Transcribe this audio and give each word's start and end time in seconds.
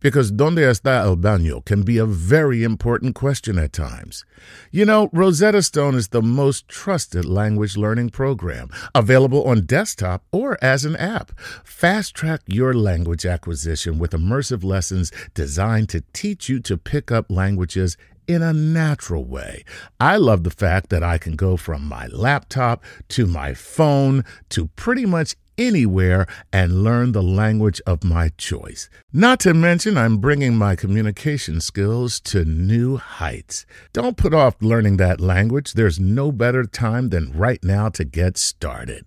Because 0.00 0.30
donde 0.30 0.58
está 0.58 1.04
el 1.04 1.16
baño 1.16 1.64
can 1.64 1.82
be 1.82 1.98
a 1.98 2.06
very 2.06 2.62
important 2.62 3.14
question 3.14 3.58
at 3.58 3.72
times. 3.72 4.24
You 4.70 4.84
know, 4.84 5.08
Rosetta 5.12 5.62
Stone 5.62 5.94
is 5.94 6.08
the 6.08 6.22
most 6.22 6.68
trusted 6.68 7.24
language 7.24 7.76
learning 7.76 8.10
program, 8.10 8.68
available 8.94 9.44
on 9.44 9.66
desktop 9.66 10.24
or 10.32 10.58
as 10.62 10.84
an 10.84 10.96
app. 10.96 11.32
Fast 11.64 12.14
track 12.14 12.42
your 12.46 12.74
language 12.74 13.26
acquisition 13.26 13.98
with 13.98 14.12
immersive 14.12 14.64
lessons 14.64 15.10
designed 15.34 15.88
to 15.90 16.04
teach 16.12 16.48
you 16.48 16.60
to 16.60 16.76
pick 16.76 17.10
up 17.10 17.30
languages 17.30 17.96
in 18.26 18.42
a 18.42 18.52
natural 18.52 19.24
way. 19.24 19.64
I 20.00 20.16
love 20.16 20.44
the 20.44 20.50
fact 20.50 20.90
that 20.90 21.02
I 21.02 21.18
can 21.18 21.36
go 21.36 21.56
from 21.56 21.84
my 21.84 22.06
laptop 22.08 22.84
to 23.08 23.26
my 23.26 23.54
phone 23.54 24.24
to 24.50 24.66
pretty 24.68 25.06
much 25.06 25.34
anywhere 25.58 26.26
and 26.52 26.84
learn 26.84 27.12
the 27.12 27.22
language 27.22 27.80
of 27.86 28.04
my 28.04 28.30
choice. 28.36 28.88
Not 29.12 29.40
to 29.40 29.54
mention, 29.54 29.96
I'm 29.96 30.18
bringing 30.18 30.56
my 30.56 30.76
communication 30.76 31.60
skills 31.60 32.20
to 32.20 32.44
new 32.44 32.96
heights. 32.96 33.66
Don't 33.92 34.16
put 34.16 34.34
off 34.34 34.56
learning 34.60 34.98
that 34.98 35.20
language. 35.20 35.72
There's 35.72 35.98
no 35.98 36.30
better 36.32 36.64
time 36.64 37.08
than 37.08 37.32
right 37.32 37.62
now 37.64 37.88
to 37.90 38.04
get 38.04 38.36
started. 38.36 39.06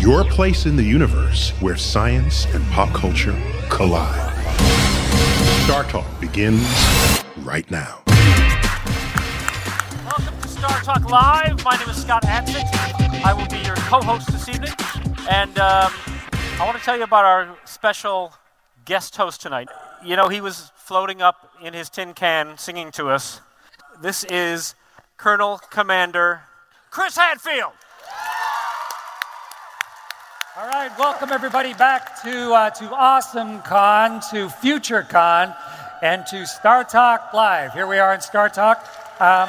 your 0.00 0.24
place 0.24 0.64
in 0.64 0.76
the 0.76 0.82
universe 0.82 1.50
where 1.60 1.76
science 1.76 2.46
and 2.54 2.64
pop 2.70 2.88
culture 2.94 3.36
collide. 3.68 4.34
Star 5.64 5.84
Talk 5.84 6.06
begins 6.18 6.66
right 7.42 7.70
now. 7.70 8.00
Welcome 10.06 10.40
to 10.40 10.48
Star 10.48 10.80
Talk 10.80 11.10
Live. 11.10 11.62
My 11.66 11.76
name 11.76 11.88
is 11.90 12.00
Scott 12.00 12.22
Adsit. 12.22 12.64
I 13.22 13.34
will 13.34 13.46
be 13.48 13.58
your 13.58 13.76
co-host 13.76 14.32
this 14.32 14.48
evening, 14.48 14.72
and 15.28 15.58
um, 15.58 15.92
I 16.58 16.62
want 16.64 16.78
to 16.78 16.82
tell 16.82 16.96
you 16.96 17.04
about 17.04 17.26
our 17.26 17.54
special 17.66 18.32
guest 18.86 19.16
host 19.16 19.42
tonight. 19.42 19.68
You 20.02 20.16
know, 20.16 20.30
he 20.30 20.40
was 20.40 20.72
floating 20.76 21.20
up 21.20 21.50
in 21.62 21.74
his 21.74 21.90
tin 21.90 22.14
can 22.14 22.56
singing 22.56 22.90
to 22.92 23.10
us. 23.10 23.42
This 24.00 24.24
is 24.24 24.74
Colonel 25.18 25.58
Commander 25.70 26.44
Chris 26.90 27.18
Hadfield. 27.18 27.72
All 30.60 30.68
right, 30.68 30.90
welcome 30.98 31.32
everybody 31.32 31.72
back 31.72 32.20
to 32.22 32.52
uh, 32.52 32.68
to 32.68 32.94
Awesome 32.94 33.62
Con, 33.62 34.20
to 34.30 34.50
Future 34.50 35.02
Con, 35.02 35.54
and 36.02 36.26
to 36.26 36.46
Star 36.46 36.84
Talk 36.84 37.32
Live. 37.32 37.72
Here 37.72 37.86
we 37.86 37.98
are 37.98 38.12
in 38.12 38.20
Star 38.20 38.50
Talk. 38.50 38.80
Um, 39.22 39.48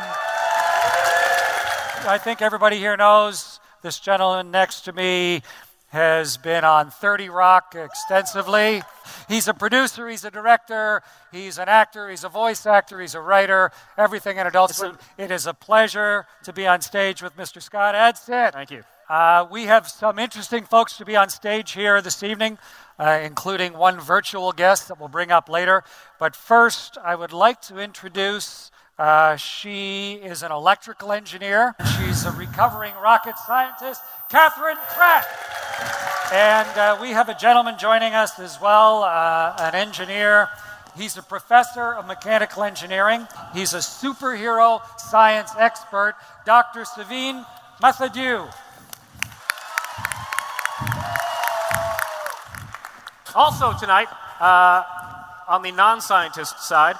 I 2.08 2.18
think 2.18 2.42
everybody 2.42 2.78
here 2.78 2.96
knows 2.96 3.60
this 3.82 4.00
gentleman 4.00 4.52
next 4.52 4.86
to 4.86 4.94
me 4.94 5.42
has 5.90 6.38
been 6.38 6.64
on 6.64 6.90
30 6.90 7.28
Rock 7.28 7.76
extensively. 7.76 8.82
He's 9.28 9.50
a 9.50 9.54
producer, 9.54 10.08
he's 10.08 10.24
a 10.24 10.32
director, 10.32 11.04
he's 11.34 11.58
an 11.58 11.68
actor, 11.68 12.10
he's 12.10 12.24
a 12.24 12.30
voice 12.30 12.66
actor, 12.66 13.02
he's 13.02 13.16
a 13.16 13.22
writer, 13.22 13.74
everything 13.98 14.38
in 14.38 14.48
adult 14.48 14.74
swim. 14.74 14.98
It 15.18 15.30
is 15.30 15.46
a 15.46 15.54
pleasure 15.54 16.26
to 16.46 16.54
be 16.54 16.66
on 16.66 16.80
stage 16.80 17.22
with 17.22 17.36
Mr. 17.36 17.62
Scott 17.62 17.96
Adsit. 17.96 18.54
Thank 18.54 18.72
you. 18.72 18.84
Uh, 19.12 19.46
we 19.52 19.66
have 19.66 19.90
some 19.90 20.18
interesting 20.18 20.64
folks 20.64 20.96
to 20.96 21.04
be 21.04 21.18
on 21.18 21.30
stage 21.30 21.74
here 21.74 22.02
this 22.02 22.24
evening, 22.24 22.58
uh, 22.98 23.20
including 23.22 23.74
one 23.74 24.00
virtual 24.00 24.54
guest 24.54 24.88
that 24.88 24.98
we'll 25.02 25.10
bring 25.10 25.34
up 25.34 25.50
later. 25.50 25.84
But 26.18 26.34
first, 26.34 26.98
I 26.98 27.16
would 27.16 27.34
like 27.34 27.60
to 27.64 27.78
introduce. 27.80 28.72
Uh, 28.98 29.36
she 29.36 30.14
is 30.14 30.44
an 30.44 30.54
electrical 30.54 31.12
engineer. 31.12 31.76
She's 31.98 32.24
a 32.24 32.32
recovering 32.32 32.94
rocket 33.04 33.38
scientist, 33.38 34.02
Catherine 34.30 34.78
Pratt. 34.96 35.28
And 36.32 36.78
uh, 36.78 36.98
we 37.02 37.10
have 37.10 37.28
a 37.28 37.36
gentleman 37.36 37.76
joining 37.78 38.14
us 38.14 38.40
as 38.40 38.62
well, 38.62 39.04
uh, 39.04 39.58
an 39.60 39.76
engineer. 39.76 40.48
He's 40.96 41.18
a 41.18 41.24
professor 41.24 41.96
of 41.96 42.08
mechanical 42.08 42.64
engineering. 42.64 43.28
He's 43.54 43.74
a 43.74 43.80
superhero 43.80 44.80
science 44.98 45.52
expert, 45.60 46.16
Dr. 46.46 46.84
Suveen 46.84 47.46
Mathaudhu. 47.84 48.50
Also 53.34 53.74
tonight, 53.80 54.08
uh, 54.42 54.84
on 55.48 55.62
the 55.62 55.72
non-scientist 55.72 56.60
side, 56.62 56.96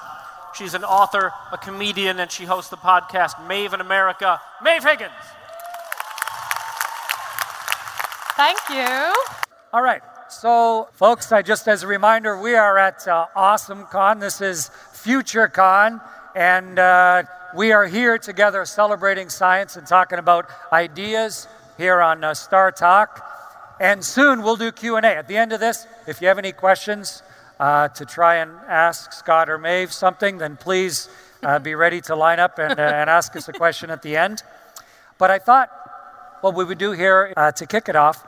she's 0.54 0.74
an 0.74 0.84
author, 0.84 1.32
a 1.50 1.58
comedian, 1.58 2.20
and 2.20 2.30
she 2.30 2.44
hosts 2.44 2.70
the 2.70 2.76
podcast 2.76 3.46
Maeve 3.46 3.74
in 3.74 3.80
America. 3.80 4.40
Maeve 4.62 4.82
Higgins. 4.82 5.12
Thank 8.36 8.58
you. 8.70 9.14
All 9.72 9.82
right. 9.82 10.02
So, 10.30 10.88
folks, 10.92 11.32
I 11.32 11.42
just 11.42 11.68
as 11.68 11.82
a 11.82 11.86
reminder, 11.86 12.40
we 12.40 12.54
are 12.54 12.78
at 12.78 13.06
uh, 13.06 13.26
Awesome 13.36 13.84
Con. 13.84 14.18
This 14.18 14.40
is 14.40 14.70
Future 14.92 15.48
Con, 15.48 16.00
and 16.34 16.78
uh, 16.78 17.24
we 17.54 17.72
are 17.72 17.86
here 17.86 18.16
together 18.16 18.64
celebrating 18.64 19.28
science 19.28 19.76
and 19.76 19.86
talking 19.86 20.18
about 20.18 20.48
ideas 20.72 21.46
here 21.76 22.00
on 22.00 22.24
uh, 22.24 22.32
Star 22.32 22.72
Talk. 22.72 23.31
And 23.82 24.04
soon 24.04 24.44
we'll 24.44 24.54
do 24.54 24.70
Q&A. 24.70 25.00
At 25.02 25.26
the 25.26 25.36
end 25.36 25.52
of 25.52 25.58
this, 25.58 25.88
if 26.06 26.22
you 26.22 26.28
have 26.28 26.38
any 26.38 26.52
questions 26.52 27.20
uh, 27.58 27.88
to 27.88 28.06
try 28.06 28.36
and 28.36 28.52
ask 28.68 29.12
Scott 29.12 29.50
or 29.50 29.58
Maeve 29.58 29.92
something, 29.92 30.38
then 30.38 30.56
please 30.56 31.08
uh, 31.42 31.58
be 31.58 31.74
ready 31.74 32.00
to 32.02 32.14
line 32.14 32.38
up 32.38 32.60
and, 32.60 32.78
uh, 32.78 32.82
and 32.82 33.10
ask 33.10 33.34
us 33.34 33.48
a 33.48 33.52
question 33.52 33.90
at 33.90 34.02
the 34.02 34.16
end. 34.16 34.44
But 35.18 35.32
I 35.32 35.40
thought 35.40 35.68
what 36.42 36.54
we 36.54 36.64
would 36.64 36.78
do 36.78 36.92
here 36.92 37.32
uh, 37.36 37.50
to 37.50 37.66
kick 37.66 37.88
it 37.88 37.96
off 37.96 38.24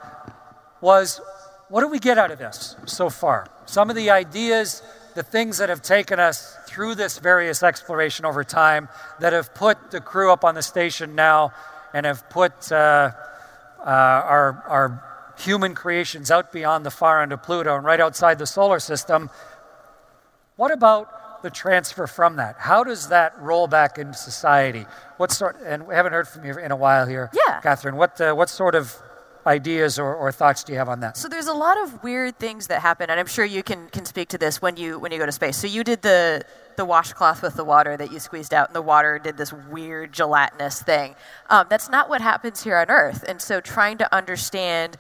was 0.81 1.21
what 1.69 1.83
do 1.83 1.87
we 1.87 2.01
get 2.01 2.19
out 2.19 2.33
of 2.33 2.41
this 2.41 2.75
so 2.87 3.09
far? 3.09 3.47
Some 3.67 3.91
of 3.91 3.95
the 3.95 4.11
ideas, 4.11 4.83
the 5.15 5.23
things 5.23 5.59
that 5.59 5.69
have 5.69 5.83
taken 5.83 6.19
us 6.19 6.57
through 6.67 6.97
this 6.97 7.21
various 7.21 7.63
exploration 7.63 8.25
over 8.25 8.43
time 8.43 8.89
that 9.21 9.33
have 9.33 9.55
put 9.55 9.93
the 9.93 10.01
crew 10.01 10.33
up 10.33 10.45
on 10.45 10.57
the 10.57 10.63
station 10.63 11.15
now 11.15 11.53
and 11.93 12.07
have 12.07 12.29
put 12.29 12.73
uh, 12.73 13.13
uh, 13.79 13.85
our, 13.85 14.65
our 14.67 15.14
human 15.39 15.75
creations 15.75 16.31
out 16.31 16.53
beyond 16.53 16.85
the 16.87 16.91
far 16.91 17.23
end 17.23 17.33
of 17.33 17.43
Pluto 17.43 17.77
and 17.77 17.85
right 17.85 18.01
outside 18.01 18.39
the 18.39 18.47
solar 18.47 18.79
system. 18.79 19.31
What 20.57 20.71
about 20.71 21.43
the 21.43 21.51
transfer 21.51 22.07
from 22.07 22.37
that? 22.37 22.57
How 22.59 22.85
does 22.85 23.09
that 23.09 23.39
roll 23.41 23.67
back 23.67 23.99
into 23.99 24.15
society? 24.15 24.87
What 25.17 25.31
sort? 25.33 25.57
And 25.65 25.87
we 25.87 25.95
haven't 25.95 26.13
heard 26.13 26.29
from 26.29 26.45
you 26.45 26.59
in 26.59 26.71
a 26.71 26.77
while 26.77 27.07
here, 27.07 27.31
Yeah. 27.47 27.61
Catherine. 27.61 27.97
What 27.97 28.21
uh, 28.21 28.35
what 28.35 28.49
sort 28.49 28.75
of 28.75 28.97
ideas 29.47 29.99
or, 29.99 30.15
or 30.15 30.33
thoughts 30.33 30.65
do 30.65 30.73
you 30.73 30.79
have 30.79 30.89
on 30.89 31.01
that? 31.01 31.19
So 31.19 31.29
there's 31.29 31.49
a 31.49 31.53
lot 31.53 31.77
of 31.83 32.03
weird 32.03 32.39
things 32.39 32.69
that 32.69 32.81
happen, 32.81 33.11
and 33.11 33.21
I'm 33.21 33.27
sure 33.27 33.45
you 33.45 33.63
can, 33.63 33.89
can 33.89 34.07
speak 34.07 34.29
to 34.31 34.39
this 34.39 34.63
when 34.63 34.77
you 34.79 34.99
when 34.99 35.13
you 35.13 35.19
go 35.19 35.27
to 35.27 35.33
space. 35.33 35.57
So 35.59 35.67
you 35.67 35.85
did 35.85 36.03
the 36.03 36.43
the 36.77 36.85
washcloth 36.85 37.43
with 37.43 37.55
the 37.57 37.65
water 37.65 37.97
that 37.97 38.11
you 38.11 38.19
squeezed 38.21 38.55
out, 38.55 38.69
and 38.69 38.75
the 38.75 38.83
water 38.83 39.19
did 39.19 39.37
this 39.37 39.53
weird 39.53 40.13
gelatinous 40.13 40.83
thing. 40.83 41.15
Um, 41.51 41.67
that's 41.69 41.91
not 41.91 42.09
what 42.09 42.21
happens 42.21 42.63
here 42.65 42.77
on 42.77 42.89
Earth, 42.91 43.25
and 43.29 43.41
so 43.43 43.61
trying 43.61 43.99
to 43.99 44.15
understand 44.15 44.97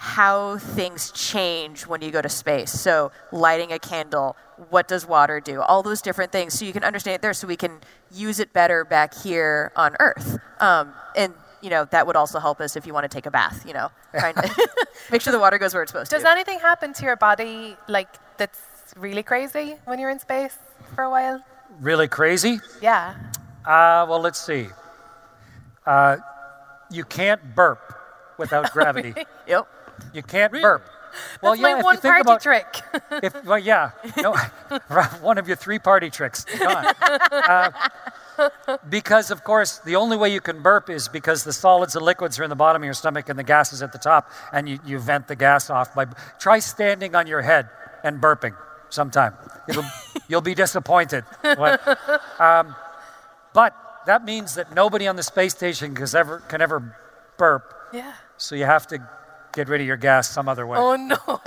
how 0.00 0.58
things 0.58 1.10
change 1.10 1.84
when 1.84 2.00
you 2.00 2.12
go 2.12 2.22
to 2.22 2.28
space. 2.28 2.70
So, 2.70 3.10
lighting 3.32 3.72
a 3.72 3.80
candle, 3.80 4.36
what 4.70 4.86
does 4.86 5.04
water 5.04 5.40
do? 5.40 5.60
All 5.60 5.82
those 5.82 6.00
different 6.00 6.30
things. 6.30 6.54
So, 6.54 6.64
you 6.64 6.72
can 6.72 6.84
understand 6.84 7.16
it 7.16 7.22
there 7.22 7.34
so 7.34 7.48
we 7.48 7.56
can 7.56 7.80
use 8.12 8.38
it 8.38 8.52
better 8.52 8.84
back 8.84 9.12
here 9.12 9.72
on 9.74 9.96
Earth. 9.98 10.38
Um, 10.60 10.92
and, 11.16 11.34
you 11.60 11.68
know, 11.68 11.84
that 11.86 12.06
would 12.06 12.14
also 12.14 12.38
help 12.38 12.60
us 12.60 12.76
if 12.76 12.86
you 12.86 12.94
want 12.94 13.10
to 13.10 13.14
take 13.14 13.26
a 13.26 13.30
bath, 13.32 13.64
you 13.66 13.74
know, 13.74 13.90
trying 14.18 14.34
to 14.36 14.68
make 15.10 15.20
sure 15.20 15.32
the 15.32 15.40
water 15.40 15.58
goes 15.58 15.74
where 15.74 15.82
it's 15.82 15.90
supposed 15.90 16.12
Does 16.12 16.20
to. 16.20 16.24
Does 16.26 16.32
anything 16.32 16.60
happen 16.60 16.92
to 16.92 17.04
your 17.04 17.16
body 17.16 17.76
like 17.88 18.08
that's 18.38 18.60
really 18.96 19.24
crazy 19.24 19.74
when 19.84 19.98
you're 19.98 20.10
in 20.10 20.20
space 20.20 20.56
for 20.94 21.02
a 21.02 21.10
while? 21.10 21.42
Really 21.80 22.06
crazy? 22.06 22.60
Yeah. 22.80 23.16
Uh, 23.66 24.06
well, 24.08 24.20
let's 24.20 24.40
see. 24.40 24.68
Uh, 25.84 26.18
you 26.88 27.04
can't 27.04 27.56
burp 27.56 27.80
without 28.38 28.72
gravity. 28.72 29.12
Yep. 29.48 29.68
You 30.12 30.22
can't 30.22 30.52
burp. 30.52 30.84
Well, 31.42 31.52
That's 31.52 31.62
yeah, 31.62 31.72
my 31.72 31.78
if 31.78 31.84
one 31.84 31.98
party 31.98 32.20
about, 32.20 32.42
trick. 32.42 32.66
If, 33.22 33.44
well, 33.44 33.58
yeah, 33.58 33.90
no, 34.18 34.36
one 35.20 35.38
of 35.38 35.48
your 35.48 35.56
three 35.56 35.78
party 35.78 36.10
tricks. 36.10 36.44
Uh, 36.60 37.72
because, 38.88 39.30
of 39.30 39.42
course, 39.42 39.78
the 39.78 39.96
only 39.96 40.16
way 40.16 40.32
you 40.32 40.40
can 40.40 40.62
burp 40.62 40.88
is 40.90 41.08
because 41.08 41.42
the 41.44 41.52
solids 41.52 41.96
and 41.96 42.04
liquids 42.04 42.38
are 42.38 42.44
in 42.44 42.50
the 42.50 42.56
bottom 42.56 42.82
of 42.82 42.84
your 42.84 42.94
stomach 42.94 43.28
and 43.28 43.38
the 43.38 43.42
gas 43.44 43.72
is 43.72 43.82
at 43.82 43.92
the 43.92 43.98
top, 43.98 44.30
and 44.52 44.68
you, 44.68 44.78
you 44.86 44.98
vent 44.98 45.26
the 45.26 45.36
gas 45.36 45.70
off 45.70 45.94
by. 45.94 46.06
Try 46.38 46.60
standing 46.60 47.14
on 47.14 47.26
your 47.26 47.42
head 47.42 47.68
and 48.04 48.20
burping 48.20 48.54
sometime. 48.90 49.34
It'll, 49.68 49.84
you'll 50.28 50.40
be 50.40 50.54
disappointed. 50.54 51.24
But, 51.42 51.80
um, 52.40 52.76
but 53.52 53.74
that 54.06 54.24
means 54.24 54.54
that 54.54 54.74
nobody 54.74 55.06
on 55.08 55.16
the 55.16 55.22
space 55.22 55.54
station 55.54 55.94
can 55.94 56.06
ever, 56.14 56.40
can 56.40 56.60
ever 56.60 56.96
burp, 57.36 57.74
yeah. 57.92 58.14
so 58.36 58.54
you 58.54 58.64
have 58.64 58.86
to 58.88 58.98
get 59.52 59.68
rid 59.68 59.80
of 59.80 59.86
your 59.86 59.96
gas 59.96 60.28
some 60.28 60.48
other 60.48 60.66
way. 60.66 60.78
Oh 60.78 60.96
no. 60.96 61.16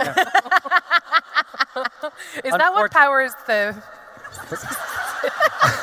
Is 2.44 2.52
that 2.52 2.74
what 2.74 2.92
powers 2.92 3.32
the? 3.48 3.76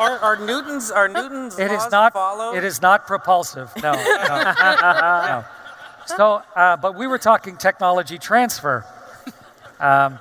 Are, 0.00 0.18
are 0.18 0.36
Newton's 0.36 0.90
are 0.90 1.08
Newton's 1.08 1.58
It 1.58 1.70
laws 1.70 1.84
is 1.84 1.92
not. 1.92 2.14
followed? 2.14 2.56
It 2.56 2.64
is 2.64 2.80
not 2.80 3.06
propulsive. 3.06 3.70
No. 3.82 3.92
no, 3.92 4.02
no. 4.02 5.44
So, 6.06 6.42
uh, 6.56 6.76
but 6.78 6.94
we 6.94 7.06
were 7.06 7.18
talking 7.18 7.58
technology 7.58 8.16
transfer. 8.16 8.84
Um, 9.78 10.18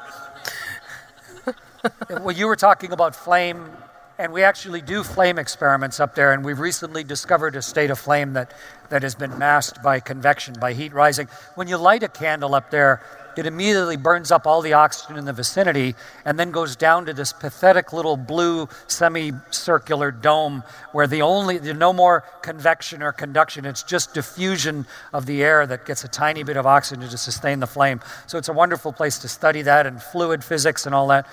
well, 2.10 2.32
you 2.32 2.48
were 2.48 2.58
talking 2.58 2.92
about 2.92 3.16
flame, 3.16 3.70
and 4.19 4.33
we 4.33 4.44
actually 4.44 4.81
do 4.81 5.01
flame 5.01 5.39
experiments 5.39 6.01
up 6.01 6.13
there, 6.13 6.33
and 6.33 6.44
we've 6.44 6.60
recently 6.60 7.06
discovered 7.06 7.56
a 7.56 7.62
state 7.62 7.89
of 7.89 7.98
flame 7.98 8.33
that, 8.33 8.51
that 8.89 9.01
has 9.01 9.16
been 9.16 9.36
masked 9.39 9.81
by 9.81 10.01
convection, 10.01 10.54
by 10.60 10.74
heat 10.74 10.94
rising. 10.94 11.30
When 11.56 11.69
you 11.69 11.77
light 11.77 12.04
a 12.04 12.10
candle 12.10 12.54
up 12.54 12.69
there, 12.69 13.01
it 13.38 13.45
immediately 13.45 13.95
burns 13.95 14.30
up 14.30 14.45
all 14.45 14.62
the 14.62 14.74
oxygen 14.74 15.16
in 15.16 15.24
the 15.24 15.31
vicinity 15.31 15.95
and 16.25 16.38
then 16.38 16.51
goes 16.51 16.75
down 16.75 17.06
to 17.06 17.13
this 17.13 17.31
pathetic 17.31 17.94
little 17.94 18.18
blue 18.18 18.68
semicircular 18.88 20.12
dome 20.12 20.63
where 20.92 21.07
the 21.07 21.21
only 21.21 21.57
there's 21.57 21.77
no 21.77 21.94
more 21.94 22.25
convection 22.42 23.01
or 23.01 23.13
conduction. 23.13 23.63
It's 23.63 23.83
just 23.83 24.13
diffusion 24.13 24.86
of 25.13 25.25
the 25.27 25.42
air 25.42 25.66
that 25.68 25.86
gets 25.86 26.04
a 26.04 26.10
tiny 26.10 26.44
bit 26.44 26.57
of 26.57 26.66
oxygen 26.66 27.07
to 27.07 27.18
sustain 27.18 27.62
the 27.62 27.68
flame. 27.68 28.01
So 28.27 28.38
it's 28.38 28.50
a 28.50 28.54
wonderful 28.54 28.92
place 28.92 29.19
to 29.19 29.30
study 29.30 29.62
that 29.62 29.86
and 29.86 30.01
fluid 30.01 30.44
physics 30.44 30.86
and 30.86 30.94
all 30.94 31.07
that 31.07 31.25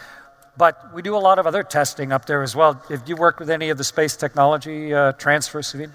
but 0.56 0.94
we 0.94 1.02
do 1.02 1.16
a 1.16 1.18
lot 1.18 1.38
of 1.38 1.46
other 1.46 1.62
testing 1.62 2.12
up 2.12 2.26
there 2.26 2.42
as 2.42 2.56
well 2.56 2.74
have 2.88 3.08
you 3.08 3.16
worked 3.16 3.40
with 3.40 3.50
any 3.50 3.68
of 3.70 3.78
the 3.78 3.84
space 3.84 4.16
technology 4.16 4.94
uh, 4.94 5.12
transfer 5.12 5.60
Suveen? 5.60 5.90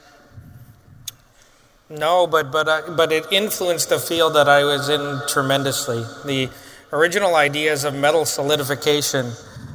No, 1.90 2.26
but 2.26 2.52
but 2.52 2.68
uh, 2.70 2.82
but 2.96 3.12
it 3.12 3.26
influenced 3.32 3.90
the 3.90 4.00
field 4.00 4.36
that 4.36 4.48
I 4.48 4.64
was 4.64 4.88
in 4.88 5.22
tremendously. 5.28 6.04
The 6.26 6.50
original 6.94 7.36
ideas 7.36 7.84
of 7.84 7.94
metal 7.94 8.26
solidification 8.26 9.34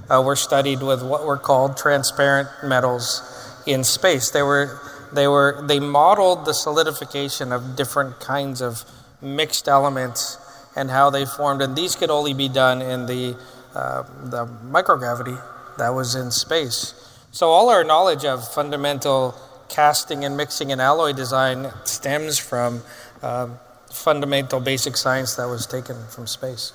uh, 0.09 0.23
were 0.25 0.37
studied 0.37 0.83
with 0.83 1.03
what 1.03 1.27
were 1.27 1.37
called 1.37 1.77
transparent 1.77 2.49
metals 2.65 3.21
in 3.67 3.85
space. 3.85 4.31
They 4.31 4.43
were 4.43 4.81
they 5.13 5.29
were 5.29 5.63
they 5.67 5.79
modeled 5.79 6.47
the 6.47 6.55
solidification 6.55 7.53
of 7.53 7.77
different 7.77 8.19
kinds 8.19 8.63
of 8.63 8.85
mixed 9.21 9.69
elements 9.69 10.39
and 10.75 10.91
how 10.91 11.11
they 11.11 11.27
formed, 11.27 11.61
and 11.61 11.77
these 11.77 11.97
could 11.97 12.11
only 12.11 12.33
be 12.33 12.49
done 12.49 12.81
in 12.81 13.07
the 13.07 13.37
uh, 13.77 14.03
the 14.25 14.47
microgravity 14.65 15.39
that 15.77 15.91
was 15.91 16.15
in 16.15 16.31
space. 16.31 16.95
So 17.31 17.51
all 17.51 17.69
our 17.69 17.85
knowledge 17.85 18.25
of 18.25 18.51
fundamental 18.55 19.35
casting 19.69 20.25
and 20.25 20.35
mixing 20.35 20.73
and 20.73 20.81
alloy 20.81 21.13
design 21.13 21.71
stems 21.85 22.39
from 22.39 22.83
um, 23.23 23.59
fundamental 23.91 24.61
basic 24.61 24.97
science 24.97 25.35
that 25.35 25.47
was 25.47 25.67
taken 25.67 25.97
from 26.09 26.27
space. 26.27 26.73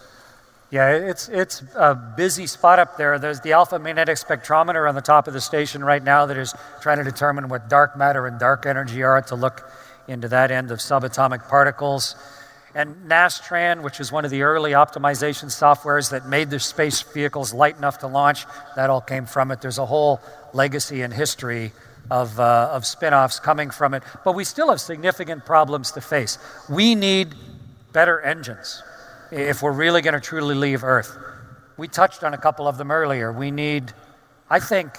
Yeah, 0.69 0.92
it's 0.92 1.27
it's 1.27 1.63
a 1.75 1.95
busy 1.95 2.45
spot 2.45 2.77
up 2.77 2.98
there. 2.98 3.18
There's 3.18 3.42
the 3.42 3.53
alpha 3.53 3.80
magnetic 3.80 4.18
spectrometer 4.18 4.88
on 4.88 4.94
the 4.94 5.01
top 5.01 5.27
of 5.27 5.33
the 5.33 5.42
station 5.42 5.83
right 5.83 6.03
now 6.03 6.27
that 6.27 6.38
is 6.38 6.53
trying 6.81 7.00
to 7.00 7.03
determine 7.03 7.50
what 7.50 7.68
dark 7.68 7.98
matter 7.98 8.27
and 8.27 8.39
dark 8.39 8.68
energy 8.68 9.01
are 9.01 9.21
to 9.24 9.36
look 9.36 9.69
into 10.07 10.27
that 10.27 10.51
end 10.51 10.69
of 10.69 10.77
subatomic 10.77 11.50
particles. 11.50 12.15
And 12.73 12.95
Nastran, 13.09 13.81
which 13.81 14.00
is 14.00 14.12
one 14.12 14.23
of 14.23 14.31
the 14.31 14.44
early 14.44 14.71
optimization 14.71 15.45
softwares 15.45 16.12
that 16.12 16.27
made 16.27 16.50
the 16.50 16.59
space 16.59 17.01
vehicles 17.01 17.53
light 17.53 17.77
enough 17.77 18.00
to 18.00 18.07
launch, 18.07 18.45
that 18.75 18.89
all 18.89 19.01
came 19.01 19.25
from 19.25 19.51
it. 19.51 19.62
There's 19.62 19.77
a 19.77 19.85
whole 19.85 20.21
legacy 20.53 21.01
and 21.01 21.13
history 21.13 21.73
of, 22.09 22.39
uh, 22.39 22.69
of 22.71 22.85
spin 22.85 23.13
offs 23.13 23.39
coming 23.39 23.71
from 23.71 23.94
it. 23.94 24.03
But 24.23 24.35
we 24.35 24.45
still 24.45 24.69
have 24.69 24.79
significant 24.79 25.45
problems 25.45 25.91
to 25.94 26.01
face. 26.01 26.38
We 26.69 26.95
need 26.95 27.35
better 27.91 28.21
engines 28.21 28.81
if 29.31 29.62
we're 29.62 29.71
really 29.71 30.01
going 30.01 30.13
to 30.13 30.21
truly 30.21 30.56
leave 30.56 30.83
Earth. 30.83 31.17
We 31.77 31.88
touched 31.88 32.24
on 32.24 32.33
a 32.33 32.38
couple 32.38 32.67
of 32.67 32.77
them 32.77 32.91
earlier. 32.91 33.31
We 33.31 33.51
need, 33.51 33.91
I 34.50 34.59
think, 34.59 34.97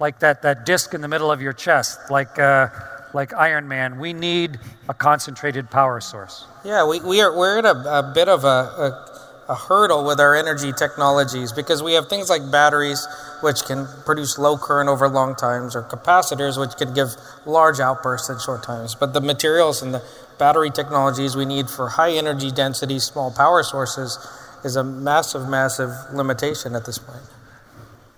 like 0.00 0.20
that, 0.20 0.42
that 0.42 0.64
disc 0.64 0.94
in 0.94 1.00
the 1.00 1.08
middle 1.08 1.30
of 1.30 1.42
your 1.42 1.52
chest, 1.52 2.10
like, 2.10 2.38
uh, 2.38 2.68
like 3.14 3.32
Iron 3.34 3.68
Man, 3.68 3.98
we 3.98 4.12
need 4.12 4.58
a 4.88 4.94
concentrated 4.94 5.70
power 5.70 6.00
source. 6.00 6.46
Yeah, 6.64 6.86
we, 6.86 7.00
we 7.00 7.20
are, 7.20 7.36
we're 7.36 7.58
at 7.58 7.64
a, 7.64 7.98
a 7.98 8.12
bit 8.14 8.28
of 8.28 8.44
a, 8.44 8.46
a, 8.46 9.16
a 9.48 9.54
hurdle 9.54 10.04
with 10.04 10.20
our 10.20 10.34
energy 10.34 10.72
technologies 10.72 11.52
because 11.52 11.82
we 11.82 11.94
have 11.94 12.08
things 12.08 12.28
like 12.28 12.50
batteries, 12.50 13.06
which 13.42 13.62
can 13.64 13.86
produce 14.04 14.38
low 14.38 14.58
current 14.58 14.88
over 14.88 15.08
long 15.08 15.34
times, 15.34 15.76
or 15.76 15.82
capacitors, 15.82 16.58
which 16.58 16.76
can 16.76 16.92
give 16.94 17.10
large 17.44 17.80
outbursts 17.80 18.28
in 18.28 18.38
short 18.38 18.62
times. 18.62 18.94
But 18.94 19.14
the 19.14 19.20
materials 19.20 19.82
and 19.82 19.94
the 19.94 20.02
battery 20.38 20.70
technologies 20.70 21.36
we 21.36 21.44
need 21.44 21.70
for 21.70 21.88
high 21.88 22.12
energy 22.12 22.50
density, 22.50 22.98
small 22.98 23.30
power 23.30 23.62
sources 23.62 24.18
is 24.64 24.76
a 24.76 24.84
massive, 24.84 25.48
massive 25.48 25.90
limitation 26.12 26.74
at 26.74 26.84
this 26.84 26.98
point. 26.98 27.22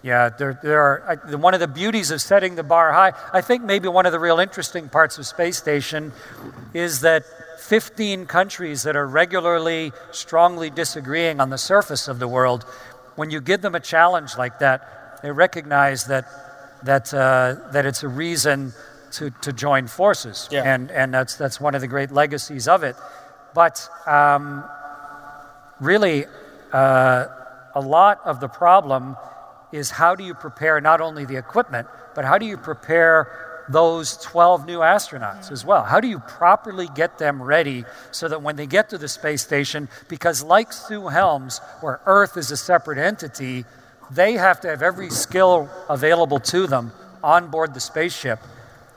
Yeah, 0.03 0.29
there, 0.29 0.59
there 0.63 0.81
are. 0.81 1.21
I, 1.27 1.35
one 1.35 1.55
of 1.55 1.61
the 1.61 1.69
beauties 1.69 2.11
of 2.11 2.21
setting 2.21 2.55
the 2.55 2.63
bar 2.63 2.93
high, 2.93 3.13
I 3.33 3.41
think 3.41 3.65
maybe 3.65 3.89
one 3.89 4.07
of 4.07 4.13
the 4.13 4.21
real 4.21 4.39
interesting 4.39 4.89
parts 4.89 5.19
of 5.19 5.27
Space 5.27 5.59
Station 5.59 6.13
is 6.73 7.01
that 7.01 7.25
15 7.59 8.27
countries 8.27 8.85
that 8.85 8.95
are 8.95 9.07
regularly, 9.07 9.93
strongly 10.13 10.71
disagreeing 10.71 11.41
on 11.41 11.51
the 11.51 11.59
surface 11.59 12.07
of 12.07 12.21
the 12.21 12.29
world, 12.29 12.65
when 13.17 13.31
you 13.31 13.41
give 13.41 13.61
them 13.61 13.75
a 13.75 13.81
challenge 13.81 14.39
like 14.39 14.61
that, 14.61 15.21
they 15.23 15.33
recognize 15.33 16.05
that, 16.07 16.27
that, 16.85 17.13
uh, 17.13 17.57
that 17.73 17.85
it's 17.85 18.05
a 18.05 18.09
reason 18.09 18.73
to, 19.13 19.31
to 19.43 19.53
join 19.53 19.89
forces. 19.89 20.49
Yeah. 20.53 20.63
And, 20.63 20.91
and 20.93 21.13
that's, 21.13 21.35
that's 21.35 21.61
one 21.61 21.75
of 21.75 21.81
the 21.81 21.89
great 21.89 22.13
legacies 22.13 22.69
of 22.69 22.85
it. 22.85 22.95
But 23.55 23.89
um, 24.07 24.63
really, 25.81 26.27
uh, 26.73 27.27
a 27.75 27.81
lot 27.81 28.21
of 28.25 28.41
the 28.41 28.49
problem 28.49 29.17
is 29.73 29.91
how 29.91 30.15
do 30.15 30.25
you 30.25 30.35
prepare 30.35 30.81
not 30.81 31.01
only 31.01 31.25
the 31.25 31.37
equipment, 31.37 31.89
but 32.15 32.25
how 32.25 32.39
do 32.39 32.47
you 32.47 32.57
prepare 32.57 33.65
those 33.69 34.17
12 34.19 34.67
new 34.67 34.79
astronauts 34.79 35.53
as 35.53 35.65
well? 35.65 35.85
How 35.85 36.01
do 36.01 36.09
you 36.09 36.21
properly 36.21 36.89
get 36.95 37.19
them 37.19 37.43
ready 37.43 37.85
so 38.11 38.29
that 38.29 38.43
when 38.43 38.57
they 38.57 38.67
get 38.67 38.89
to 38.91 38.99
the 38.99 39.09
space 39.09 39.43
station, 39.43 39.89
because 40.09 40.43
like 40.43 40.73
Sue 40.73 41.09
Helms, 41.09 41.61
where 41.81 42.01
Earth 42.07 42.37
is 42.37 42.51
a 42.51 42.57
separate 42.57 42.99
entity, 42.99 43.65
they 44.11 44.33
have 44.33 44.61
to 44.63 44.69
have 44.69 44.83
every 44.83 45.11
skill 45.11 45.69
available 45.89 46.41
to 46.41 46.67
them 46.67 46.93
on 47.23 47.51
board 47.51 47.75
the 47.75 47.81
spaceship 47.81 48.41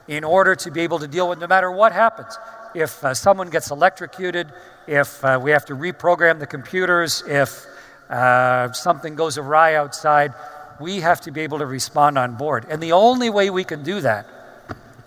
in 0.08 0.24
order 0.24 0.56
to 0.56 0.72
be 0.72 0.82
able 0.82 1.00
to 1.00 1.08
deal 1.08 1.30
with 1.30 1.40
no 1.40 1.48
matter 1.48 1.72
what 1.72 1.92
happens. 1.92 2.38
If 2.74 3.04
uh, 3.04 3.14
someone 3.14 3.50
gets 3.50 3.72
electrocuted, 3.72 4.52
if 4.88 5.24
uh, 5.24 5.40
we 5.42 5.52
have 5.52 5.66
to 5.66 5.74
reprogram 5.74 6.40
the 6.40 6.48
computers, 6.48 7.24
if 7.28 7.66
uh, 8.10 8.72
something 8.72 9.16
goes 9.16 9.38
awry 9.38 9.76
outside, 9.76 10.34
we 10.82 11.02
have 11.02 11.22
to 11.22 11.32
be 11.32 11.42
able 11.42 11.60
to 11.60 11.66
respond 11.66 12.18
on 12.18 12.36
board. 12.36 12.66
And 12.70 12.82
the 12.82 12.92
only 12.92 13.30
way 13.30 13.50
we 13.50 13.64
can 13.64 13.84
do 13.84 14.02
that 14.02 14.28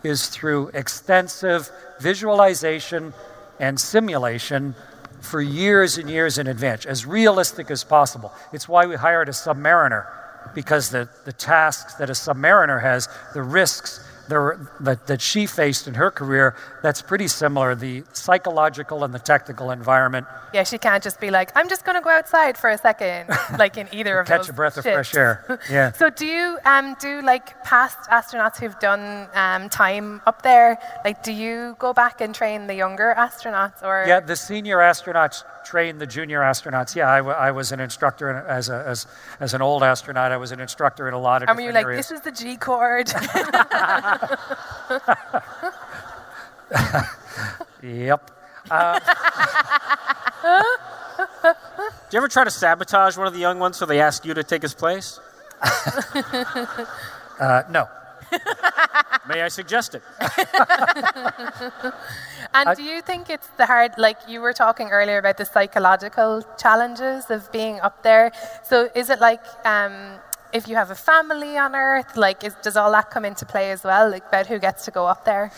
is 0.02 0.28
through 0.28 0.68
extensive 0.74 1.70
visualization 2.00 3.12
and 3.58 3.78
simulation 3.80 4.74
for 5.20 5.40
years 5.40 5.96
and 5.98 6.10
years 6.10 6.38
in 6.38 6.46
advance, 6.46 6.84
as 6.84 7.06
realistic 7.06 7.70
as 7.70 7.82
possible. 7.82 8.32
It's 8.52 8.68
why 8.68 8.86
we 8.86 8.96
hired 8.96 9.28
a 9.28 9.32
submariner, 9.32 10.06
because 10.54 10.90
the, 10.90 11.08
the 11.24 11.32
tasks 11.32 11.94
that 11.94 12.10
a 12.10 12.12
submariner 12.12 12.82
has, 12.82 13.08
the 13.32 13.42
risks 13.42 14.06
there, 14.28 14.58
that, 14.80 15.06
that 15.06 15.20
she 15.20 15.46
faced 15.46 15.86
in 15.86 15.94
her 15.94 16.10
career 16.10 16.54
that's 16.82 17.02
pretty 17.02 17.28
similar 17.28 17.74
the 17.74 18.04
psychological 18.12 19.04
and 19.04 19.12
the 19.14 19.18
technical 19.18 19.70
environment. 19.70 20.26
Yeah, 20.52 20.62
she 20.64 20.78
can't 20.78 21.02
just 21.02 21.20
be 21.20 21.30
like, 21.30 21.50
I'm 21.54 21.68
just 21.68 21.84
going 21.84 21.96
to 21.96 22.00
go 22.02 22.10
outside 22.10 22.56
for 22.56 22.70
a 22.70 22.78
second, 22.78 23.28
like 23.58 23.76
in 23.76 23.88
either 23.92 24.18
of 24.20 24.26
Catch 24.26 24.42
those. 24.42 24.48
a 24.50 24.52
breath 24.52 24.76
of 24.76 24.84
fresh 24.84 25.14
air. 25.14 25.44
Yeah. 25.70 25.92
So 25.92 26.10
do 26.10 26.26
you 26.26 26.58
um, 26.64 26.94
do 27.00 27.22
like 27.22 27.62
past 27.64 27.98
astronauts 28.10 28.58
who've 28.58 28.78
done 28.80 29.28
um, 29.34 29.68
time 29.68 30.20
up 30.26 30.42
there? 30.42 30.78
Like, 31.04 31.22
do 31.22 31.32
you 31.32 31.76
go 31.78 31.92
back 31.92 32.20
and 32.20 32.34
train 32.34 32.66
the 32.66 32.74
younger 32.74 33.14
astronauts, 33.16 33.82
or 33.82 34.04
Yeah, 34.06 34.20
the 34.20 34.36
senior 34.36 34.78
astronauts 34.78 35.44
train 35.64 35.98
the 35.98 36.06
junior 36.06 36.40
astronauts. 36.40 36.94
Yeah, 36.94 37.10
I, 37.10 37.18
w- 37.18 37.36
I 37.36 37.50
was 37.50 37.72
an 37.72 37.80
instructor 37.80 38.30
in, 38.30 38.36
as, 38.36 38.68
a, 38.68 38.84
as, 38.86 39.06
as 39.40 39.54
an 39.54 39.62
old 39.62 39.82
astronaut. 39.82 40.32
I 40.32 40.36
was 40.36 40.52
an 40.52 40.60
instructor 40.60 41.08
in 41.08 41.14
a 41.14 41.18
lot 41.18 41.42
of 41.42 41.48
and 41.48 41.56
were 41.56 41.62
you 41.62 41.72
like, 41.72 41.84
areas. 41.84 42.08
this 42.08 42.18
is 42.18 42.22
the 42.22 42.32
G 42.32 42.56
chord? 42.56 43.08
Yep. 47.82 48.30
Do 52.10 52.16
you 52.16 52.18
ever 52.18 52.28
try 52.28 52.44
to 52.44 52.50
sabotage 52.50 53.16
one 53.16 53.26
of 53.26 53.32
the 53.34 53.38
young 53.38 53.58
ones 53.58 53.76
so 53.76 53.84
they 53.86 54.00
ask 54.00 54.24
you 54.24 54.34
to 54.34 54.42
take 54.42 54.62
his 54.62 54.74
place? 54.74 55.20
Uh, 57.40 57.64
no. 57.68 57.88
May 59.28 59.42
I 59.42 59.48
suggest 59.48 59.96
it? 59.96 60.02
and 62.54 62.76
do 62.76 62.82
you 62.82 63.02
think 63.02 63.28
it's 63.30 63.48
the 63.56 63.66
hard, 63.66 63.92
like 63.98 64.16
you 64.28 64.40
were 64.40 64.52
talking 64.52 64.88
earlier 64.88 65.18
about 65.18 65.36
the 65.36 65.44
psychological 65.44 66.42
challenges 66.56 67.30
of 67.30 67.50
being 67.52 67.80
up 67.80 68.02
there? 68.02 68.32
So 68.64 68.88
is 68.94 69.10
it 69.10 69.20
like, 69.20 69.42
um, 69.66 70.18
if 70.52 70.68
you 70.68 70.76
have 70.76 70.90
a 70.90 70.94
family 70.94 71.58
on 71.58 71.74
Earth, 71.74 72.16
like, 72.16 72.44
is, 72.44 72.54
does 72.62 72.76
all 72.76 72.92
that 72.92 73.10
come 73.10 73.24
into 73.24 73.44
play 73.44 73.72
as 73.72 73.82
well, 73.82 74.08
like 74.08 74.26
about 74.28 74.46
who 74.46 74.58
gets 74.58 74.84
to 74.84 74.92
go 74.92 75.06
up 75.06 75.24
there? 75.24 75.50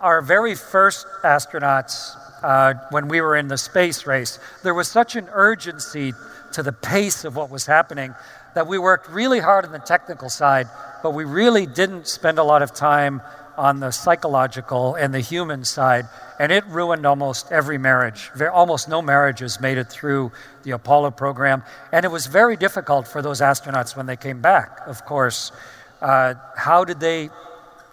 Our 0.00 0.22
very 0.22 0.54
first 0.54 1.06
astronauts, 1.22 2.16
uh, 2.42 2.74
when 2.90 3.08
we 3.08 3.20
were 3.20 3.36
in 3.36 3.48
the 3.48 3.58
space 3.58 4.06
race, 4.06 4.38
there 4.62 4.74
was 4.74 4.88
such 4.88 5.16
an 5.16 5.28
urgency 5.32 6.14
to 6.52 6.62
the 6.62 6.72
pace 6.72 7.24
of 7.24 7.36
what 7.36 7.50
was 7.50 7.66
happening 7.66 8.14
that 8.54 8.66
we 8.66 8.78
worked 8.78 9.10
really 9.10 9.40
hard 9.40 9.64
on 9.66 9.72
the 9.72 9.78
technical 9.78 10.28
side, 10.28 10.66
but 11.02 11.10
we 11.12 11.24
really 11.24 11.66
didn't 11.66 12.06
spend 12.06 12.38
a 12.38 12.42
lot 12.42 12.62
of 12.62 12.72
time 12.72 13.20
on 13.58 13.80
the 13.80 13.90
psychological 13.90 14.94
and 14.94 15.12
the 15.12 15.20
human 15.20 15.64
side, 15.64 16.06
and 16.38 16.52
it 16.52 16.64
ruined 16.68 17.04
almost 17.04 17.50
every 17.50 17.76
marriage. 17.76 18.30
Almost 18.52 18.88
no 18.88 19.02
marriages 19.02 19.60
made 19.60 19.76
it 19.76 19.90
through 19.90 20.30
the 20.62 20.70
Apollo 20.70 21.10
program, 21.10 21.64
and 21.92 22.04
it 22.04 22.10
was 22.10 22.26
very 22.26 22.56
difficult 22.56 23.08
for 23.08 23.20
those 23.20 23.40
astronauts 23.40 23.96
when 23.96 24.06
they 24.06 24.16
came 24.16 24.40
back. 24.40 24.80
Of 24.86 25.04
course, 25.04 25.52
uh, 26.00 26.34
how 26.56 26.84
did 26.84 27.00
they 27.00 27.30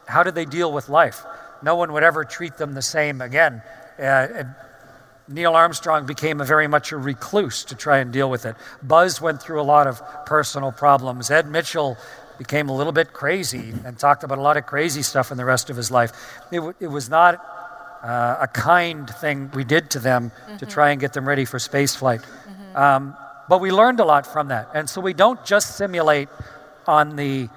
how 0.08 0.22
did 0.22 0.36
they 0.36 0.46
deal 0.46 0.72
with 0.72 0.88
life? 0.88 1.26
No 1.64 1.76
one 1.76 1.92
would 1.94 2.04
ever 2.04 2.24
treat 2.24 2.58
them 2.58 2.74
the 2.76 2.82
same 2.84 3.22
again. 3.22 3.64
Uh, 3.98 4.44
Neil 5.28 5.56
Armstrong 5.56 6.06
became 6.06 6.40
a 6.40 6.46
very 6.46 6.68
much 6.68 6.92
a 6.92 6.98
recluse 6.98 7.64
to 7.66 7.76
try 7.76 7.98
and 7.98 8.14
deal 8.14 8.30
with 8.30 8.46
it. 8.46 8.56
Buzz 8.84 9.20
went 9.20 9.42
through 9.42 9.60
a 9.60 9.64
lot 9.64 9.88
of 9.88 10.00
personal 10.28 10.72
problems. 10.72 11.32
Ed 11.32 11.48
Mitchell 11.50 11.98
became 12.38 12.70
a 12.70 12.76
little 12.76 12.94
bit 12.94 13.14
crazy 13.14 13.74
and 13.86 13.98
talked 13.98 14.24
about 14.24 14.38
a 14.38 14.42
lot 14.42 14.58
of 14.58 14.66
crazy 14.66 15.02
stuff 15.02 15.32
in 15.32 15.38
the 15.38 15.46
rest 15.46 15.70
of 15.70 15.76
his 15.78 15.90
life. 15.92 16.12
It, 16.52 16.58
w- 16.58 16.74
it 16.80 16.88
was 16.88 17.10
not 17.10 17.36
uh, 18.04 18.38
a 18.42 18.48
kind 18.48 19.10
thing 19.10 19.50
we 19.54 19.64
did 19.64 19.90
to 19.92 20.00
them 20.00 20.32
to 20.60 20.66
try 20.66 20.92
and 20.92 21.00
get 21.00 21.14
them 21.14 21.28
ready 21.28 21.46
for 21.46 21.60
space 21.60 21.96
flight. 21.96 22.22
Um, 22.76 23.16
but 23.48 23.62
we 23.62 23.72
learned 23.72 24.00
a 24.00 24.06
lot 24.06 24.26
from 24.28 24.48
that. 24.50 24.70
And 24.74 24.90
so 24.90 25.02
we 25.02 25.14
don't 25.14 25.44
just 25.46 25.78
simulate 25.78 26.30
on 26.88 27.16
the 27.16 27.50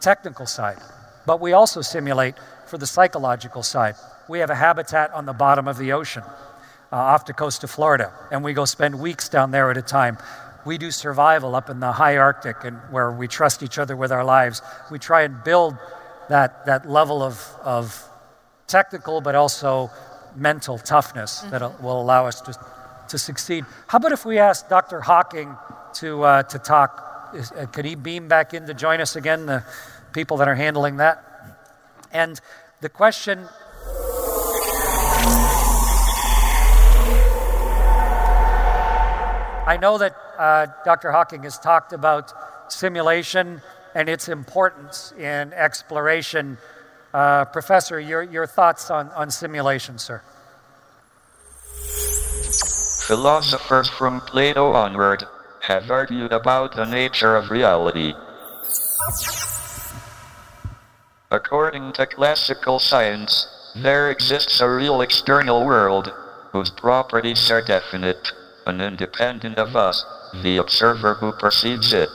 technical 0.00 0.46
side, 0.46 0.78
but 1.24 1.40
we 1.40 1.52
also 1.52 1.80
simulate 1.82 2.34
for 2.66 2.78
the 2.78 2.86
psychological 2.86 3.62
side. 3.62 3.94
We 4.28 4.40
have 4.40 4.50
a 4.50 4.54
habitat 4.54 5.12
on 5.12 5.24
the 5.26 5.32
bottom 5.32 5.66
of 5.68 5.78
the 5.78 5.92
ocean 5.92 6.22
uh, 6.92 6.96
off 6.96 7.26
the 7.26 7.32
coast 7.32 7.64
of 7.64 7.70
Florida, 7.70 8.12
and 8.30 8.44
we 8.44 8.52
go 8.52 8.64
spend 8.64 8.98
weeks 9.00 9.28
down 9.28 9.50
there 9.50 9.70
at 9.70 9.76
a 9.76 9.82
time. 9.82 10.18
We 10.66 10.78
do 10.78 10.90
survival 10.90 11.54
up 11.54 11.70
in 11.70 11.78
the 11.78 11.92
high 11.92 12.16
Arctic, 12.16 12.64
and 12.64 12.76
where 12.90 13.12
we 13.12 13.28
trust 13.28 13.62
each 13.62 13.78
other 13.78 13.94
with 13.94 14.10
our 14.10 14.24
lives. 14.24 14.62
We 14.90 14.98
try 14.98 15.22
and 15.22 15.42
build 15.44 15.76
that, 16.28 16.66
that 16.66 16.90
level 16.90 17.22
of, 17.22 17.40
of 17.62 18.04
technical 18.66 19.20
but 19.20 19.36
also 19.36 19.90
mental 20.34 20.76
toughness 20.76 21.40
that 21.50 21.80
will 21.80 22.00
allow 22.00 22.26
us 22.26 22.40
to, 22.42 22.54
to 23.08 23.16
succeed. 23.16 23.64
How 23.86 23.98
about 23.98 24.10
if 24.10 24.24
we 24.24 24.38
ask 24.38 24.68
Dr. 24.68 25.00
Hawking 25.00 25.56
to, 25.94 26.24
uh, 26.24 26.42
to 26.42 26.58
talk? 26.58 27.30
Is, 27.32 27.52
uh, 27.52 27.66
could 27.66 27.84
he 27.84 27.94
beam 27.94 28.26
back 28.26 28.52
in 28.52 28.66
to 28.66 28.74
join 28.74 29.00
us 29.00 29.14
again, 29.14 29.46
the 29.46 29.64
people 30.12 30.36
that 30.38 30.48
are 30.48 30.56
handling 30.56 30.96
that? 30.96 31.22
And 32.12 32.40
the 32.80 32.88
question 32.88 33.48
I 39.66 39.76
know 39.76 39.98
that 39.98 40.16
uh, 40.38 40.66
Dr. 40.84 41.10
Hawking 41.10 41.42
has 41.42 41.58
talked 41.58 41.92
about 41.92 42.32
simulation 42.72 43.60
and 43.96 44.08
its 44.08 44.28
importance 44.28 45.12
in 45.18 45.52
exploration. 45.52 46.56
Uh, 47.12 47.46
Professor, 47.46 47.98
your, 47.98 48.22
your 48.22 48.46
thoughts 48.46 48.92
on, 48.92 49.08
on 49.10 49.28
simulation, 49.28 49.98
sir? 49.98 50.22
Philosophers 53.08 53.90
from 53.90 54.20
Plato 54.20 54.72
onward 54.72 55.24
have 55.62 55.90
argued 55.90 56.32
about 56.32 56.76
the 56.76 56.84
nature 56.84 57.34
of 57.34 57.50
reality. 57.50 58.14
According 61.32 61.92
to 61.94 62.06
classical 62.06 62.78
science, 62.78 63.48
there 63.74 64.12
exists 64.12 64.60
a 64.60 64.70
real 64.70 65.00
external 65.00 65.66
world 65.66 66.12
whose 66.52 66.70
properties 66.70 67.50
are 67.50 67.62
definite 67.62 68.30
and 68.66 68.82
independent 68.82 69.56
of 69.56 69.76
us, 69.76 70.04
the 70.42 70.56
observer 70.56 71.14
who 71.14 71.32
perceives 71.32 71.92
it. 71.92 72.10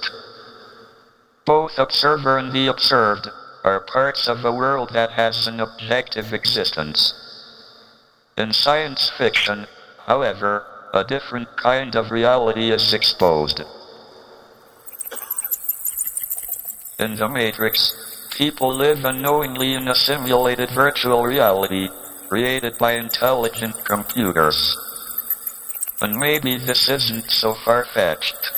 Both 1.45 1.79
observer 1.79 2.37
and 2.37 2.51
the 2.51 2.67
observed 2.67 3.29
are 3.63 3.79
parts 3.79 4.27
of 4.27 4.43
a 4.43 4.51
world 4.51 4.91
that 4.93 5.11
has 5.11 5.47
an 5.47 5.59
objective 5.59 6.33
existence. 6.33 7.13
In 8.37 8.53
science 8.53 9.11
fiction, 9.17 9.67
however, 10.05 10.65
a 10.93 11.03
different 11.03 11.55
kind 11.57 11.95
of 11.95 12.11
reality 12.11 12.71
is 12.71 12.93
exposed. 12.93 13.61
In 16.99 17.15
The 17.15 17.29
Matrix, 17.29 18.27
people 18.37 18.75
live 18.75 19.05
unknowingly 19.05 19.73
in 19.73 19.87
a 19.87 19.95
simulated 19.95 20.69
virtual 20.71 21.23
reality 21.23 21.89
created 22.27 22.77
by 22.77 22.93
intelligent 22.93 23.83
computers. 23.85 24.77
And 26.01 26.15
maybe 26.17 26.57
this 26.57 26.89
isn't 26.89 27.29
so 27.29 27.53
far-fetched. 27.53 28.51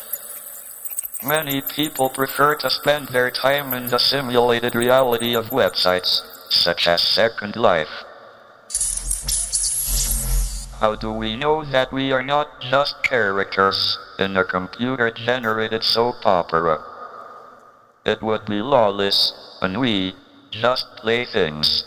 Many 1.21 1.61
people 1.61 2.09
prefer 2.09 2.55
to 2.55 2.69
spend 2.69 3.09
their 3.09 3.31
time 3.31 3.73
in 3.73 3.87
the 3.87 3.97
simulated 3.97 4.75
reality 4.75 5.35
of 5.35 5.49
websites, 5.49 6.21
such 6.49 6.87
as 6.87 7.01
Second 7.01 7.57
Life. 7.57 8.03
How 10.79 10.95
do 10.95 11.11
we 11.11 11.35
know 11.35 11.65
that 11.65 11.91
we 11.91 12.11
are 12.11 12.23
not 12.23 12.61
just 12.61 13.03
characters 13.03 13.97
in 14.19 14.37
a 14.37 14.43
computer-generated 14.43 15.83
soap 15.83 16.25
opera? 16.25 16.83
It 18.05 18.21
would 18.21 18.45
be 18.45 18.61
lawless, 18.61 19.33
and 19.61 19.79
we 19.79 20.15
just 20.51 20.85
playthings. 20.97 21.85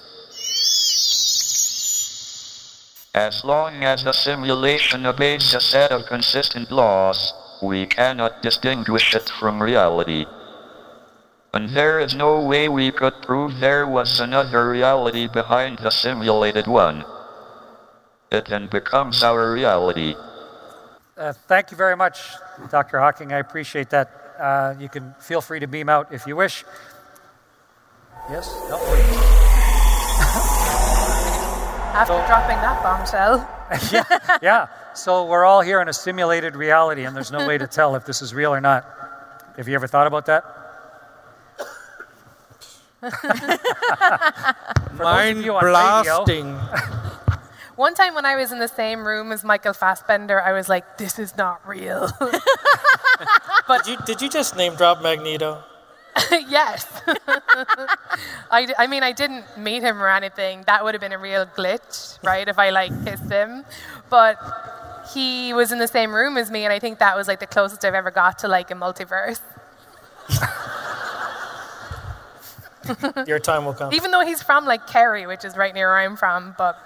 As 3.17 3.45
long 3.45 3.83
as 3.83 4.05
the 4.05 4.13
simulation 4.13 5.07
obeys 5.07 5.55
a 5.55 5.61
set 5.61 5.91
of 5.91 6.05
consistent 6.05 6.71
laws, 6.71 7.33
we 7.63 7.87
cannot 7.87 8.43
distinguish 8.43 9.15
it 9.15 9.31
from 9.41 9.63
reality. 9.63 10.27
And 11.55 11.71
there 11.71 11.99
is 11.99 12.15
no 12.15 12.45
way 12.45 12.69
we 12.69 12.93
could 12.93 13.23
prove 13.23 13.59
there 13.59 13.87
was 13.87 14.21
another 14.21 14.69
reality 14.69 15.29
behind 15.29 15.79
the 15.79 15.89
simulated 15.89 16.67
one. 16.67 17.07
It 18.31 18.53
then 18.53 18.67
becomes 18.67 19.23
our 19.23 19.51
reality. 19.51 20.15
Uh, 21.17 21.33
thank 21.33 21.71
you 21.71 21.79
very 21.79 21.97
much, 21.97 22.21
Dr. 22.71 23.01
Hawking. 23.01 23.33
I 23.33 23.39
appreciate 23.39 23.89
that. 23.97 24.13
Uh, 24.39 24.75
you 24.79 24.91
can 24.91 25.15
feel 25.21 25.41
free 25.41 25.61
to 25.61 25.67
beam 25.67 25.89
out 25.89 26.13
if 26.13 26.27
you 26.27 26.37
wish. 26.37 26.67
Yes? 28.29 28.55
No, 28.69 28.77
wait. 31.99 32.11
After 32.11 32.27
dropping 32.27 32.57
that 32.59 32.83
bombshell. 32.83 33.49
yeah, 33.93 34.39
yeah. 34.43 34.69
So 34.95 35.27
we're 35.27 35.45
all 35.45 35.61
here 35.61 35.81
in 35.81 35.89
a 35.89 35.93
simulated 35.93 36.57
reality, 36.57 37.05
and 37.05 37.15
there's 37.15 37.33
no 37.33 37.47
way 37.47 37.59
to 37.59 37.67
tell 37.67 37.97
if 37.97 38.05
this 38.07 38.23
is 38.23 38.35
real 38.35 38.55
or 38.55 38.61
not. 38.61 38.85
Have 39.57 39.69
you 39.69 39.75
ever 39.75 39.87
thought 39.87 40.07
about 40.07 40.27
that? 40.27 40.45
Mind 44.99 45.45
you 45.45 45.55
on 45.55 45.65
radio- 45.65 46.25
blasting. 46.25 46.55
One 47.77 47.95
time 47.95 48.15
when 48.15 48.25
I 48.25 48.37
was 48.37 48.53
in 48.53 48.59
the 48.59 48.69
same 48.69 49.07
room 49.07 49.33
as 49.33 49.45
Michael 49.45 49.75
Fassbender, 49.75 50.41
I 50.41 50.53
was 50.53 50.69
like, 50.69 50.97
this 50.97 51.19
is 51.19 51.37
not 51.37 51.67
real. 51.69 52.09
did, 53.69 53.87
you, 53.87 53.97
did 54.07 54.23
you 54.23 54.31
just 54.31 54.57
name 54.57 54.75
drop 54.77 55.03
Magneto? 55.03 55.63
yes. 56.49 56.87
I, 58.51 58.73
I 58.79 58.87
mean, 58.87 59.03
I 59.03 59.13
didn't 59.13 59.45
meet 59.59 59.83
him 59.83 60.03
or 60.03 60.09
anything. 60.09 60.63
That 60.67 60.83
would 60.85 60.95
have 60.95 61.01
been 61.01 61.13
a 61.13 61.19
real 61.19 61.47
glitch, 61.47 62.23
right? 62.25 62.49
If 62.49 62.59
I 62.59 62.71
like 62.71 62.91
kissed 63.05 63.31
him. 63.31 63.65
But 64.09 64.39
he 65.13 65.53
was 65.53 65.73
in 65.73 65.79
the 65.79 65.89
same 65.89 66.15
room 66.15 66.37
as 66.37 66.51
me, 66.51 66.65
and 66.65 66.73
I 66.73 66.79
think 66.79 66.99
that 67.01 67.17
was 67.17 67.29
like 67.29 67.41
the 67.41 67.47
closest 67.47 67.85
I've 67.85 67.95
ever 67.95 68.11
got 68.11 68.39
to 68.41 68.49
like 68.49 68.71
a 68.71 68.75
multiverse. 68.75 69.41
Your 73.27 73.39
time 73.39 73.65
will 73.65 73.75
come. 73.75 73.93
Even 73.93 74.11
though 74.11 74.25
he's 74.25 74.43
from 74.43 74.65
like 74.65 74.87
Kerry, 74.87 75.27
which 75.27 75.45
is 75.45 75.57
right 75.57 75.75
near 75.75 75.89
where 75.89 75.99
I'm 75.99 76.17
from, 76.17 76.55
but. 76.57 76.79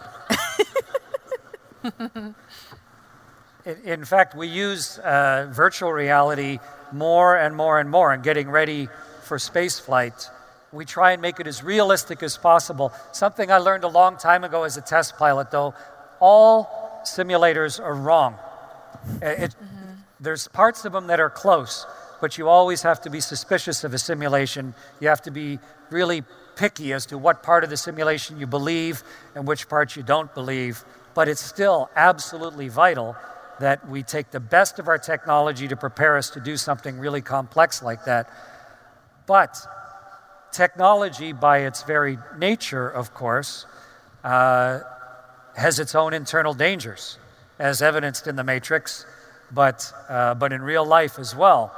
in, 3.65 3.77
in, 3.85 4.05
fact, 4.05 4.35
we 4.35 4.49
use 4.49 4.99
uh, 4.99 5.49
virtual 5.51 5.93
reality 5.93 6.59
more 6.93 7.37
and 7.37 7.55
more 7.55 7.79
and 7.79 7.91
more 7.91 8.13
in 8.13 8.23
getting 8.23 8.51
ready 8.51 8.89
for 9.31 9.39
space 9.39 9.79
flight. 9.79 10.29
We 10.73 10.85
try 10.85 11.13
and 11.13 11.23
make 11.23 11.39
it 11.39 11.47
as 11.47 11.63
realistic 11.63 12.21
as 12.21 12.37
possible. 12.37 12.93
Something 13.13 13.53
I 13.53 13.59
learned 13.59 13.85
a 13.85 13.89
long 14.01 14.17
time 14.17 14.43
ago 14.43 14.65
as 14.65 14.77
a 14.77 14.81
test 14.81 15.17
pilot, 15.17 15.53
though, 15.53 15.73
all 16.19 17.01
simulators 17.05 17.79
are 17.79 17.95
wrong. 17.95 18.35
It, 19.23 19.55
mm-hmm. 19.55 19.93
There's 20.19 20.49
parts 20.49 20.85
of 20.85 20.91
them 20.91 21.07
that 21.07 21.21
are 21.21 21.31
close, 21.31 21.87
but 22.21 22.39
you 22.39 22.49
always 22.49 22.83
have 22.83 23.01
to 23.03 23.11
be 23.11 23.21
suspicious 23.21 23.85
of 23.85 23.95
a 23.95 23.99
simulation. 23.99 24.75
You 24.99 25.07
have 25.07 25.23
to 25.23 25.31
be 25.31 25.61
really 25.91 26.25
picky 26.57 26.93
as 26.93 27.07
to 27.07 27.17
what 27.17 27.45
part 27.45 27.63
of 27.63 27.71
the 27.71 27.77
simulation 27.77 28.37
you 28.37 28.49
believe 28.49 29.05
and 29.37 29.47
which 29.47 29.69
parts 29.69 29.95
you 29.95 30.03
don't 30.03 30.35
believe. 30.35 30.85
But 31.15 31.29
it's 31.29 31.41
still 31.41 31.89
absolutely 31.95 32.67
vital 32.67 33.15
that 33.61 33.89
we 33.89 34.03
take 34.03 34.33
the 34.33 34.41
best 34.41 34.81
of 34.81 34.89
our 34.89 34.99
technology 34.99 35.69
to 35.69 35.77
prepare 35.77 36.17
us 36.17 36.31
to 36.31 36.41
do 36.41 36.57
something 36.57 36.99
really 36.99 37.21
complex 37.21 37.81
like 37.81 38.07
that. 38.07 38.29
But 39.27 39.57
technology, 40.53 41.33
by 41.33 41.59
its 41.59 41.83
very 41.83 42.19
nature, 42.37 42.89
of 42.89 43.15
course, 43.15 43.67
uh, 44.25 44.81
has 45.57 45.79
its 45.79 45.95
own 45.95 46.15
internal 46.15 46.55
dangers, 46.55 47.19
as 47.59 47.83
evidenced 47.83 48.27
in 48.27 48.37
the 48.37 48.45
Matrix, 48.45 49.07
but, 49.53 49.93
uh, 50.09 50.35
but 50.35 50.53
in 50.53 50.63
real 50.63 50.85
life 50.85 51.19
as 51.19 51.35
well. 51.35 51.75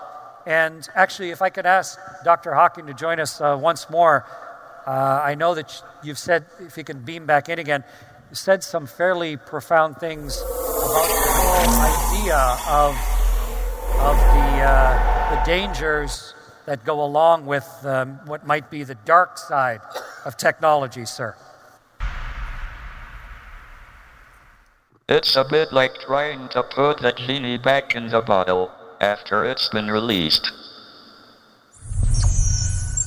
And 0.47 0.89
actually, 0.95 1.31
if 1.31 1.43
I 1.43 1.51
could 1.51 1.67
ask 1.67 1.99
Dr. 2.25 2.55
Hawking 2.55 2.87
to 2.87 2.95
join 2.95 3.21
us 3.21 3.41
uh, 3.41 3.57
once 3.61 3.89
more, 3.89 4.27
uh, 4.87 5.21
I 5.23 5.35
know 5.35 5.55
that 5.55 5.83
you've 6.03 6.19
said, 6.19 6.47
if 6.61 6.77
you 6.77 6.85
can 6.85 7.01
beam 7.01 7.27
back 7.27 7.49
in 7.49 7.59
again, 7.59 7.85
you 8.31 8.37
said 8.37 8.65
some 8.65 8.87
fairly 8.87 9.37
profound 9.37 9.99
things 9.99 10.37
about 10.37 11.07
the 11.07 11.33
whole 11.45 12.19
idea 12.19 12.39
of, 12.69 12.97
of 14.01 14.17
the, 14.17 14.63
uh, 14.63 15.37
the 15.37 15.45
dangers 15.45 16.35
that 16.67 16.85
go 16.85 17.03
along 17.03 17.47
with 17.47 17.69
um, 17.85 18.21
what 18.27 18.47
might 18.47 18.71
be 18.71 18.85
the 18.85 18.95
dark 18.95 19.39
side 19.39 19.81
of 20.25 20.37
technology, 20.37 21.05
sir. 21.05 21.35
It's 25.09 25.37
a 25.37 25.45
bit 25.45 25.73
like 25.73 26.01
trying 26.01 26.49
to 26.51 26.63
put 26.63 26.99
the 26.99 27.13
genie 27.13 27.59
back 27.59 27.95
in 27.95 28.09
the 28.09 28.21
bottle 28.21 28.71
after 29.01 29.45
it's 29.45 29.69
been 29.69 29.91
released. 29.91 30.51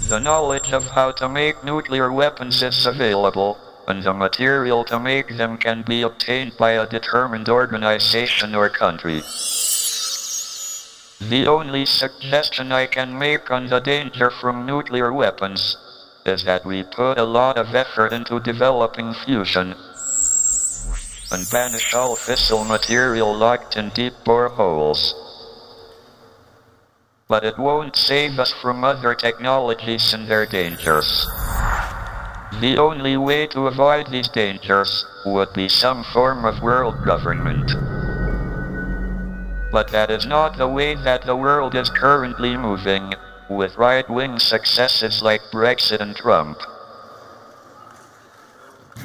The 0.10 0.20
knowledge 0.20 0.72
of 0.72 0.86
how 0.88 1.14
to 1.14 1.28
make 1.28 1.64
nuclear 1.64 2.12
weapons 2.12 2.62
is 2.62 2.86
available, 2.86 3.58
and 3.88 4.04
the 4.04 4.14
material 4.14 4.84
to 4.86 5.00
make 5.00 5.38
them 5.38 5.58
can 5.58 5.82
be 5.82 6.04
obtained 6.04 6.58
by 6.60 6.72
a 6.72 6.88
determined 6.88 7.50
organization 7.50 8.54
or 8.54 8.70
country. 8.70 9.24
The 11.30 11.48
only 11.48 11.88
suggestion 11.88 12.72
I 12.72 12.86
can 12.86 13.18
make 13.18 13.50
on 13.50 13.68
the 13.68 13.80
danger 13.80 14.30
from 14.30 14.66
nuclear 14.66 15.12
weapons 15.12 15.76
is 16.24 16.44
that 16.44 16.66
we 16.66 16.84
put 16.84 17.18
a 17.18 17.24
lot 17.24 17.58
of 17.58 17.74
effort 17.74 18.14
into 18.14 18.40
developing 18.40 19.14
fusion 19.14 19.74
and 21.32 21.50
banish 21.50 21.96
all 21.96 22.16
fissile 22.16 22.68
material 22.68 23.36
locked 23.36 23.76
in 23.76 23.90
deep 23.90 24.14
boreholes. 24.24 25.14
But 27.28 27.44
it 27.44 27.58
won't 27.58 27.96
save 27.96 28.38
us 28.38 28.54
from 28.62 28.84
other 28.84 29.16
technologies 29.16 30.14
and 30.14 30.28
their 30.28 30.46
dangers. 30.46 31.26
The 32.62 32.78
only 32.78 33.18
way 33.18 33.48
to 33.48 33.66
avoid 33.66 34.12
these 34.12 34.30
dangers 34.30 35.04
would 35.26 35.54
be 35.54 35.70
some 35.70 36.04
form 36.04 36.46
of 36.46 36.62
world 36.62 37.04
government. 37.04 37.72
But 39.76 39.90
that 39.90 40.10
is 40.10 40.26
not 40.26 40.56
the 40.56 40.70
way 40.70 40.96
that 40.96 41.26
the 41.26 41.36
world 41.36 41.76
is 41.76 41.90
currently 41.90 42.56
moving, 42.56 43.14
with 43.50 43.76
right-wing 43.76 44.40
successes 44.40 45.22
like 45.22 45.42
Brexit 45.52 46.00
and 46.00 46.16
Trump. 46.16 46.58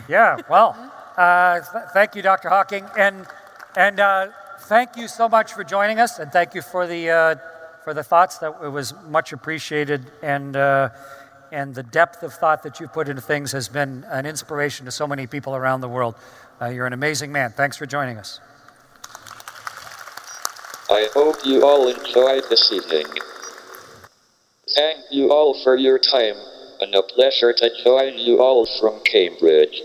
Yeah, 0.08 0.38
well, 0.48 0.76
uh, 1.16 1.58
th- 1.58 1.86
thank 1.92 2.14
you, 2.14 2.22
Dr. 2.22 2.50
Hawking, 2.50 2.86
and 2.96 3.26
and 3.74 3.98
uh, 3.98 4.28
thank 4.68 4.96
you 4.96 5.08
so 5.08 5.28
much 5.28 5.54
for 5.54 5.64
joining 5.64 5.98
us, 5.98 6.20
and 6.20 6.30
thank 6.30 6.54
you 6.54 6.62
for 6.62 6.86
the 6.86 7.10
uh, 7.10 7.34
for 7.82 7.92
the 7.92 8.04
thoughts. 8.04 8.38
That 8.38 8.54
it 8.62 8.68
was 8.68 8.94
much 9.08 9.32
appreciated, 9.32 10.12
and 10.22 10.54
uh, 10.54 10.90
and 11.50 11.74
the 11.74 11.82
depth 11.82 12.22
of 12.22 12.32
thought 12.32 12.62
that 12.62 12.78
you 12.78 12.86
put 12.86 13.08
into 13.08 13.22
things 13.22 13.50
has 13.50 13.68
been 13.68 14.04
an 14.08 14.24
inspiration 14.24 14.86
to 14.86 14.92
so 14.92 15.08
many 15.08 15.26
people 15.26 15.56
around 15.56 15.80
the 15.80 15.88
world. 15.88 16.14
Uh, 16.62 16.66
you're 16.66 16.86
an 16.86 16.92
amazing 16.92 17.32
man. 17.32 17.50
Thanks 17.50 17.76
for 17.76 17.86
joining 17.86 18.18
us. 18.18 18.38
I 20.90 21.06
hope 21.14 21.36
you 21.44 21.62
all 21.62 21.86
enjoyed 21.86 22.50
this 22.50 22.72
evening. 22.72 23.06
Thank 24.74 25.04
you 25.12 25.30
all 25.30 25.54
for 25.62 25.76
your 25.76 26.00
time, 26.00 26.34
and 26.80 26.92
a 26.96 27.02
pleasure 27.02 27.52
to 27.52 27.70
join 27.84 28.18
you 28.18 28.40
all 28.40 28.66
from 28.80 29.00
Cambridge. 29.04 29.80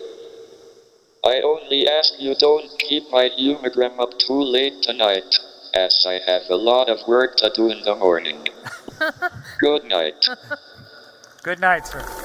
I 1.24 1.42
only 1.42 1.88
ask 1.88 2.14
you 2.18 2.34
don't 2.34 2.72
keep 2.80 3.04
my 3.12 3.30
humogram 3.30 4.00
up 4.00 4.18
too 4.18 4.42
late 4.42 4.82
tonight, 4.82 5.38
as 5.76 6.08
I 6.08 6.20
have 6.26 6.50
a 6.50 6.56
lot 6.56 6.90
of 6.90 7.08
work 7.08 7.38
to 7.38 7.52
do 7.54 7.70
in 7.70 7.82
the 7.84 7.96
morning. 7.96 8.48
Good 9.60 9.84
night. 9.84 10.28
Good 11.44 11.60
night, 11.60 11.86
sir. 11.86 12.25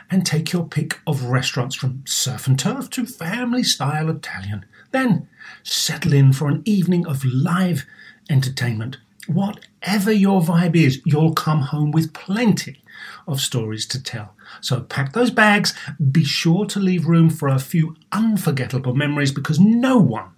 and 0.11 0.25
take 0.25 0.51
your 0.51 0.65
pick 0.65 0.99
of 1.07 1.23
restaurants 1.23 1.73
from 1.73 2.03
surf 2.05 2.45
and 2.45 2.59
turf 2.59 2.89
to 2.91 3.05
family 3.05 3.63
style 3.63 4.09
Italian. 4.09 4.65
Then 4.91 5.29
settle 5.63 6.13
in 6.13 6.33
for 6.33 6.49
an 6.49 6.61
evening 6.65 7.07
of 7.07 7.23
live 7.23 7.85
entertainment. 8.29 8.97
Whatever 9.27 10.11
your 10.11 10.41
vibe 10.41 10.75
is, 10.75 11.01
you'll 11.05 11.33
come 11.33 11.61
home 11.61 11.91
with 11.91 12.13
plenty 12.13 12.83
of 13.25 13.39
stories 13.39 13.85
to 13.87 14.03
tell. 14.03 14.35
So 14.59 14.81
pack 14.81 15.13
those 15.13 15.31
bags, 15.31 15.73
be 16.11 16.25
sure 16.25 16.65
to 16.65 16.79
leave 16.79 17.07
room 17.07 17.29
for 17.29 17.47
a 17.47 17.59
few 17.59 17.95
unforgettable 18.11 18.93
memories 18.93 19.31
because 19.31 19.59
no 19.59 19.97
one 19.97 20.31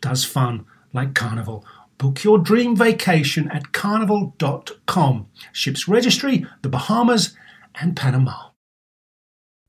does 0.00 0.24
fun 0.24 0.66
like 0.92 1.14
Carnival. 1.14 1.64
Book 1.98 2.24
your 2.24 2.38
dream 2.38 2.76
vacation 2.76 3.50
at 3.50 3.72
carnival.com. 3.72 5.28
Ships 5.52 5.88
registry, 5.88 6.44
the 6.62 6.68
Bahamas, 6.68 7.34
and 7.74 7.96
Panama. 7.96 8.45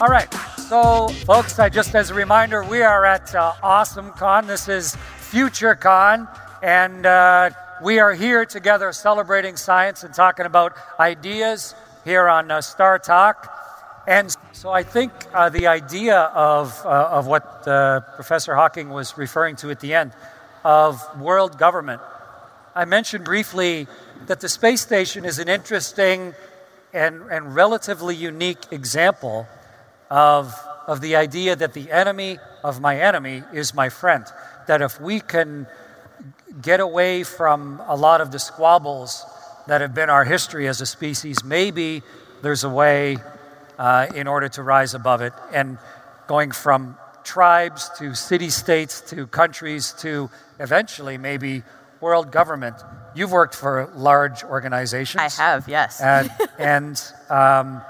All 0.00 0.08
right. 0.08 0.32
So, 0.56 1.08
folks, 1.26 1.58
I 1.58 1.68
just 1.68 1.94
as 1.94 2.08
a 2.08 2.14
reminder, 2.14 2.64
we 2.64 2.80
are 2.80 3.04
at 3.04 3.34
uh, 3.34 3.52
Awesome 3.62 4.12
Con. 4.12 4.46
This 4.46 4.66
is 4.66 4.96
Future 5.18 5.74
Con, 5.74 6.26
and 6.62 7.04
uh, 7.04 7.50
we 7.82 7.98
are 7.98 8.14
here 8.14 8.46
together 8.46 8.92
celebrating 8.92 9.58
science 9.58 10.02
and 10.02 10.14
talking 10.14 10.46
about 10.46 10.74
ideas 10.98 11.74
here 12.02 12.28
on 12.28 12.50
uh, 12.50 12.62
Star 12.62 12.98
Talk. 12.98 13.54
And 14.06 14.34
so, 14.52 14.70
I 14.70 14.84
think 14.84 15.12
uh, 15.34 15.50
the 15.50 15.66
idea 15.66 16.16
of 16.18 16.80
uh, 16.86 17.10
of 17.10 17.26
what 17.26 17.68
uh, 17.68 18.00
Professor 18.14 18.54
Hawking 18.54 18.88
was 18.88 19.18
referring 19.18 19.56
to 19.56 19.70
at 19.70 19.80
the 19.80 19.92
end 19.92 20.12
of 20.64 21.20
world 21.20 21.58
government. 21.58 22.00
I 22.74 22.86
mentioned 22.86 23.26
briefly 23.26 23.86
that 24.28 24.40
the 24.40 24.48
space 24.48 24.80
station 24.80 25.26
is 25.26 25.38
an 25.38 25.50
interesting 25.50 26.32
and, 26.94 27.20
and 27.30 27.54
relatively 27.54 28.16
unique 28.16 28.64
example 28.70 29.46
of, 30.10 30.54
of 30.86 31.00
the 31.00 31.16
idea 31.16 31.56
that 31.56 31.72
the 31.72 31.90
enemy 31.90 32.38
of 32.64 32.80
my 32.80 33.00
enemy 33.00 33.42
is 33.52 33.74
my 33.74 33.88
friend. 33.88 34.24
That 34.66 34.82
if 34.82 35.00
we 35.00 35.20
can 35.20 35.66
get 36.60 36.80
away 36.80 37.22
from 37.22 37.80
a 37.86 37.96
lot 37.96 38.20
of 38.20 38.32
the 38.32 38.38
squabbles 38.38 39.24
that 39.66 39.80
have 39.80 39.94
been 39.94 40.10
our 40.10 40.24
history 40.24 40.68
as 40.68 40.80
a 40.80 40.86
species, 40.86 41.44
maybe 41.44 42.02
there's 42.42 42.64
a 42.64 42.68
way 42.68 43.18
uh, 43.78 44.06
in 44.14 44.26
order 44.26 44.48
to 44.48 44.62
rise 44.62 44.94
above 44.94 45.22
it. 45.22 45.32
And 45.52 45.78
going 46.26 46.50
from 46.50 46.96
tribes 47.24 47.90
to 47.98 48.14
city 48.14 48.50
states 48.50 49.00
to 49.10 49.26
countries 49.26 49.92
to 50.00 50.30
eventually 50.58 51.18
maybe 51.18 51.62
world 52.00 52.32
government. 52.32 52.76
You've 53.14 53.32
worked 53.32 53.54
for 53.54 53.90
large 53.94 54.42
organizations. 54.44 55.38
I 55.38 55.42
have, 55.42 55.68
yes. 55.68 56.00
And, 56.00 56.30
and 56.58 57.02
um, 57.28 57.82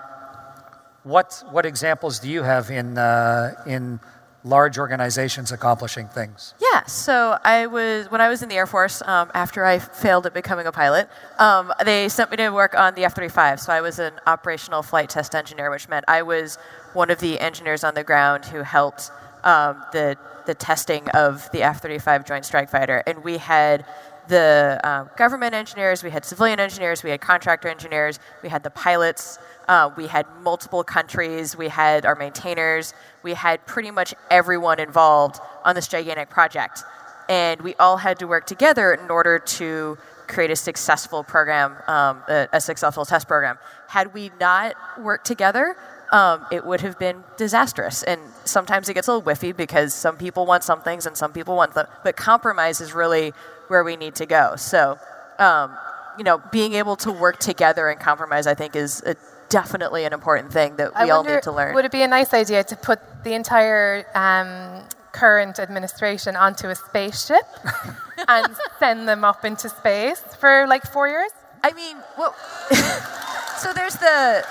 what, 1.11 1.42
what 1.51 1.66
examples 1.66 2.18
do 2.18 2.31
you 2.31 2.42
have 2.42 2.70
in, 2.70 2.96
uh, 2.96 3.53
in 3.66 4.01
large 4.44 4.79
organizations 4.79 5.53
accomplishing 5.53 6.09
things? 6.09 6.55
Yeah, 6.61 6.85
so 6.85 7.38
I 7.44 7.66
was 7.66 8.11
when 8.11 8.20
I 8.20 8.29
was 8.29 8.42
in 8.42 8.49
the 8.49 8.55
Air 8.55 8.66
Force 8.66 9.03
um, 9.03 9.31
after 9.35 9.64
I 9.64 9.79
failed 9.79 10.27
at 10.27 10.33
becoming 10.33 10.66
a 10.66 10.73
pilot. 10.73 11.09
Um, 11.38 11.73
they 11.85 12.09
sent 12.09 12.31
me 12.31 12.37
to 12.38 12.51
work 12.51 12.75
on 12.75 12.94
the 12.94 13.05
F-35, 13.05 13.61
so 13.61 13.73
I 13.73 13.81
was 13.81 13.99
an 13.99 14.14
operational 14.27 14.83
flight 14.83 15.11
test 15.11 15.35
engineer, 15.35 15.70
which 15.70 15.88
meant 15.88 16.05
I 16.09 16.23
was 16.23 16.57
one 16.94 17.11
of 17.11 17.18
the 17.18 17.38
engineers 17.38 17.85
on 17.85 17.94
the 17.94 18.05
ground 18.05 18.46
who 18.46 18.62
helped 18.62 19.11
um, 19.44 19.83
the 19.92 20.16
the 20.46 20.55
testing 20.55 21.07
of 21.11 21.51
the 21.53 21.62
F-35 21.62 22.27
Joint 22.27 22.44
Strike 22.44 22.70
Fighter, 22.70 23.03
and 23.07 23.23
we 23.23 23.37
had 23.37 23.85
the 24.29 24.81
um, 24.85 25.11
government 25.16 25.55
engineers, 25.55 26.03
we 26.03 26.11
had 26.11 26.25
civilian 26.25 26.59
engineers, 26.59 27.03
we 27.03 27.11
had 27.11 27.20
contractor 27.20 27.68
engineers, 27.68 28.18
we 28.42 28.49
had 28.49 28.62
the 28.62 28.70
pilots. 28.70 29.38
Uh, 29.70 29.88
we 29.96 30.09
had 30.09 30.26
multiple 30.42 30.83
countries, 30.83 31.56
we 31.56 31.68
had 31.68 32.04
our 32.04 32.16
maintainers, 32.16 32.92
we 33.22 33.35
had 33.35 33.64
pretty 33.66 33.92
much 33.92 34.12
everyone 34.28 34.80
involved 34.80 35.38
on 35.64 35.76
this 35.76 35.87
gigantic 35.87 36.28
project. 36.28 36.83
And 37.28 37.61
we 37.62 37.76
all 37.76 37.98
had 37.98 38.18
to 38.18 38.26
work 38.26 38.46
together 38.46 38.92
in 38.92 39.09
order 39.09 39.38
to 39.38 39.96
create 40.26 40.50
a 40.50 40.56
successful 40.56 41.22
program, 41.22 41.76
um, 41.87 42.20
a, 42.28 42.48
a, 42.54 42.61
successful 42.61 43.04
test 43.04 43.28
program. 43.28 43.59
Had 43.87 44.12
we 44.12 44.33
not 44.40 44.74
worked 44.98 45.24
together, 45.24 45.76
um, 46.11 46.44
it 46.50 46.66
would 46.66 46.80
have 46.80 46.98
been 46.98 47.22
disastrous. 47.37 48.02
And 48.02 48.20
sometimes 48.44 48.88
it 48.88 48.94
gets 48.94 49.06
a 49.06 49.12
little 49.12 49.22
whiffy 49.22 49.52
because 49.52 49.94
some 49.94 50.16
people 50.16 50.46
want 50.46 50.64
some 50.64 50.80
things 50.83 51.06
and 51.06 51.16
some 51.16 51.33
people 51.33 51.54
want 51.54 51.74
them. 51.74 51.87
But 52.02 52.16
compromise 52.16 52.80
is 52.80 52.92
really 52.92 53.35
where 53.68 53.85
we 53.85 53.94
need 53.94 54.16
to 54.16 54.26
go. 54.26 54.56
So, 54.56 54.98
um, 55.38 55.76
you 56.18 56.24
know, 56.24 56.42
being 56.50 56.72
able 56.74 56.96
to 56.96 57.12
work 57.12 57.38
together 57.38 57.88
and 57.88 58.00
compromise, 58.00 58.48
I 58.48 58.54
think, 58.54 58.74
is 58.74 59.00
a 59.06 59.14
definitely 59.51 60.05
an 60.05 60.15
important 60.15 60.53
thing 60.53 60.77
that 60.77 60.95
we 60.95 61.01
I 61.01 61.11
all 61.11 61.19
wonder, 61.19 61.35
need 61.35 61.43
to 61.43 61.53
learn. 61.53 61.75
Would 61.75 61.85
it 61.85 61.93
be 61.93 62.03
a 62.03 62.09
nice 62.09 62.33
idea 62.33 62.65
to 62.65 62.77
put 62.77 63.01
the 63.25 63.35
entire 63.35 64.07
um, 64.15 64.85
current 65.13 65.59
administration 65.59 66.37
onto 66.37 66.69
a 66.69 66.75
spaceship 66.75 67.43
and 68.29 68.47
send 68.79 69.07
them 69.07 69.25
up 69.25 69.45
into 69.45 69.69
space 69.69 70.21
for 70.39 70.67
like 70.67 70.85
four 70.85 71.09
years? 71.09 71.31
I 71.63 71.73
mean, 71.73 71.99
well, 72.17 72.35
so 73.59 73.73
there's 73.75 73.97
the 73.97 74.47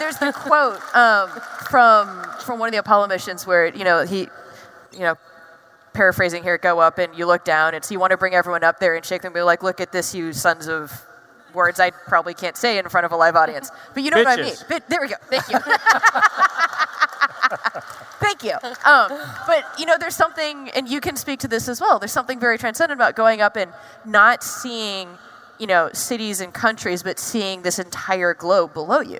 there's 0.00 0.18
the 0.18 0.32
quote 0.32 0.80
um, 0.94 1.28
from 1.70 2.24
from 2.44 2.58
one 2.58 2.68
of 2.68 2.72
the 2.72 2.78
Apollo 2.78 3.06
missions 3.08 3.46
where 3.46 3.68
you 3.68 3.84
know 3.84 4.04
he, 4.04 4.28
you 4.92 5.00
know, 5.00 5.16
paraphrasing 5.92 6.42
here, 6.42 6.58
go 6.58 6.80
up 6.80 6.98
and 6.98 7.16
you 7.16 7.26
look 7.26 7.44
down. 7.44 7.68
And 7.68 7.76
it's 7.76 7.90
you 7.92 8.00
want 8.00 8.10
to 8.10 8.16
bring 8.16 8.34
everyone 8.34 8.64
up 8.64 8.80
there 8.80 8.96
and 8.96 9.04
shake 9.04 9.22
them, 9.22 9.28
and 9.28 9.34
be 9.34 9.42
like, 9.42 9.62
look 9.62 9.80
at 9.80 9.92
this, 9.92 10.14
you 10.14 10.32
sons 10.32 10.68
of 10.68 11.06
words 11.58 11.78
I 11.78 11.90
probably 11.90 12.32
can't 12.32 12.56
say 12.56 12.78
in 12.78 12.88
front 12.88 13.04
of 13.04 13.12
a 13.12 13.16
live 13.16 13.36
audience. 13.36 13.70
But 13.92 14.02
you 14.02 14.10
know 14.10 14.16
Bitches. 14.16 14.24
what 14.24 14.38
I 14.38 14.42
mean. 14.42 14.54
But, 14.68 14.88
there 14.88 15.00
we 15.02 15.08
go. 15.08 15.16
Thank 15.28 15.48
you. 15.50 15.58
Thank 18.20 18.42
you. 18.42 18.54
Um, 18.84 19.08
but 19.46 19.64
you 19.78 19.86
know, 19.86 19.96
there's 19.98 20.16
something, 20.16 20.70
and 20.70 20.88
you 20.88 21.00
can 21.00 21.16
speak 21.16 21.40
to 21.40 21.48
this 21.48 21.68
as 21.68 21.80
well. 21.80 21.98
There's 21.98 22.12
something 22.12 22.40
very 22.40 22.58
transcendent 22.58 22.98
about 22.98 23.14
going 23.14 23.40
up 23.40 23.56
and 23.56 23.72
not 24.04 24.42
seeing, 24.42 25.08
you 25.58 25.66
know, 25.66 25.90
cities 25.92 26.40
and 26.40 26.52
countries, 26.52 27.02
but 27.02 27.18
seeing 27.18 27.62
this 27.62 27.78
entire 27.78 28.34
globe 28.34 28.72
below 28.74 29.00
you. 29.00 29.18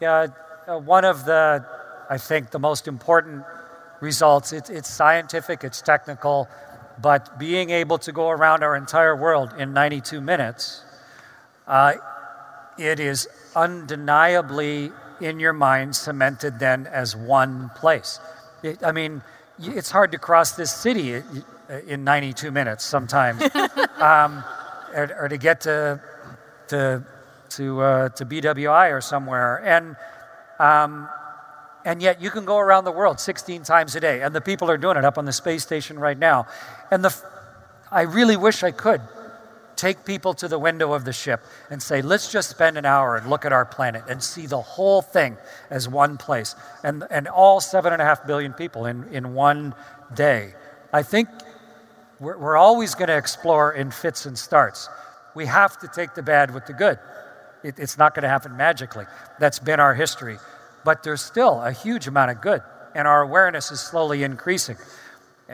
Yeah, 0.00 0.28
uh, 0.66 0.78
one 0.78 1.04
of 1.04 1.24
the, 1.24 1.64
I 2.08 2.18
think, 2.18 2.50
the 2.50 2.58
most 2.58 2.88
important 2.88 3.44
results. 4.00 4.52
It's, 4.52 4.70
it's 4.70 4.88
scientific, 4.88 5.62
it's 5.62 5.82
technical, 5.82 6.48
but 7.02 7.38
being 7.38 7.70
able 7.70 7.98
to 7.98 8.12
go 8.12 8.30
around 8.30 8.62
our 8.62 8.76
entire 8.76 9.16
world 9.16 9.52
in 9.58 9.72
92 9.72 10.20
minutes 10.20 10.82
uh, 11.70 11.94
it 12.76 12.98
is 12.98 13.28
undeniably 13.54 14.90
in 15.20 15.38
your 15.38 15.52
mind 15.52 15.94
cemented 15.94 16.58
then 16.58 16.88
as 16.88 17.14
one 17.14 17.70
place. 17.76 18.18
It, 18.64 18.82
I 18.82 18.90
mean, 18.90 19.22
it's 19.60 19.90
hard 19.90 20.10
to 20.12 20.18
cross 20.18 20.52
this 20.52 20.72
city 20.74 21.22
in 21.86 22.02
92 22.02 22.50
minutes 22.50 22.84
sometimes, 22.84 23.42
um, 24.00 24.42
or, 24.94 25.16
or, 25.20 25.28
to 25.28 25.36
get 25.36 25.60
to 25.60 26.00
to 26.68 27.04
to 27.50 27.80
uh, 27.80 28.08
to 28.10 28.26
BWI 28.26 28.92
or 28.92 29.00
somewhere, 29.00 29.62
and 29.64 29.94
um, 30.58 31.08
and 31.84 32.02
yet 32.02 32.20
you 32.20 32.30
can 32.30 32.44
go 32.44 32.58
around 32.58 32.84
the 32.84 32.92
world 32.92 33.20
16 33.20 33.62
times 33.62 33.94
a 33.94 34.00
day, 34.00 34.22
and 34.22 34.34
the 34.34 34.40
people 34.40 34.68
are 34.68 34.76
doing 34.76 34.96
it 34.96 35.04
up 35.04 35.18
on 35.18 35.24
the 35.24 35.32
space 35.32 35.62
station 35.62 36.00
right 36.00 36.18
now, 36.18 36.48
and 36.90 37.04
the 37.04 37.14
I 37.92 38.02
really 38.02 38.36
wish 38.36 38.64
I 38.64 38.72
could 38.72 39.00
take 39.80 40.04
people 40.04 40.34
to 40.34 40.46
the 40.46 40.58
window 40.58 40.92
of 40.92 41.04
the 41.04 41.12
ship 41.12 41.42
and 41.70 41.82
say, 41.82 42.02
let's 42.02 42.30
just 42.30 42.50
spend 42.50 42.76
an 42.76 42.84
hour 42.84 43.16
and 43.16 43.30
look 43.30 43.46
at 43.46 43.52
our 43.52 43.64
planet 43.64 44.04
and 44.08 44.22
see 44.22 44.46
the 44.46 44.60
whole 44.60 45.00
thing 45.00 45.38
as 45.70 45.88
one 45.88 46.18
place 46.18 46.54
and, 46.84 47.04
and 47.10 47.26
all 47.26 47.60
seven 47.60 47.92
and 47.92 48.02
a 48.02 48.04
half 48.04 48.26
billion 48.26 48.52
people 48.52 48.84
in, 48.84 49.04
in 49.10 49.32
one 49.32 49.74
day. 50.14 50.52
I 50.92 51.02
think 51.02 51.28
we're, 52.18 52.36
we're 52.36 52.56
always 52.56 52.94
going 52.94 53.08
to 53.08 53.16
explore 53.16 53.72
in 53.72 53.90
fits 53.90 54.26
and 54.26 54.38
starts. 54.38 54.88
We 55.34 55.46
have 55.46 55.78
to 55.78 55.88
take 55.88 56.14
the 56.14 56.22
bad 56.22 56.52
with 56.52 56.66
the 56.66 56.74
good. 56.74 56.98
It, 57.64 57.78
it's 57.78 57.96
not 57.96 58.14
going 58.14 58.24
to 58.24 58.28
happen 58.28 58.56
magically. 58.56 59.06
That's 59.38 59.58
been 59.58 59.80
our 59.80 59.94
history. 59.94 60.36
But 60.84 61.02
there's 61.02 61.22
still 61.22 61.62
a 61.62 61.72
huge 61.72 62.06
amount 62.06 62.30
of 62.30 62.40
good, 62.40 62.62
and 62.94 63.06
our 63.06 63.22
awareness 63.22 63.70
is 63.70 63.80
slowly 63.80 64.22
increasing. 64.22 64.76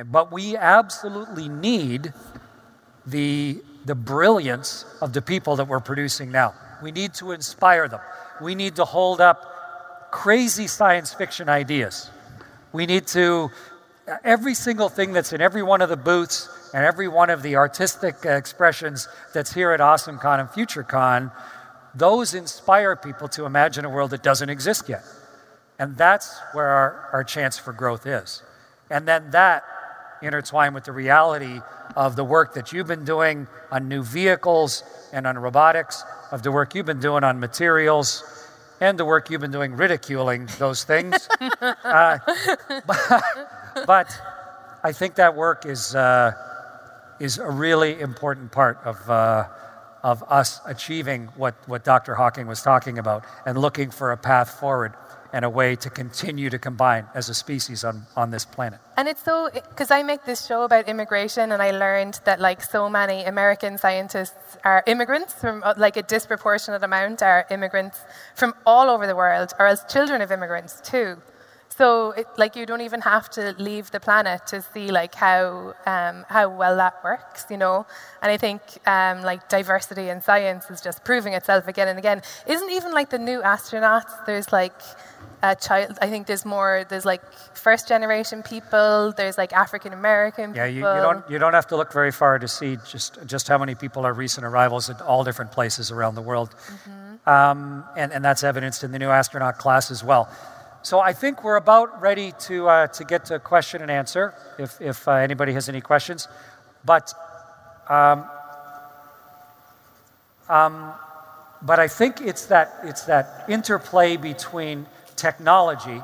But 0.04 0.30
we 0.30 0.56
absolutely 0.56 1.48
need 1.48 2.12
the 3.04 3.62
the 3.86 3.94
brilliance 3.94 4.84
of 5.00 5.12
the 5.12 5.22
people 5.22 5.56
that 5.56 5.68
we're 5.68 5.80
producing 5.80 6.32
now. 6.32 6.54
We 6.82 6.90
need 6.90 7.14
to 7.14 7.30
inspire 7.30 7.88
them. 7.88 8.00
We 8.42 8.54
need 8.54 8.76
to 8.76 8.84
hold 8.84 9.20
up 9.20 10.10
crazy 10.10 10.66
science 10.66 11.14
fiction 11.14 11.48
ideas. 11.48 12.10
We 12.72 12.86
need 12.86 13.06
to, 13.08 13.50
uh, 14.08 14.16
every 14.24 14.54
single 14.54 14.88
thing 14.88 15.12
that's 15.12 15.32
in 15.32 15.40
every 15.40 15.62
one 15.62 15.82
of 15.82 15.88
the 15.88 15.96
booths 15.96 16.48
and 16.74 16.84
every 16.84 17.06
one 17.06 17.30
of 17.30 17.42
the 17.42 17.56
artistic 17.56 18.16
expressions 18.24 19.08
that's 19.32 19.54
here 19.54 19.70
at 19.70 19.80
AwesomeCon 19.80 20.40
and 20.40 20.48
FutureCon, 20.48 21.32
those 21.94 22.34
inspire 22.34 22.96
people 22.96 23.28
to 23.28 23.46
imagine 23.46 23.84
a 23.84 23.90
world 23.90 24.10
that 24.10 24.22
doesn't 24.22 24.50
exist 24.50 24.88
yet. 24.88 25.04
And 25.78 25.96
that's 25.96 26.38
where 26.52 26.66
our, 26.66 27.08
our 27.12 27.24
chance 27.24 27.56
for 27.56 27.72
growth 27.72 28.06
is. 28.06 28.42
And 28.90 29.06
then 29.06 29.30
that 29.30 29.64
intertwined 30.22 30.74
with 30.74 30.84
the 30.84 30.92
reality 30.92 31.60
of 31.96 32.14
the 32.14 32.24
work 32.24 32.54
that 32.54 32.72
you've 32.72 32.86
been 32.86 33.04
doing 33.04 33.48
on 33.72 33.88
new 33.88 34.02
vehicles 34.02 34.84
and 35.12 35.26
on 35.26 35.38
robotics, 35.38 36.04
of 36.30 36.42
the 36.42 36.52
work 36.52 36.74
you've 36.74 36.86
been 36.86 37.00
doing 37.00 37.24
on 37.24 37.40
materials, 37.40 38.22
and 38.80 38.98
the 38.98 39.04
work 39.04 39.30
you've 39.30 39.40
been 39.40 39.50
doing 39.50 39.74
ridiculing 39.74 40.48
those 40.58 40.84
things. 40.84 41.28
uh, 41.60 42.18
but, 42.86 43.22
but, 43.86 44.20
I 44.84 44.92
think 44.92 45.16
that 45.16 45.34
work 45.34 45.66
is, 45.66 45.96
uh, 45.96 46.32
is 47.18 47.38
a 47.38 47.50
really 47.50 47.98
important 47.98 48.52
part 48.52 48.78
of, 48.84 49.10
uh, 49.10 49.48
of 50.04 50.22
us 50.28 50.60
achieving 50.64 51.26
what, 51.36 51.54
what 51.66 51.82
Dr. 51.82 52.14
Hawking 52.14 52.46
was 52.46 52.62
talking 52.62 52.98
about 52.98 53.24
and 53.44 53.58
looking 53.58 53.90
for 53.90 54.12
a 54.12 54.16
path 54.16 54.60
forward 54.60 54.94
and 55.32 55.44
a 55.44 55.50
way 55.50 55.76
to 55.76 55.90
continue 55.90 56.50
to 56.50 56.58
combine 56.58 57.06
as 57.14 57.28
a 57.28 57.34
species 57.34 57.84
on, 57.84 58.06
on 58.16 58.30
this 58.30 58.44
planet. 58.44 58.80
And 58.96 59.08
it's 59.08 59.22
so, 59.22 59.50
because 59.52 59.90
I 59.90 60.02
make 60.02 60.24
this 60.24 60.46
show 60.46 60.62
about 60.62 60.88
immigration, 60.88 61.52
and 61.52 61.62
I 61.62 61.70
learned 61.70 62.20
that 62.24 62.40
like 62.40 62.62
so 62.62 62.88
many 62.88 63.24
American 63.24 63.78
scientists 63.78 64.56
are 64.64 64.82
immigrants 64.86 65.34
from 65.34 65.62
uh, 65.62 65.74
like 65.76 65.96
a 65.96 66.02
disproportionate 66.02 66.82
amount 66.82 67.22
are 67.22 67.46
immigrants 67.50 68.00
from 68.34 68.54
all 68.64 68.88
over 68.88 69.06
the 69.06 69.16
world, 69.16 69.52
or 69.58 69.66
as 69.66 69.84
children 69.84 70.20
of 70.22 70.30
immigrants 70.30 70.80
too. 70.80 71.16
So, 71.68 72.12
it, 72.12 72.26
like, 72.38 72.56
you 72.56 72.64
don't 72.64 72.80
even 72.80 73.02
have 73.02 73.28
to 73.30 73.54
leave 73.58 73.90
the 73.90 74.00
planet 74.00 74.46
to 74.46 74.62
see 74.62 74.90
like 74.90 75.14
how 75.14 75.74
um, 75.84 76.24
how 76.26 76.48
well 76.48 76.74
that 76.76 77.04
works, 77.04 77.44
you 77.50 77.58
know. 77.58 77.84
And 78.22 78.32
I 78.32 78.38
think 78.38 78.62
um, 78.86 79.20
like 79.22 79.50
diversity 79.50 80.08
in 80.08 80.22
science 80.22 80.70
is 80.70 80.80
just 80.80 81.04
proving 81.04 81.34
itself 81.34 81.68
again 81.68 81.88
and 81.88 81.98
again. 81.98 82.22
Isn't 82.46 82.70
even 82.70 82.94
like 82.94 83.10
the 83.10 83.18
new 83.18 83.42
astronauts? 83.42 84.24
There's 84.24 84.52
like 84.52 84.80
child. 85.54 85.98
I 86.00 86.08
think 86.08 86.26
there's 86.26 86.44
more. 86.44 86.84
There's 86.88 87.04
like 87.04 87.22
first 87.54 87.88
generation 87.88 88.42
people. 88.42 89.12
There's 89.16 89.38
like 89.38 89.52
African 89.52 89.92
American 89.92 90.52
people. 90.52 90.66
Yeah, 90.66 90.66
you, 90.66 90.76
you, 90.76 91.02
don't 91.02 91.30
you 91.30 91.38
don't 91.38 91.54
have 91.54 91.66
to 91.68 91.76
look 91.76 91.92
very 91.92 92.12
far 92.12 92.38
to 92.38 92.48
see 92.48 92.78
just 92.88 93.18
just 93.26 93.48
how 93.48 93.58
many 93.58 93.74
people 93.74 94.04
are 94.06 94.12
recent 94.12 94.46
arrivals 94.46 94.90
at 94.90 95.00
all 95.02 95.24
different 95.24 95.52
places 95.52 95.90
around 95.90 96.14
the 96.14 96.22
world, 96.22 96.54
mm-hmm. 96.54 97.28
um, 97.28 97.84
and 97.96 98.12
and 98.12 98.24
that's 98.24 98.44
evidenced 98.44 98.84
in 98.84 98.92
the 98.92 98.98
new 98.98 99.10
astronaut 99.10 99.58
class 99.58 99.90
as 99.90 100.02
well. 100.02 100.28
So 100.82 101.00
I 101.00 101.12
think 101.12 101.42
we're 101.42 101.56
about 101.56 102.00
ready 102.00 102.32
to 102.40 102.68
uh, 102.68 102.86
to 102.88 103.04
get 103.04 103.24
to 103.26 103.38
question 103.38 103.82
and 103.82 103.90
answer. 103.90 104.34
If 104.58 104.80
if 104.80 105.08
uh, 105.08 105.12
anybody 105.12 105.52
has 105.52 105.68
any 105.68 105.80
questions, 105.80 106.28
but. 106.84 107.12
Um, 107.88 108.24
um, 110.48 110.92
but 111.62 111.78
I 111.78 111.88
think 111.88 112.20
it's 112.20 112.46
that, 112.46 112.78
it's 112.84 113.02
that 113.04 113.44
interplay 113.48 114.16
between 114.16 114.86
technology 115.16 116.02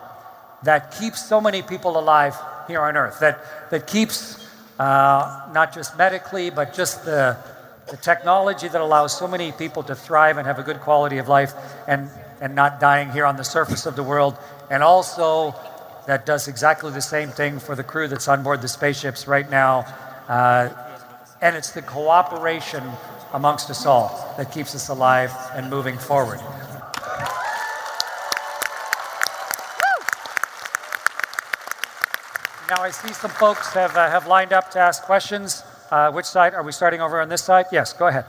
that 0.63 0.93
keeps 0.99 1.25
so 1.27 1.41
many 1.41 1.63
people 1.63 1.99
alive 1.99 2.37
here 2.69 2.81
on 2.81 2.97
Earth, 2.97 3.21
that, 3.21 3.71
that 3.71 3.87
keeps 3.87 4.49
uh, 4.79 5.49
not 5.53 5.75
just 5.75 5.97
medically, 5.99 6.51
but 6.51 6.73
just 6.73 7.05
the, 7.05 7.37
the 7.91 7.97
technology 7.97 8.69
that 8.69 8.81
allows 8.81 9.17
so 9.17 9.27
many 9.27 9.53
people 9.53 9.83
to 9.83 9.95
thrive 9.95 10.39
and 10.39 10.47
have 10.47 10.59
a 10.59 10.63
good 10.63 10.81
quality 10.81 11.19
of 11.19 11.29
life 11.29 11.53
and, 11.87 12.09
and 12.41 12.55
not 12.55 12.81
dying 12.81 13.11
here 13.11 13.27
on 13.27 13.37
the 13.37 13.45
surface 13.45 13.87
of 13.87 13.97
the 13.97 14.03
world. 14.03 14.37
And 14.71 14.83
also, 14.83 15.55
that 16.07 16.27
does 16.27 16.49
exactly 16.49 16.91
the 16.91 17.03
same 17.03 17.29
thing 17.29 17.59
for 17.59 17.75
the 17.75 17.85
crew 17.85 18.09
that's 18.09 18.29
on 18.29 18.43
board 18.43 18.63
the 18.63 18.69
spaceships 18.69 19.27
right 19.29 19.49
now. 19.51 19.81
Uh, 20.29 20.71
and 21.41 21.57
it's 21.57 21.73
the 21.73 21.83
cooperation 21.83 22.83
amongst 23.33 23.71
us 23.71 23.87
all 23.87 24.35
that 24.37 24.53
keeps 24.53 24.75
us 24.75 24.89
alive 24.89 25.33
and 25.55 25.69
moving 25.69 25.99
forward. 25.99 26.41
Now 32.73 32.85
I 32.85 32.91
see 32.91 33.13
some 33.13 33.31
folks 33.31 33.75
have, 33.75 33.95
uh, 33.99 34.09
have 34.09 34.27
lined 34.27 34.55
up 34.55 34.71
to 34.71 34.79
ask 34.79 35.03
questions. 35.03 35.63
Uh, 35.91 36.11
which 36.11 36.25
side? 36.25 36.55
Are 36.55 36.63
we 36.63 36.73
starting 36.73 37.03
over 37.03 37.21
on 37.21 37.29
this 37.29 37.45
side? 37.45 37.67
Yes, 37.71 37.93
go 37.93 38.07
ahead. 38.07 38.25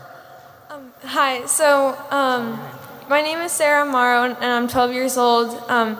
Um, 0.69 0.91
hi, 1.01 1.45
so 1.45 1.97
um, 2.11 2.59
my 3.07 3.21
name 3.21 3.39
is 3.39 3.53
Sarah 3.53 3.85
Morrow 3.85 4.23
and 4.25 4.43
I'm 4.43 4.67
12 4.67 4.91
years 4.91 5.17
old. 5.17 5.47
Um, 5.69 5.97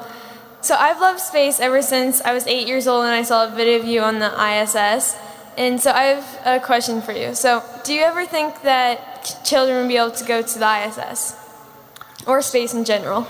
so 0.59 0.75
I've 0.75 0.99
loved 0.99 1.21
space 1.21 1.61
ever 1.61 1.81
since 1.81 2.19
I 2.19 2.33
was 2.33 2.45
eight 2.45 2.67
years 2.67 2.85
old 2.85 3.05
and 3.05 3.13
I 3.13 3.21
saw 3.21 3.47
a 3.47 3.49
video 3.49 3.79
of 3.79 3.85
you 3.85 4.01
on 4.01 4.19
the 4.19 4.27
ISS. 4.27 5.15
And 5.57 5.79
so 5.79 5.91
I 5.91 6.03
have 6.11 6.27
a 6.45 6.59
question 6.59 7.01
for 7.01 7.13
you. 7.13 7.35
So, 7.35 7.63
do 7.85 7.93
you 7.93 8.01
ever 8.01 8.25
think 8.25 8.61
that 8.63 9.39
children 9.45 9.83
will 9.83 9.87
be 9.87 9.95
able 9.95 10.11
to 10.11 10.25
go 10.25 10.41
to 10.41 10.59
the 10.59 10.69
ISS 10.83 11.37
or 12.27 12.41
space 12.41 12.73
in 12.73 12.83
general? 12.83 13.25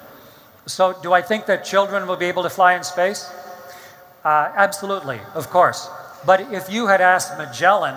so, 0.66 0.98
do 1.04 1.12
I 1.12 1.22
think 1.22 1.46
that 1.46 1.64
children 1.64 2.08
will 2.08 2.16
be 2.16 2.26
able 2.26 2.42
to 2.42 2.50
fly 2.50 2.74
in 2.74 2.82
space? 2.82 3.30
Uh, 4.24 4.52
absolutely, 4.54 5.18
of 5.34 5.48
course. 5.48 5.88
But 6.26 6.52
if 6.52 6.70
you 6.70 6.88
had 6.88 7.00
asked 7.00 7.38
Magellan 7.38 7.94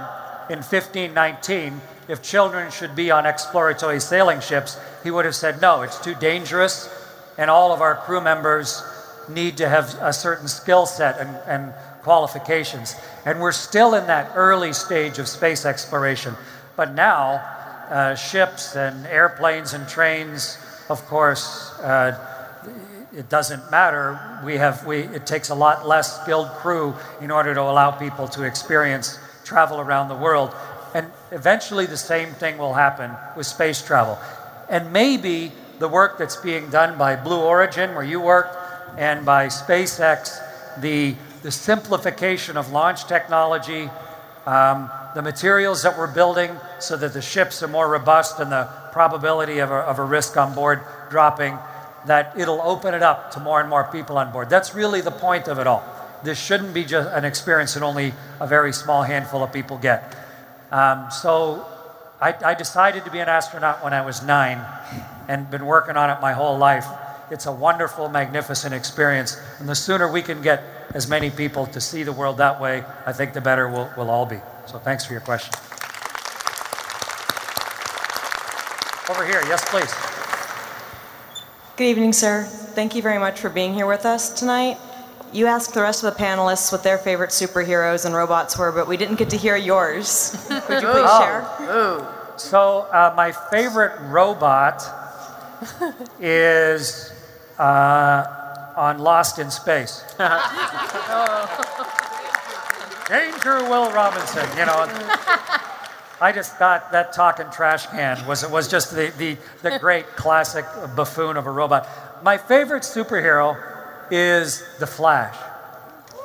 in 0.50 0.60
1519 0.60 1.82
if 2.08 2.22
children 2.22 2.72
should 2.72 2.96
be 2.96 3.12
on 3.12 3.26
exploratory 3.26 4.00
sailing 4.00 4.40
ships, 4.40 4.80
he 5.04 5.12
would 5.12 5.26
have 5.26 5.36
said, 5.36 5.62
no, 5.62 5.82
it's 5.82 6.00
too 6.02 6.16
dangerous, 6.16 6.90
and 7.38 7.50
all 7.50 7.74
of 7.74 7.82
our 7.82 7.96
crew 7.96 8.22
members 8.22 8.84
need 9.30 9.58
to 9.58 9.70
have 9.70 9.98
a 10.02 10.14
certain 10.14 10.48
skill 10.48 10.86
set 10.86 11.20
and, 11.20 11.30
and 11.48 11.74
qualifications. 12.02 12.96
And 13.26 13.40
we're 13.40 13.54
still 13.54 13.96
in 13.96 14.08
that 14.08 14.32
early 14.36 14.74
stage 14.74 15.20
of 15.20 15.28
space 15.28 15.66
exploration. 15.66 16.36
But 16.76 16.94
now, 16.94 17.42
uh, 17.90 18.16
ships 18.16 18.76
and 18.76 19.06
airplanes 19.08 19.74
and 19.74 19.88
trains, 19.88 20.58
of 20.90 21.06
course, 21.06 21.72
uh, 21.80 22.33
it 23.16 23.30
doesn't 23.30 23.70
matter. 23.70 24.20
We 24.44 24.56
have, 24.56 24.86
we, 24.86 25.00
it 25.00 25.28
takes 25.28 25.50
a 25.50 25.56
lot 25.56 25.88
less 25.88 26.22
skilled 26.22 26.50
crew 26.58 26.96
in 27.22 27.30
order 27.30 27.54
to 27.54 27.62
allow 27.62 27.92
people 27.92 28.28
to 28.30 28.44
experience 28.44 29.20
travel 29.46 29.80
around 29.80 30.08
the 30.08 30.16
world. 30.16 30.54
And 30.96 31.08
eventually, 31.32 31.86
the 31.86 31.98
same 31.98 32.30
thing 32.34 32.58
will 32.58 32.74
happen 32.74 33.12
with 33.36 33.46
space 33.46 33.82
travel. 33.86 34.18
And 34.70 34.92
maybe 34.92 35.52
the 35.80 35.88
work 35.88 36.18
that's 36.18 36.36
being 36.36 36.70
done 36.70 36.98
by 36.98 37.16
Blue 37.16 37.42
Origin, 37.42 37.94
where 37.94 38.04
you 38.04 38.20
work, 38.20 38.58
and 38.98 39.26
by 39.26 39.48
SpaceX, 39.48 40.40
the, 40.82 41.16
the 41.42 41.52
simplification 41.52 42.58
of 42.58 42.72
launch 42.72 43.06
technology, 43.06 43.90
um, 44.46 44.90
the 45.16 45.22
materials 45.22 45.84
that 45.84 45.98
we're 45.98 46.12
building 46.12 46.52
so 46.80 46.98
that 46.98 47.14
the 47.14 47.22
ships 47.22 47.62
are 47.62 47.68
more 47.68 47.88
robust 47.88 48.40
and 48.40 48.52
the 48.52 48.68
probability 48.92 49.60
of 49.60 49.72
a, 49.72 49.76
of 49.76 50.00
a 50.00 50.04
risk 50.04 50.36
on 50.38 50.54
board 50.56 50.82
dropping 51.10 51.58
that 52.06 52.38
it'll 52.38 52.62
open 52.62 52.94
it 52.94 53.04
up 53.04 53.32
to 53.32 53.40
more 53.40 53.60
and 53.60 53.70
more 53.70 53.86
people 53.86 54.18
on 54.18 54.32
board. 54.32 54.50
That's 54.50 54.76
really 54.76 55.02
the 55.02 55.12
point 55.12 55.48
of 55.48 55.60
it 55.60 55.68
all. 55.68 55.84
This 56.24 56.40
shouldn't 56.40 56.74
be 56.74 56.86
just 56.86 57.10
an 57.10 57.26
experience 57.26 57.74
that 57.74 57.84
only 57.84 58.14
a 58.40 58.48
very 58.48 58.74
small 58.74 59.04
handful 59.04 59.44
of 59.44 59.52
people 59.52 59.78
get. 59.78 60.16
Um, 60.72 61.12
so, 61.12 61.68
I, 62.24 62.34
I 62.42 62.54
decided 62.54 63.04
to 63.04 63.12
be 63.12 63.20
an 63.20 63.28
astronaut 63.28 63.84
when 63.84 63.94
I 63.94 64.06
was 64.06 64.24
nine 64.24 64.66
and 65.28 65.52
been 65.52 65.66
working 65.66 65.98
on 65.98 66.10
it 66.10 66.22
my 66.22 66.32
whole 66.32 66.58
life. 66.58 66.88
It's 67.30 67.48
a 67.48 67.52
wonderful, 67.52 68.08
magnificent 68.08 68.74
experience. 68.74 69.36
And 69.60 69.68
the 69.68 69.76
sooner 69.76 70.10
we 70.10 70.22
can 70.22 70.42
get 70.42 70.64
as 70.94 71.06
many 71.06 71.30
people 71.30 71.66
to 71.68 71.82
see 71.82 72.04
the 72.04 72.14
world 72.14 72.38
that 72.38 72.62
way, 72.62 72.86
I 73.06 73.12
think 73.12 73.34
the 73.34 73.42
better 73.42 73.68
we'll, 73.68 73.92
we'll 73.98 74.10
all 74.10 74.26
be. 74.26 74.40
So 74.68 74.80
thanks 74.80 75.06
for 75.06 75.12
your 75.12 75.22
question. 75.22 75.54
Over 79.10 79.26
here, 79.26 79.42
yes, 79.50 79.70
please. 79.70 80.13
Good 81.76 81.86
evening, 81.86 82.14
sir. 82.14 82.44
Thank 82.44 82.96
you 82.96 83.02
very 83.02 83.18
much 83.20 83.40
for 83.40 83.50
being 83.50 83.74
here 83.74 83.88
with 83.88 84.06
us 84.06 84.30
tonight. 84.30 84.78
You 85.32 85.48
asked 85.48 85.74
the 85.74 85.82
rest 85.82 86.04
of 86.04 86.14
the 86.16 86.20
panelists 86.24 86.72
what 86.72 86.84
their 86.84 87.00
favorite 87.00 87.32
superheroes 87.32 88.06
and 88.06 88.14
robots 88.14 88.56
were, 88.58 88.72
but 88.72 88.88
we 88.88 88.98
didn't 88.98 89.16
get 89.16 89.32
to 89.32 89.38
hear 89.38 89.56
yours. 89.56 90.36
Could 90.68 90.82
you 90.84 90.88
please 90.90 91.08
Oh. 91.10 91.20
share? 91.22 92.38
So, 92.38 92.82
uh, 92.92 93.14
my 93.16 93.32
favorite 93.32 94.00
robot 94.02 94.84
is 96.20 97.12
uh, 97.58 98.26
on 98.76 99.00
Lost 99.00 99.40
in 99.40 99.50
Space. 99.50 100.04
Danger, 103.10 103.64
Will 103.70 103.92
Robinson. 103.92 104.48
You 104.58 104.66
know, 104.66 104.86
I 106.24 106.32
just 106.32 106.56
thought 106.56 106.94
that 106.94 107.12
talking 107.12 107.48
trash 107.52 107.86
can 107.88 108.26
was 108.26 108.50
was 108.50 108.70
just 108.70 108.96
the, 108.96 109.12
the, 109.18 109.36
the 109.62 109.78
great 109.78 110.08
classic 110.16 110.64
buffoon 110.96 111.36
of 111.36 111.48
a 111.48 111.52
robot. 111.52 111.86
My 112.24 112.38
favorite 112.38 112.84
superhero 112.84 113.62
is 114.10 114.64
the 114.80 114.88
Flash. 114.88 115.36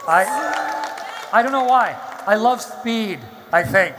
I 0.07 0.23
I 1.33 1.43
don't 1.43 1.51
know 1.51 1.65
why. 1.65 1.97
I 2.29 2.37
love 2.37 2.63
speed. 2.63 3.19
I 3.53 3.65
think 3.65 3.97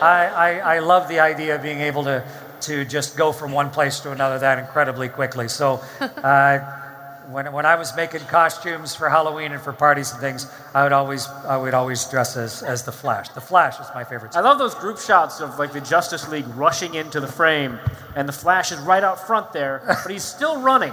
I, 0.00 0.26
I, 0.26 0.76
I 0.76 0.78
love 0.78 1.08
the 1.08 1.18
idea 1.18 1.56
of 1.56 1.62
being 1.62 1.80
able 1.80 2.04
to 2.04 2.22
to 2.60 2.84
just 2.84 3.16
go 3.16 3.32
from 3.32 3.50
one 3.50 3.70
place 3.70 3.98
to 4.00 4.12
another 4.12 4.38
that 4.38 4.60
incredibly 4.60 5.08
quickly. 5.08 5.48
So. 5.48 5.82
Uh, 6.00 6.89
when, 7.32 7.52
when 7.52 7.66
I 7.66 7.76
was 7.76 7.94
making 7.94 8.20
costumes 8.22 8.94
for 8.94 9.08
Halloween 9.08 9.52
and 9.52 9.60
for 9.60 9.72
parties 9.72 10.10
and 10.12 10.20
things, 10.20 10.50
I 10.74 10.82
would 10.82 10.92
always 10.92 11.26
I 11.28 11.56
would 11.56 11.74
always 11.74 12.04
dress 12.06 12.36
as, 12.36 12.62
as 12.62 12.82
the 12.82 12.92
Flash. 12.92 13.28
The 13.30 13.40
Flash 13.40 13.78
is 13.78 13.86
my 13.94 14.04
favorite. 14.04 14.36
I 14.36 14.40
love 14.40 14.58
those 14.58 14.74
group 14.74 14.98
shots 14.98 15.40
of 15.40 15.58
like 15.58 15.72
the 15.72 15.80
Justice 15.80 16.28
League 16.28 16.46
rushing 16.48 16.94
into 16.94 17.20
the 17.20 17.26
frame, 17.26 17.78
and 18.16 18.28
the 18.28 18.32
Flash 18.32 18.72
is 18.72 18.78
right 18.80 19.04
out 19.04 19.24
front 19.26 19.52
there, 19.52 19.82
but 19.86 20.10
he's 20.10 20.24
still 20.24 20.60
running, 20.60 20.92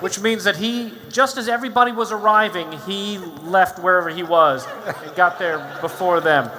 which 0.00 0.20
means 0.20 0.44
that 0.44 0.56
he, 0.56 0.92
just 1.10 1.36
as 1.36 1.48
everybody 1.48 1.92
was 1.92 2.12
arriving, 2.12 2.72
he 2.86 3.18
left 3.42 3.78
wherever 3.78 4.08
he 4.08 4.22
was 4.22 4.66
and 4.86 5.14
got 5.16 5.38
there 5.38 5.58
before 5.80 6.20
them. 6.20 6.50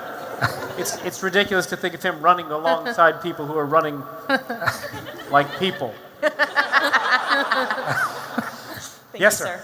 It's 0.78 0.96
it's 1.04 1.24
ridiculous 1.24 1.66
to 1.68 1.78
think 1.78 1.94
of 1.94 2.04
him 2.04 2.22
running 2.22 2.46
alongside 2.48 3.22
people 3.22 3.46
who 3.46 3.58
are 3.58 3.66
running 3.66 4.04
like 5.32 5.60
people. 5.60 5.94
Yes, 9.18 9.38
sir. 9.38 9.62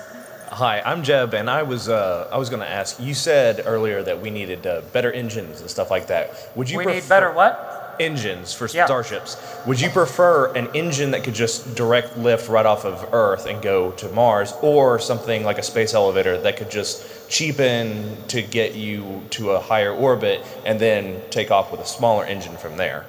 Hi, 0.49 0.81
I'm 0.85 1.03
Jeb, 1.03 1.33
and 1.33 1.49
I 1.49 1.63
was 1.63 1.89
uh, 1.89 2.29
I 2.31 2.37
was 2.37 2.49
going 2.49 2.61
to 2.61 2.69
ask. 2.69 2.99
You 2.99 3.13
said 3.13 3.63
earlier 3.65 4.03
that 4.03 4.21
we 4.21 4.29
needed 4.29 4.65
uh, 4.67 4.81
better 4.93 5.11
engines 5.11 5.61
and 5.61 5.69
stuff 5.69 5.89
like 5.91 6.07
that. 6.07 6.51
Would 6.55 6.69
you 6.69 6.77
We 6.77 6.83
prefer 6.85 6.99
need 6.99 7.09
better 7.09 7.31
what? 7.31 7.71
engines 7.97 8.53
for 8.53 8.67
Yeah. 8.67 8.85
starships? 8.85 9.37
Would 9.65 9.79
you 9.79 9.89
prefer 9.89 10.53
an 10.53 10.67
engine 10.73 11.11
that 11.11 11.23
could 11.23 11.33
just 11.33 11.75
direct 11.75 12.17
lift 12.17 12.49
right 12.49 12.65
off 12.65 12.83
of 12.83 13.13
Earth 13.13 13.45
and 13.45 13.61
go 13.61 13.91
to 13.91 14.09
Mars, 14.09 14.53
or 14.61 14.99
something 14.99 15.45
like 15.45 15.57
a 15.57 15.63
space 15.63 15.93
elevator 15.93 16.37
that 16.41 16.57
could 16.57 16.69
just 16.69 17.29
cheapen 17.29 18.17
to 18.27 18.41
get 18.41 18.75
you 18.75 19.23
to 19.31 19.51
a 19.51 19.59
higher 19.59 19.93
orbit 19.93 20.45
and 20.65 20.77
then 20.79 21.21
take 21.29 21.51
off 21.51 21.71
with 21.71 21.79
a 21.79 21.85
smaller 21.85 22.25
engine 22.25 22.57
from 22.57 22.75
there? 22.77 23.05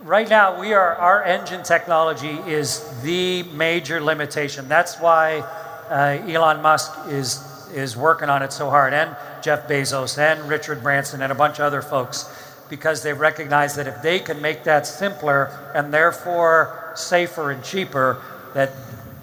Right 0.00 0.28
now, 0.28 0.58
we 0.58 0.72
are 0.72 0.96
our 0.96 1.22
engine 1.22 1.62
technology 1.62 2.38
is 2.46 2.82
the 3.02 3.42
major 3.52 4.00
limitation. 4.00 4.68
That's 4.68 4.98
why 4.98 5.44
uh, 5.90 6.18
Elon 6.26 6.62
Musk 6.62 6.92
is 7.08 7.46
is 7.72 7.96
working 7.96 8.28
on 8.28 8.42
it 8.42 8.52
so 8.52 8.68
hard, 8.68 8.92
and 8.92 9.16
Jeff 9.42 9.68
Bezos 9.68 10.18
and 10.18 10.48
Richard 10.48 10.82
Branson 10.82 11.22
and 11.22 11.30
a 11.30 11.36
bunch 11.36 11.60
of 11.60 11.64
other 11.66 11.82
folks, 11.82 12.28
because 12.68 13.02
they 13.02 13.12
recognize 13.12 13.76
that 13.76 13.86
if 13.86 14.02
they 14.02 14.18
can 14.18 14.40
make 14.42 14.64
that 14.64 14.86
simpler 14.86 15.72
and 15.74 15.94
therefore 15.94 16.92
safer 16.96 17.52
and 17.52 17.62
cheaper, 17.62 18.20
that 18.54 18.72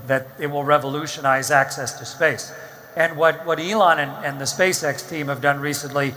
that 0.08 0.28
it 0.40 0.48
will 0.48 0.64
revolutionize 0.64 1.52
access 1.52 2.00
to 2.00 2.06
space. 2.06 2.54
And 2.96 3.16
what, 3.16 3.46
what 3.46 3.60
Elon 3.60 4.00
and, 4.00 4.26
and 4.26 4.42
the 4.42 4.46
SpaceX 4.46 5.08
team 5.08 5.28
have 5.28 5.42
done 5.42 5.60
recently, 5.60 6.16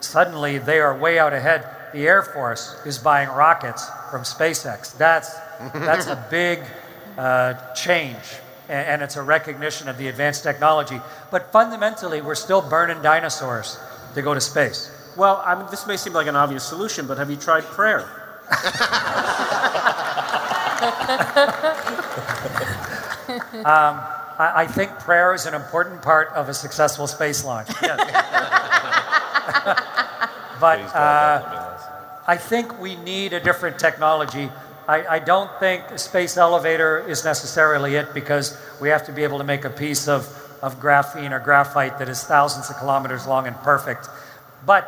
suddenly 0.00 0.58
they 0.58 0.80
are 0.80 0.96
way 0.96 1.18
out 1.18 1.32
ahead. 1.32 1.66
The 1.92 2.06
Air 2.06 2.22
Force 2.22 2.80
is 2.86 2.98
buying 2.98 3.28
rockets 3.28 3.86
from 4.10 4.22
SpaceX. 4.22 4.96
That's, 4.96 5.34
that's 5.74 6.06
a 6.06 6.26
big 6.30 6.60
uh, 7.18 7.74
change, 7.74 8.16
and, 8.68 8.88
and 8.88 9.02
it's 9.02 9.16
a 9.16 9.22
recognition 9.22 9.88
of 9.88 9.98
the 9.98 10.08
advanced 10.08 10.42
technology. 10.42 11.00
But 11.30 11.52
fundamentally, 11.52 12.20
we're 12.20 12.34
still 12.34 12.62
burning 12.62 13.02
dinosaurs 13.02 13.78
to 14.14 14.22
go 14.22 14.34
to 14.34 14.40
space. 14.40 14.90
Well, 15.16 15.42
I 15.44 15.54
mean, 15.54 15.66
this 15.70 15.86
may 15.86 15.96
seem 15.96 16.12
like 16.12 16.26
an 16.26 16.36
obvious 16.36 16.64
solution, 16.64 17.06
but 17.06 17.18
have 17.18 17.30
you 17.30 17.36
tried 17.36 17.64
prayer? 17.64 18.08
Um, 23.64 24.00
I, 24.38 24.52
I 24.56 24.66
think 24.66 24.90
prayer 24.98 25.34
is 25.34 25.46
an 25.46 25.54
important 25.54 26.02
part 26.02 26.28
of 26.30 26.48
a 26.48 26.54
successful 26.54 27.06
space 27.06 27.44
launch. 27.44 27.68
Yes. 27.82 27.98
but 30.60 30.80
uh, 30.94 31.78
I 32.26 32.36
think 32.36 32.78
we 32.80 32.94
need 32.96 33.32
a 33.32 33.40
different 33.40 33.78
technology. 33.78 34.50
I, 34.88 35.06
I 35.06 35.18
don't 35.20 35.50
think 35.60 35.84
a 35.90 35.98
space 35.98 36.36
elevator 36.36 37.06
is 37.08 37.24
necessarily 37.24 37.94
it 37.94 38.12
because 38.14 38.56
we 38.80 38.88
have 38.88 39.06
to 39.06 39.12
be 39.12 39.22
able 39.22 39.38
to 39.38 39.44
make 39.44 39.64
a 39.64 39.70
piece 39.70 40.08
of, 40.08 40.26
of 40.62 40.80
graphene 40.80 41.30
or 41.30 41.38
graphite 41.38 41.98
that 41.98 42.08
is 42.08 42.24
thousands 42.24 42.68
of 42.70 42.76
kilometers 42.76 43.26
long 43.26 43.46
and 43.46 43.56
perfect. 43.56 44.08
But 44.66 44.84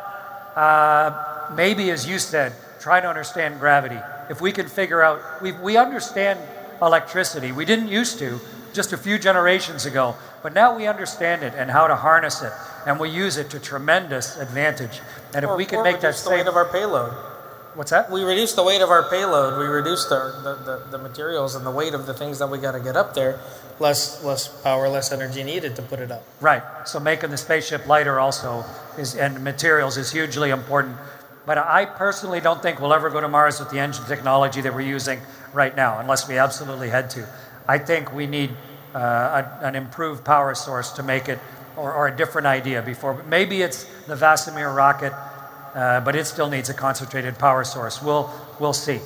uh, 0.55 1.51
maybe, 1.55 1.91
as 1.91 2.07
you 2.07 2.19
said, 2.19 2.53
try 2.79 2.99
to 2.99 3.07
understand 3.07 3.59
gravity. 3.59 3.99
If 4.29 4.41
we 4.41 4.51
can 4.51 4.67
figure 4.67 5.01
out, 5.01 5.41
we, 5.41 5.51
we 5.53 5.77
understand 5.77 6.39
electricity. 6.81 7.51
We 7.51 7.65
didn't 7.65 7.87
used 7.87 8.19
to 8.19 8.39
just 8.73 8.91
a 8.91 8.97
few 8.97 9.17
generations 9.17 9.85
ago, 9.85 10.15
but 10.43 10.53
now 10.53 10.75
we 10.75 10.87
understand 10.87 11.43
it 11.43 11.53
and 11.55 11.71
how 11.71 11.87
to 11.87 11.95
harness 11.95 12.41
it, 12.41 12.51
and 12.85 12.99
we 12.99 13.09
use 13.09 13.37
it 13.37 13.49
to 13.51 13.59
tremendous 13.59 14.37
advantage. 14.37 14.99
And 15.33 15.45
if 15.45 15.51
Or- 15.51 15.55
we 15.55 15.65
can 15.65 15.83
make 15.83 16.01
that 16.01 16.07
reduce 16.07 16.23
the 16.23 16.29
weight 16.31 16.39
same, 16.39 16.47
of 16.47 16.55
our 16.57 16.65
payload. 16.65 17.13
What's 17.75 17.91
that? 17.91 18.09
We 18.09 18.23
reduce 18.23 18.53
the 18.53 18.63
weight 18.63 18.81
of 18.81 18.89
our 18.89 19.09
payload. 19.09 19.59
We 19.59 19.65
reduce 19.65 20.05
the, 20.05 20.33
the, 20.43 20.55
the, 20.63 20.91
the 20.91 20.97
materials 20.97 21.55
and 21.55 21.65
the 21.65 21.71
weight 21.71 21.93
of 21.93 22.05
the 22.05 22.13
things 22.13 22.39
that 22.39 22.47
we 22.47 22.57
got 22.57 22.71
to 22.71 22.79
get 22.79 22.95
up 22.95 23.13
there. 23.13 23.37
Less 23.79 24.23
less 24.23 24.47
power, 24.47 24.87
less 24.87 25.11
energy 25.11 25.43
needed 25.43 25.75
to 25.75 25.81
put 25.81 25.99
it 25.99 26.09
up. 26.09 26.23
Right. 26.39 26.63
So 26.85 27.01
making 27.01 27.31
the 27.31 27.37
spaceship 27.37 27.85
lighter 27.85 28.17
also 28.17 28.63
is, 28.97 29.15
and 29.15 29.43
materials 29.43 29.97
is 29.97 30.09
hugely 30.09 30.51
important. 30.51 30.95
But 31.45 31.57
I 31.57 31.85
personally 31.85 32.39
don't 32.39 32.61
think 32.61 32.79
we'll 32.79 32.93
ever 32.93 33.09
go 33.09 33.19
to 33.19 33.27
Mars 33.27 33.59
with 33.59 33.69
the 33.69 33.79
engine 33.79 34.05
technology 34.05 34.61
that 34.61 34.73
we're 34.73 34.81
using 34.81 35.19
right 35.53 35.75
now, 35.75 35.99
unless 35.99 36.29
we 36.29 36.37
absolutely 36.37 36.89
had 36.89 37.09
to. 37.11 37.27
I 37.67 37.77
think 37.77 38.13
we 38.13 38.25
need 38.25 38.51
uh, 38.95 39.43
a, 39.61 39.65
an 39.65 39.75
improved 39.75 40.23
power 40.23 40.55
source 40.55 40.91
to 40.93 41.03
make 41.03 41.27
it, 41.27 41.39
or, 41.75 41.93
or 41.93 42.07
a 42.07 42.15
different 42.15 42.47
idea 42.47 42.81
before. 42.81 43.13
But 43.13 43.27
Maybe 43.27 43.61
it's 43.61 43.83
the 44.07 44.15
VASIMR 44.15 44.73
rocket, 44.73 45.11
uh, 45.75 45.99
but 45.99 46.15
it 46.15 46.25
still 46.25 46.49
needs 46.49 46.69
a 46.69 46.73
concentrated 46.73 47.37
power 47.37 47.63
source. 47.63 48.01
We'll 48.01 48.31
we'll 48.59 48.73
see. 48.73 48.99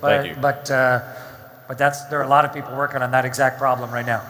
But, 0.00 0.22
Thank 0.22 0.36
you. 0.36 0.42
But 0.42 0.70
uh, 0.70 1.00
but 1.68 1.78
that's 1.78 2.04
there 2.06 2.18
are 2.20 2.24
a 2.24 2.28
lot 2.28 2.44
of 2.44 2.52
people 2.52 2.76
working 2.76 3.00
on 3.00 3.12
that 3.12 3.24
exact 3.24 3.58
problem 3.58 3.90
right 3.90 4.04
now. 4.04 4.22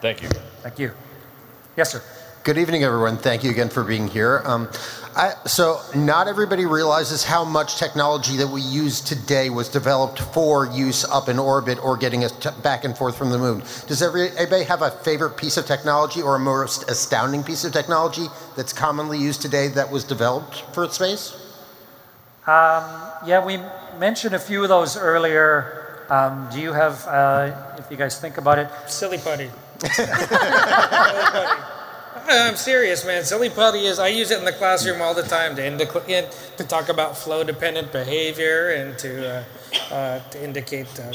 Thank 0.00 0.22
you. 0.22 0.28
Thank 0.62 0.78
you. 0.78 0.92
Yes, 1.76 1.92
sir. 1.92 2.02
Good 2.44 2.58
evening, 2.58 2.84
everyone. 2.84 3.16
Thank 3.16 3.42
you 3.42 3.50
again 3.50 3.70
for 3.70 3.82
being 3.82 4.06
here. 4.06 4.42
Um, 4.44 4.68
I, 5.16 5.32
so, 5.46 5.80
not 5.96 6.28
everybody 6.28 6.66
realizes 6.66 7.24
how 7.24 7.42
much 7.42 7.76
technology 7.76 8.36
that 8.36 8.48
we 8.48 8.60
use 8.60 9.00
today 9.00 9.48
was 9.48 9.70
developed 9.70 10.20
for 10.20 10.66
use 10.66 11.04
up 11.04 11.30
in 11.30 11.38
orbit 11.38 11.82
or 11.82 11.96
getting 11.96 12.22
us 12.22 12.32
t- 12.32 12.50
back 12.62 12.84
and 12.84 12.94
forth 12.94 13.16
from 13.16 13.30
the 13.30 13.38
moon. 13.38 13.60
Does 13.86 14.02
every, 14.02 14.28
anybody 14.36 14.64
have 14.64 14.82
a 14.82 14.90
favorite 14.90 15.38
piece 15.38 15.56
of 15.56 15.64
technology 15.64 16.20
or 16.20 16.36
a 16.36 16.38
most 16.38 16.90
astounding 16.90 17.42
piece 17.42 17.64
of 17.64 17.72
technology 17.72 18.26
that's 18.56 18.74
commonly 18.74 19.18
used 19.18 19.40
today 19.40 19.68
that 19.68 19.90
was 19.90 20.04
developed 20.04 20.64
for 20.74 20.86
space? 20.90 21.43
Um, 22.46 22.84
yeah, 23.26 23.44
we 23.44 23.58
mentioned 23.98 24.34
a 24.34 24.38
few 24.38 24.62
of 24.62 24.68
those 24.68 24.96
earlier. 24.96 26.04
Um, 26.10 26.48
do 26.52 26.60
you 26.60 26.72
have, 26.72 27.06
uh, 27.06 27.74
if 27.78 27.90
you 27.90 27.96
guys 27.96 28.20
think 28.20 28.36
about 28.36 28.58
it? 28.58 28.68
Silly 28.86 29.16
putty. 29.18 29.50
I'm 32.26 32.56
serious, 32.56 33.04
man. 33.06 33.24
Silly 33.24 33.48
putty 33.50 33.86
is. 33.86 33.98
I 33.98 34.08
use 34.08 34.30
it 34.30 34.38
in 34.38 34.44
the 34.44 34.52
classroom 34.52 35.00
all 35.00 35.14
the 35.14 35.22
time 35.22 35.56
to, 35.56 35.62
indic- 35.62 36.08
in, 36.08 36.26
to 36.56 36.64
talk 36.64 36.88
about 36.90 37.16
flow-dependent 37.16 37.92
behavior 37.92 38.70
and 38.70 38.98
to 38.98 39.28
uh, 39.28 39.44
uh, 39.90 40.18
to 40.30 40.42
indicate 40.42 40.88
uh, 41.00 41.12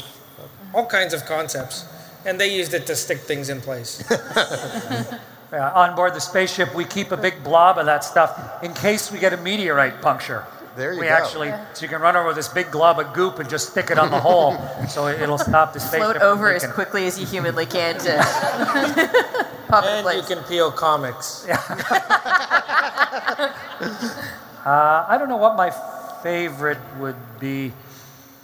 all 0.73 0.85
kinds 0.85 1.13
of 1.13 1.25
concepts. 1.25 1.85
And 2.25 2.39
they 2.39 2.55
used 2.55 2.73
it 2.73 2.85
to 2.87 2.95
stick 2.95 3.19
things 3.19 3.49
in 3.49 3.61
place. 3.61 4.03
Uh, 5.51 5.71
on 5.73 5.95
board 5.95 6.13
the 6.13 6.21
spaceship, 6.21 6.75
we 6.75 6.85
keep 6.85 7.11
a 7.11 7.17
big 7.17 7.43
blob 7.43 7.79
of 7.79 7.87
that 7.87 8.03
stuff 8.03 8.63
in 8.63 8.71
case 8.71 9.11
we 9.11 9.17
get 9.17 9.33
a 9.33 9.37
meteorite 9.37 9.99
puncture. 9.99 10.45
There 10.75 10.93
you 10.93 10.99
we 10.99 11.07
go. 11.07 11.11
actually, 11.13 11.51
so 11.73 11.81
you 11.83 11.89
can 11.89 12.01
run 12.01 12.15
over 12.15 12.33
this 12.33 12.47
big 12.47 12.71
glob 12.71 12.99
of 12.99 13.13
goop 13.13 13.39
and 13.39 13.49
just 13.49 13.69
stick 13.71 13.89
it 13.91 13.97
on 13.99 14.11
the 14.11 14.19
hole, 14.19 14.55
so 14.89 15.07
it- 15.07 15.19
it'll 15.21 15.37
stop 15.37 15.73
the 15.73 15.79
spaceship. 15.79 15.99
Float 15.99 16.17
over 16.21 16.53
as 16.53 16.65
quickly 16.67 17.05
as 17.07 17.19
you 17.19 17.25
humanly 17.25 17.65
can 17.65 17.97
to 17.99 18.17
pop 19.67 19.83
And 19.85 20.07
you 20.15 20.23
can 20.35 20.43
peel 20.45 20.71
comics. 20.71 21.45
Uh, 24.65 25.05
I 25.07 25.17
don't 25.17 25.29
know 25.29 25.37
what 25.37 25.55
my 25.55 25.71
favorite 26.21 26.77
would 26.99 27.15
be. 27.39 27.71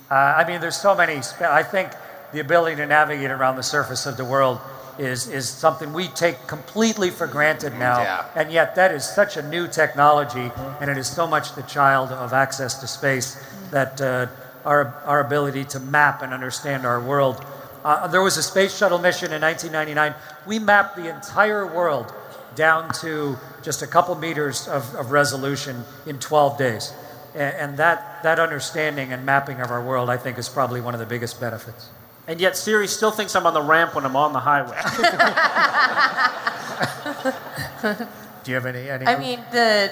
Uh, 0.10 0.14
I 0.14 0.48
mean, 0.48 0.62
there's 0.62 0.78
so 0.78 0.96
many. 0.96 1.22
spe- 1.22 1.42
I 1.42 1.62
think 1.62 1.92
the 2.32 2.40
ability 2.40 2.78
to 2.78 2.86
navigate 2.86 3.32
around 3.32 3.58
the 3.58 3.64
surface 3.64 4.06
of 4.06 4.16
the 4.18 4.24
world 4.26 4.60
is 4.98 5.28
is 5.28 5.48
something 5.50 5.94
we 5.94 6.08
take 6.10 6.48
completely 6.48 7.10
for 7.10 7.28
granted 7.28 7.74
now, 7.78 8.02
Yeah. 8.02 8.26
and 8.36 8.52
yet 8.52 8.76
that 8.76 8.92
is 8.92 9.04
such 9.04 9.38
a 9.38 9.42
new 9.42 9.68
technology, 9.68 10.52
and 10.80 10.90
it 10.90 10.98
is 10.98 11.08
so 11.08 11.28
much 11.28 11.56
the 11.56 11.64
child 11.64 12.12
of 12.12 12.34
access 12.34 12.76
to 12.82 12.88
space 12.88 13.38
that 13.72 14.00
uh, 14.02 14.28
our 14.66 14.94
our 15.06 15.20
ability 15.20 15.64
to 15.66 15.80
map 15.80 16.22
and 16.22 16.34
understand 16.34 16.86
our 16.86 17.00
world. 17.00 17.44
Uh, 17.84 18.08
there 18.08 18.24
was 18.24 18.36
a 18.38 18.42
space 18.44 18.76
shuttle 18.76 18.98
mission 18.98 19.32
in 19.32 19.42
1999. 19.42 20.16
We 20.48 20.58
mapped 20.58 20.96
the 20.96 21.08
entire 21.14 21.68
world 21.68 22.12
down 22.56 22.90
to 23.02 23.38
just 23.62 23.82
a 23.84 23.88
couple 23.88 24.16
meters 24.16 24.68
of, 24.68 24.96
of 24.96 25.12
resolution 25.12 25.84
in 26.08 26.18
12 26.18 26.58
days. 26.58 26.94
And, 27.36 27.56
and 27.56 27.78
that, 27.78 28.24
that 28.24 28.40
understanding 28.40 29.14
and 29.14 29.26
mapping 29.26 29.62
of 29.62 29.70
our 29.70 29.84
world, 29.84 30.10
I 30.10 30.18
think, 30.18 30.38
is 30.38 30.50
probably 30.50 30.82
one 30.82 30.94
of 30.96 31.00
the 31.00 31.06
biggest 31.06 31.40
benefits. 31.40 31.90
And 32.28 32.42
yet 32.42 32.58
Siri 32.58 32.88
still 32.88 33.12
thinks 33.12 33.36
I'm 33.36 33.46
on 33.46 33.54
the 33.54 33.62
ramp 33.62 33.96
when 33.96 34.06
I'm 34.06 34.16
on 34.16 34.34
the 34.34 34.40
highway. 34.40 34.76
Do 38.44 38.52
you 38.52 38.56
have 38.56 38.66
any? 38.66 38.90
any 38.90 39.06
I 39.06 39.20
mean, 39.20 39.40
the 39.52 39.92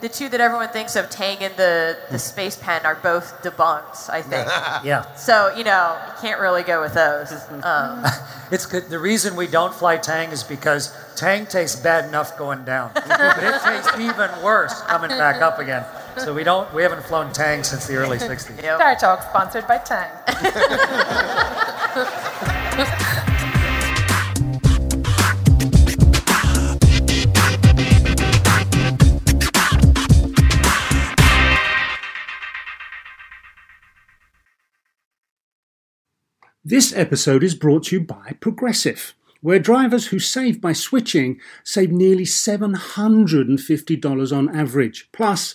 the 0.00 0.08
two 0.08 0.28
that 0.28 0.40
everyone 0.40 0.68
thinks 0.68 0.96
of, 0.96 1.10
Tang 1.10 1.38
and 1.38 1.54
the, 1.56 1.98
the 2.10 2.18
space 2.18 2.56
pen, 2.56 2.86
are 2.86 2.94
both 2.94 3.42
debunked, 3.42 4.10
I 4.10 4.22
think. 4.22 4.46
yeah. 4.84 5.12
so, 5.14 5.54
you 5.56 5.64
know, 5.64 5.98
you 6.06 6.12
can't 6.20 6.40
really 6.40 6.62
go 6.62 6.80
with 6.80 6.94
those. 6.94 7.32
Um, 7.64 8.04
It's 8.50 8.64
good. 8.64 8.88
The 8.88 8.98
reason 8.98 9.36
we 9.36 9.46
don't 9.46 9.74
fly 9.74 9.98
Tang 9.98 10.30
is 10.30 10.42
because 10.42 10.96
Tang 11.16 11.44
tastes 11.44 11.78
bad 11.78 12.08
enough 12.08 12.38
going 12.38 12.64
down, 12.64 12.92
but 12.94 13.04
it 13.04 13.60
tastes 13.62 13.92
even 13.98 14.30
worse 14.42 14.80
coming 14.82 15.10
back 15.10 15.42
up 15.42 15.58
again. 15.58 15.84
So 16.18 16.34
we 16.34 16.44
don't. 16.44 16.70
We 16.74 16.82
haven't 16.82 17.04
flown 17.04 17.32
Tang 17.32 17.64
since 17.64 17.86
the 17.86 17.96
early 17.96 18.18
'60s. 18.18 18.58
Star 18.76 18.96
Talk 18.96 19.22
sponsored 19.22 19.66
by 19.66 19.78
Tang. 19.78 20.10
This 36.68 36.92
episode 36.94 37.42
is 37.42 37.54
brought 37.54 37.84
to 37.84 37.96
you 37.96 38.04
by 38.04 38.36
Progressive, 38.40 39.14
where 39.40 39.58
drivers 39.58 40.08
who 40.08 40.18
save 40.18 40.60
by 40.60 40.74
switching 40.74 41.40
save 41.64 41.90
nearly 41.90 42.24
$750 42.24 44.36
on 44.36 44.54
average. 44.54 45.08
Plus, 45.10 45.54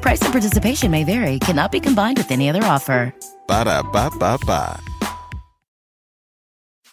Price 0.00 0.20
and 0.22 0.32
participation 0.32 0.90
may 0.90 1.04
vary, 1.04 1.38
cannot 1.38 1.72
be 1.72 1.80
combined 1.80 2.18
with 2.18 2.30
any 2.30 2.48
other 2.48 2.64
offer. 2.64 3.14
Ba 3.46 3.64
da 3.64 3.82
ba 3.82 4.10
ba 4.18 4.38
ba. 4.46 4.80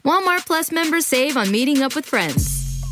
Walmart 0.06 0.46
Plus 0.46 0.72
members 0.72 1.06
save 1.06 1.36
on 1.36 1.52
meeting 1.52 1.82
up 1.82 1.96
with 1.96 2.06
friends. 2.06 2.55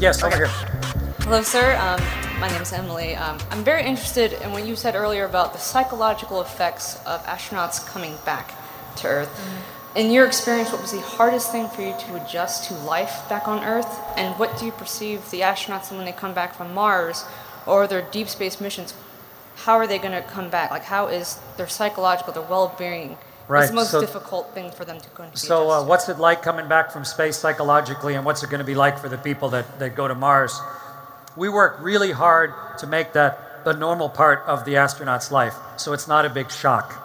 Yes, 0.00 0.22
over 0.22 0.36
here. 0.36 0.48
Hello, 1.20 1.42
sir. 1.42 1.76
Um, 1.76 2.00
my 2.40 2.48
name 2.48 2.62
is 2.62 2.72
Emily. 2.72 3.16
Um, 3.16 3.38
I'm 3.50 3.64
very 3.64 3.84
interested 3.84 4.32
in 4.42 4.52
what 4.52 4.66
you 4.66 4.76
said 4.76 4.94
earlier 4.94 5.24
about 5.24 5.52
the 5.52 5.58
psychological 5.58 6.40
effects 6.40 6.96
of 7.06 7.24
astronauts 7.24 7.84
coming 7.86 8.16
back 8.24 8.52
to 8.96 9.08
Earth. 9.08 9.58
In 9.94 10.10
your 10.10 10.26
experience, 10.26 10.70
what 10.70 10.82
was 10.82 10.92
the 10.92 11.00
hardest 11.00 11.50
thing 11.50 11.68
for 11.68 11.80
you 11.80 11.94
to 12.00 12.22
adjust 12.22 12.68
to 12.68 12.74
life 12.74 13.26
back 13.28 13.48
on 13.48 13.64
Earth? 13.64 13.88
And 14.16 14.38
what 14.38 14.58
do 14.58 14.66
you 14.66 14.72
perceive 14.72 15.30
the 15.30 15.40
astronauts 15.40 15.90
when 15.90 16.04
they 16.04 16.12
come 16.12 16.34
back 16.34 16.54
from 16.54 16.74
Mars 16.74 17.24
or 17.66 17.86
their 17.86 18.02
deep 18.02 18.28
space 18.28 18.60
missions? 18.60 18.94
How 19.56 19.76
are 19.76 19.86
they 19.86 19.98
going 19.98 20.12
to 20.12 20.22
come 20.28 20.50
back? 20.50 20.70
Like, 20.70 20.84
how 20.84 21.06
is 21.06 21.40
their 21.56 21.66
psychological, 21.66 22.34
their 22.34 22.42
well 22.42 22.74
being? 22.78 23.16
Right, 23.48 23.60
What's 23.60 23.70
the 23.70 23.74
most 23.76 23.90
so- 23.92 24.00
difficult 24.00 24.52
thing 24.54 24.72
for 24.72 24.84
them 24.84 24.98
to 25.00 25.08
go 25.10 25.22
into? 25.22 25.38
So, 25.38 25.70
uh, 25.70 25.84
what's 25.84 26.08
it 26.08 26.18
like 26.18 26.42
coming 26.42 26.66
back 26.68 26.90
from 26.90 27.04
space 27.04 27.36
psychologically, 27.36 28.14
and 28.14 28.24
what's 28.24 28.42
it 28.42 28.50
going 28.50 28.58
to 28.58 28.64
be 28.64 28.74
like 28.74 28.98
for 28.98 29.08
the 29.08 29.18
people 29.18 29.50
that, 29.50 29.78
that 29.78 29.94
go 29.94 30.08
to 30.08 30.14
Mars? 30.16 30.58
We 31.36 31.48
work 31.48 31.78
really 31.80 32.10
hard 32.10 32.52
to 32.78 32.86
make 32.88 33.12
that 33.12 33.64
the 33.64 33.72
normal 33.72 34.08
part 34.08 34.42
of 34.46 34.64
the 34.64 34.76
astronaut's 34.76 35.30
life, 35.30 35.54
so 35.76 35.92
it's 35.92 36.08
not 36.08 36.24
a 36.24 36.28
big 36.30 36.50
shock. 36.50 37.02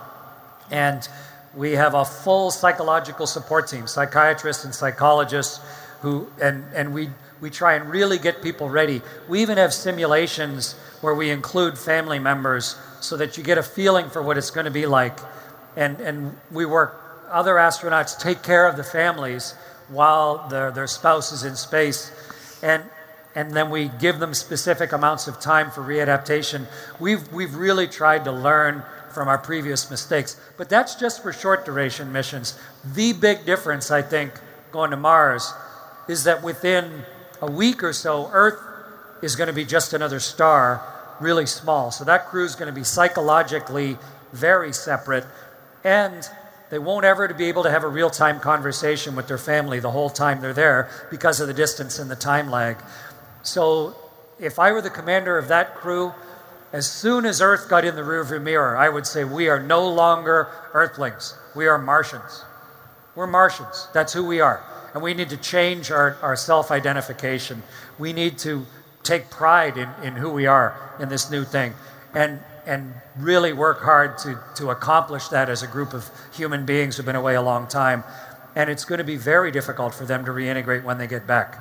And 0.71 1.07
we 1.55 1.73
have 1.73 1.93
a 1.93 2.05
full 2.05 2.49
psychological 2.49 3.27
support 3.27 3.67
team, 3.67 3.85
psychiatrists 3.85 4.63
and 4.63 4.73
psychologists, 4.73 5.59
who 6.01 6.27
and 6.41 6.63
and 6.73 6.93
we 6.93 7.09
we 7.39 7.49
try 7.49 7.73
and 7.73 7.89
really 7.89 8.17
get 8.17 8.41
people 8.41 8.69
ready. 8.69 9.01
We 9.27 9.41
even 9.41 9.57
have 9.57 9.73
simulations 9.73 10.73
where 11.01 11.13
we 11.13 11.29
include 11.29 11.77
family 11.77 12.19
members 12.19 12.75
so 12.99 13.17
that 13.17 13.37
you 13.37 13.43
get 13.43 13.57
a 13.57 13.63
feeling 13.63 14.09
for 14.09 14.21
what 14.21 14.37
it's 14.37 14.51
going 14.51 14.65
to 14.65 14.71
be 14.71 14.85
like. 14.85 15.19
And 15.75 15.99
and 16.01 16.37
we 16.51 16.65
work 16.65 16.99
other 17.29 17.55
astronauts 17.55 18.19
take 18.19 18.43
care 18.43 18.67
of 18.67 18.75
the 18.77 18.83
families 18.83 19.53
while 19.89 20.47
their 20.49 20.71
their 20.71 20.87
spouse 20.87 21.31
is 21.31 21.43
in 21.43 21.55
space. 21.55 22.11
And 22.61 22.83
and 23.33 23.53
then 23.53 23.69
we 23.69 23.89
give 23.99 24.19
them 24.19 24.33
specific 24.33 24.91
amounts 24.91 25.27
of 25.27 25.39
time 25.39 25.71
for 25.71 25.81
readaptation. 25.81 26.65
We've 26.99 27.31
we've 27.31 27.55
really 27.55 27.87
tried 27.87 28.25
to 28.25 28.31
learn 28.31 28.83
from 29.11 29.27
our 29.27 29.37
previous 29.37 29.89
mistakes. 29.89 30.39
But 30.57 30.69
that's 30.69 30.95
just 30.95 31.21
for 31.21 31.33
short 31.33 31.65
duration 31.65 32.11
missions. 32.11 32.57
The 32.83 33.13
big 33.13 33.45
difference, 33.45 33.91
I 33.91 34.01
think, 34.01 34.33
going 34.71 34.91
to 34.91 34.97
Mars 34.97 35.53
is 36.07 36.23
that 36.23 36.43
within 36.43 37.03
a 37.41 37.49
week 37.49 37.83
or 37.83 37.93
so, 37.93 38.29
Earth 38.31 38.59
is 39.21 39.35
going 39.35 39.47
to 39.47 39.53
be 39.53 39.65
just 39.65 39.93
another 39.93 40.19
star, 40.19 40.81
really 41.19 41.45
small. 41.45 41.91
So 41.91 42.03
that 42.05 42.27
crew 42.27 42.45
is 42.45 42.55
going 42.55 42.67
to 42.67 42.73
be 42.73 42.83
psychologically 42.83 43.97
very 44.33 44.73
separate, 44.73 45.25
and 45.83 46.27
they 46.69 46.79
won't 46.79 47.05
ever 47.05 47.27
be 47.33 47.45
able 47.45 47.63
to 47.63 47.69
have 47.69 47.83
a 47.83 47.87
real 47.87 48.09
time 48.09 48.39
conversation 48.39 49.15
with 49.15 49.27
their 49.27 49.37
family 49.37 49.79
the 49.79 49.91
whole 49.91 50.09
time 50.09 50.41
they're 50.41 50.53
there 50.53 50.89
because 51.09 51.39
of 51.39 51.47
the 51.47 51.53
distance 51.53 51.99
and 51.99 52.09
the 52.09 52.15
time 52.15 52.49
lag. 52.49 52.77
So 53.43 53.95
if 54.39 54.57
I 54.57 54.71
were 54.71 54.81
the 54.81 54.89
commander 54.89 55.37
of 55.37 55.49
that 55.49 55.75
crew, 55.75 56.13
as 56.71 56.89
soon 56.89 57.25
as 57.25 57.41
Earth 57.41 57.67
got 57.69 57.83
in 57.83 57.95
the 57.95 58.01
rearview 58.01 58.41
mirror, 58.41 58.77
I 58.77 58.87
would 58.87 59.05
say 59.05 59.25
we 59.25 59.49
are 59.49 59.61
no 59.61 59.87
longer 59.87 60.47
Earthlings. 60.73 61.35
We 61.55 61.67
are 61.67 61.77
Martians. 61.77 62.45
We're 63.15 63.27
Martians. 63.27 63.89
That's 63.93 64.13
who 64.13 64.25
we 64.25 64.39
are. 64.39 64.63
And 64.93 65.03
we 65.03 65.13
need 65.13 65.29
to 65.29 65.37
change 65.37 65.91
our, 65.91 66.15
our 66.21 66.37
self 66.37 66.71
identification. 66.71 67.63
We 67.99 68.13
need 68.13 68.37
to 68.39 68.65
take 69.03 69.29
pride 69.29 69.77
in, 69.77 69.89
in 70.03 70.15
who 70.15 70.29
we 70.29 70.45
are 70.45 70.95
in 70.99 71.09
this 71.09 71.29
new 71.29 71.43
thing 71.43 71.73
and, 72.13 72.39
and 72.71 72.93
really 73.17 73.51
work 73.51 73.81
hard 73.81 74.17
to, 74.17 74.39
to 74.55 74.69
accomplish 74.69 75.27
that 75.27 75.49
as 75.49 75.61
a 75.61 75.67
group 75.67 75.93
of 75.93 76.09
human 76.33 76.65
beings 76.65 76.95
who've 76.95 77.05
been 77.05 77.17
away 77.17 77.35
a 77.35 77.41
long 77.41 77.67
time. 77.67 78.01
And 78.55 78.69
it's 78.69 78.85
going 78.85 78.99
to 78.99 79.03
be 79.03 79.17
very 79.17 79.51
difficult 79.51 79.93
for 79.93 80.05
them 80.05 80.23
to 80.23 80.31
reintegrate 80.31 80.85
when 80.85 80.97
they 80.97 81.05
get 81.05 81.27
back. 81.27 81.59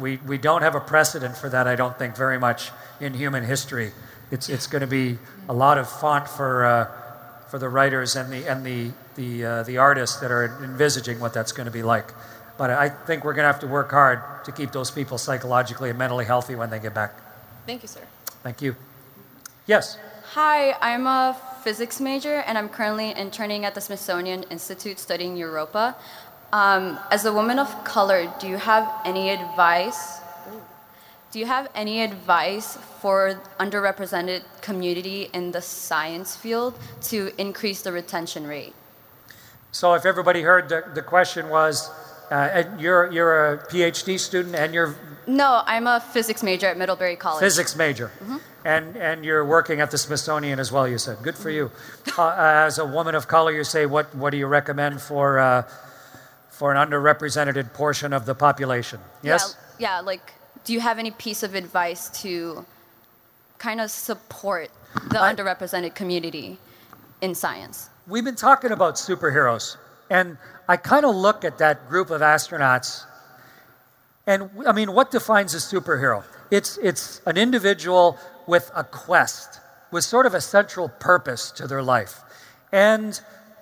We, 0.00 0.16
we 0.26 0.38
don't 0.38 0.62
have 0.62 0.74
a 0.74 0.80
precedent 0.80 1.36
for 1.36 1.48
that, 1.50 1.68
I 1.68 1.76
don't 1.76 1.96
think, 1.96 2.16
very 2.16 2.36
much 2.36 2.72
in 2.98 3.14
human 3.14 3.44
history. 3.44 3.92
It's, 4.32 4.48
it's 4.48 4.66
going 4.66 4.80
to 4.80 4.88
be 4.88 5.18
a 5.48 5.54
lot 5.54 5.78
of 5.78 5.88
font 5.88 6.26
for, 6.26 6.64
uh, 6.64 7.48
for 7.48 7.60
the 7.60 7.68
writers 7.68 8.16
and 8.16 8.32
the, 8.32 8.44
and 8.50 8.66
the, 8.66 8.90
the, 9.14 9.44
uh, 9.44 9.62
the 9.62 9.78
artists 9.78 10.18
that 10.18 10.32
are 10.32 10.58
envisaging 10.64 11.20
what 11.20 11.32
that's 11.32 11.52
going 11.52 11.66
to 11.66 11.72
be 11.72 11.84
like. 11.84 12.12
But 12.58 12.70
I 12.70 12.88
think 12.88 13.24
we're 13.24 13.34
going 13.34 13.44
to 13.44 13.52
have 13.52 13.60
to 13.60 13.68
work 13.68 13.92
hard 13.92 14.20
to 14.46 14.50
keep 14.52 14.72
those 14.72 14.90
people 14.90 15.16
psychologically 15.16 15.90
and 15.90 15.98
mentally 15.98 16.24
healthy 16.24 16.56
when 16.56 16.70
they 16.70 16.80
get 16.80 16.92
back. 16.92 17.14
Thank 17.66 17.82
you, 17.82 17.88
sir. 17.88 18.02
Thank 18.42 18.60
you. 18.60 18.74
Yes. 19.66 19.96
Hi, 20.34 20.76
I'm 20.80 21.08
a 21.08 21.36
physics 21.64 22.00
major 22.00 22.36
and 22.46 22.56
I'm 22.56 22.68
currently 22.68 23.10
interning 23.10 23.64
at 23.64 23.74
the 23.74 23.80
Smithsonian 23.80 24.44
Institute 24.44 25.00
studying 25.00 25.36
Europa. 25.36 25.96
Um, 26.52 27.00
as 27.10 27.24
a 27.24 27.32
woman 27.32 27.58
of 27.58 27.82
color, 27.82 28.32
do 28.38 28.46
you 28.46 28.56
have 28.56 28.88
any 29.04 29.30
advice? 29.30 30.20
Do 31.32 31.40
you 31.40 31.46
have 31.46 31.68
any 31.74 32.04
advice 32.04 32.76
for 33.00 33.40
underrepresented 33.58 34.44
community 34.62 35.30
in 35.34 35.50
the 35.50 35.60
science 35.60 36.36
field 36.36 36.78
to 37.10 37.32
increase 37.36 37.82
the 37.82 37.90
retention 37.90 38.46
rate? 38.46 38.74
So, 39.72 39.94
if 39.94 40.06
everybody 40.06 40.42
heard, 40.42 40.68
the, 40.68 40.84
the 40.94 41.02
question 41.02 41.48
was, 41.48 41.90
uh, 42.30 42.62
you're 42.78 43.10
you're 43.10 43.54
a 43.54 43.58
PhD 43.66 44.16
student 44.16 44.54
and 44.54 44.72
you're 44.72 44.94
no, 45.36 45.62
I'm 45.66 45.86
a 45.86 46.00
physics 46.00 46.42
major 46.42 46.66
at 46.66 46.76
Middlebury 46.76 47.16
College. 47.16 47.40
Physics 47.40 47.76
major, 47.76 48.10
mm-hmm. 48.22 48.36
and 48.64 48.96
and 48.96 49.24
you're 49.24 49.44
working 49.44 49.80
at 49.80 49.90
the 49.90 49.98
Smithsonian 49.98 50.58
as 50.58 50.72
well. 50.72 50.86
You 50.88 50.98
said, 50.98 51.18
good 51.22 51.36
for 51.36 51.50
you. 51.50 51.70
Uh, 52.18 52.34
as 52.66 52.78
a 52.78 52.84
woman 52.84 53.14
of 53.14 53.28
color, 53.28 53.52
you 53.52 53.64
say, 53.64 53.86
what 53.86 54.14
what 54.14 54.30
do 54.30 54.36
you 54.36 54.46
recommend 54.46 55.00
for 55.00 55.38
uh, 55.38 55.62
for 56.50 56.74
an 56.74 56.76
underrepresented 56.76 57.72
portion 57.72 58.12
of 58.12 58.26
the 58.26 58.34
population? 58.34 59.00
Yes. 59.22 59.56
Yeah, 59.78 59.96
yeah, 59.96 60.00
like, 60.00 60.34
do 60.64 60.74
you 60.74 60.80
have 60.80 60.98
any 60.98 61.10
piece 61.10 61.42
of 61.42 61.54
advice 61.54 62.10
to 62.20 62.66
kind 63.58 63.80
of 63.80 63.90
support 63.90 64.70
the 65.08 65.20
I, 65.20 65.32
underrepresented 65.32 65.94
community 65.94 66.58
in 67.22 67.34
science? 67.34 67.88
We've 68.06 68.24
been 68.24 68.36
talking 68.36 68.72
about 68.72 68.96
superheroes, 68.96 69.76
and 70.10 70.36
I 70.68 70.76
kind 70.76 71.06
of 71.06 71.14
look 71.14 71.44
at 71.44 71.58
that 71.58 71.88
group 71.88 72.10
of 72.10 72.20
astronauts, 72.20 73.04
and 74.30 74.48
I 74.64 74.70
mean, 74.70 74.92
what 74.92 75.10
defines 75.10 75.54
a 75.54 75.56
superhero? 75.56 76.22
It's, 76.52 76.78
it's 76.78 77.20
an 77.26 77.36
individual 77.36 78.16
with 78.46 78.70
a 78.76 78.84
quest, 78.84 79.58
with 79.90 80.04
sort 80.04 80.24
of 80.24 80.34
a 80.34 80.40
central 80.40 80.88
purpose 80.88 81.50
to 81.52 81.66
their 81.66 81.82
life, 81.82 82.20
and 82.70 83.20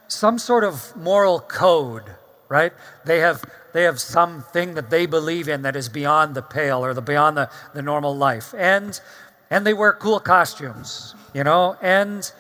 some 0.09 0.39
sort 0.39 0.65
of 0.65 0.95
moral 0.95 1.41
code, 1.41 2.05
right? 2.51 2.75
They 3.07 3.21
have, 3.21 3.43
they 3.73 3.85
have 3.85 3.99
something 3.99 4.75
that 4.75 4.91
they 4.91 5.07
believe 5.07 5.49
in 5.49 5.63
that 5.63 5.75
is 5.75 5.89
beyond 5.89 6.35
the 6.35 6.43
pale 6.43 6.85
or 6.85 6.93
the, 6.93 7.01
beyond 7.01 7.39
the, 7.39 7.51
the 7.73 7.81
normal 7.81 8.15
life. 8.15 8.53
And, 8.55 9.01
and 9.49 9.67
they 9.67 9.73
wear 9.73 9.95
cool 9.95 10.21
costumes, 10.21 11.15
you 11.33 11.45
know, 11.45 11.79
and 11.81 12.31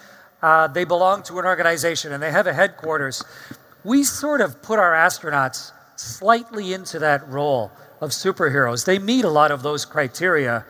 uh, 0.42 0.66
they 0.66 0.84
belong 0.84 1.22
to 1.24 1.38
an 1.38 1.46
organization 1.46 2.12
and 2.12 2.22
they 2.22 2.30
have 2.30 2.46
a 2.46 2.52
headquarters. 2.52 3.24
We 3.84 4.04
sort 4.04 4.42
of 4.42 4.60
put 4.60 4.78
our 4.78 4.92
astronauts 4.92 5.72
slightly 5.96 6.74
into 6.74 6.98
that 6.98 7.26
role 7.28 7.72
of 8.00 8.10
superheroes. 8.10 8.84
They 8.84 8.98
meet 8.98 9.24
a 9.24 9.30
lot 9.30 9.50
of 9.50 9.62
those 9.62 9.84
criteria. 9.84 10.64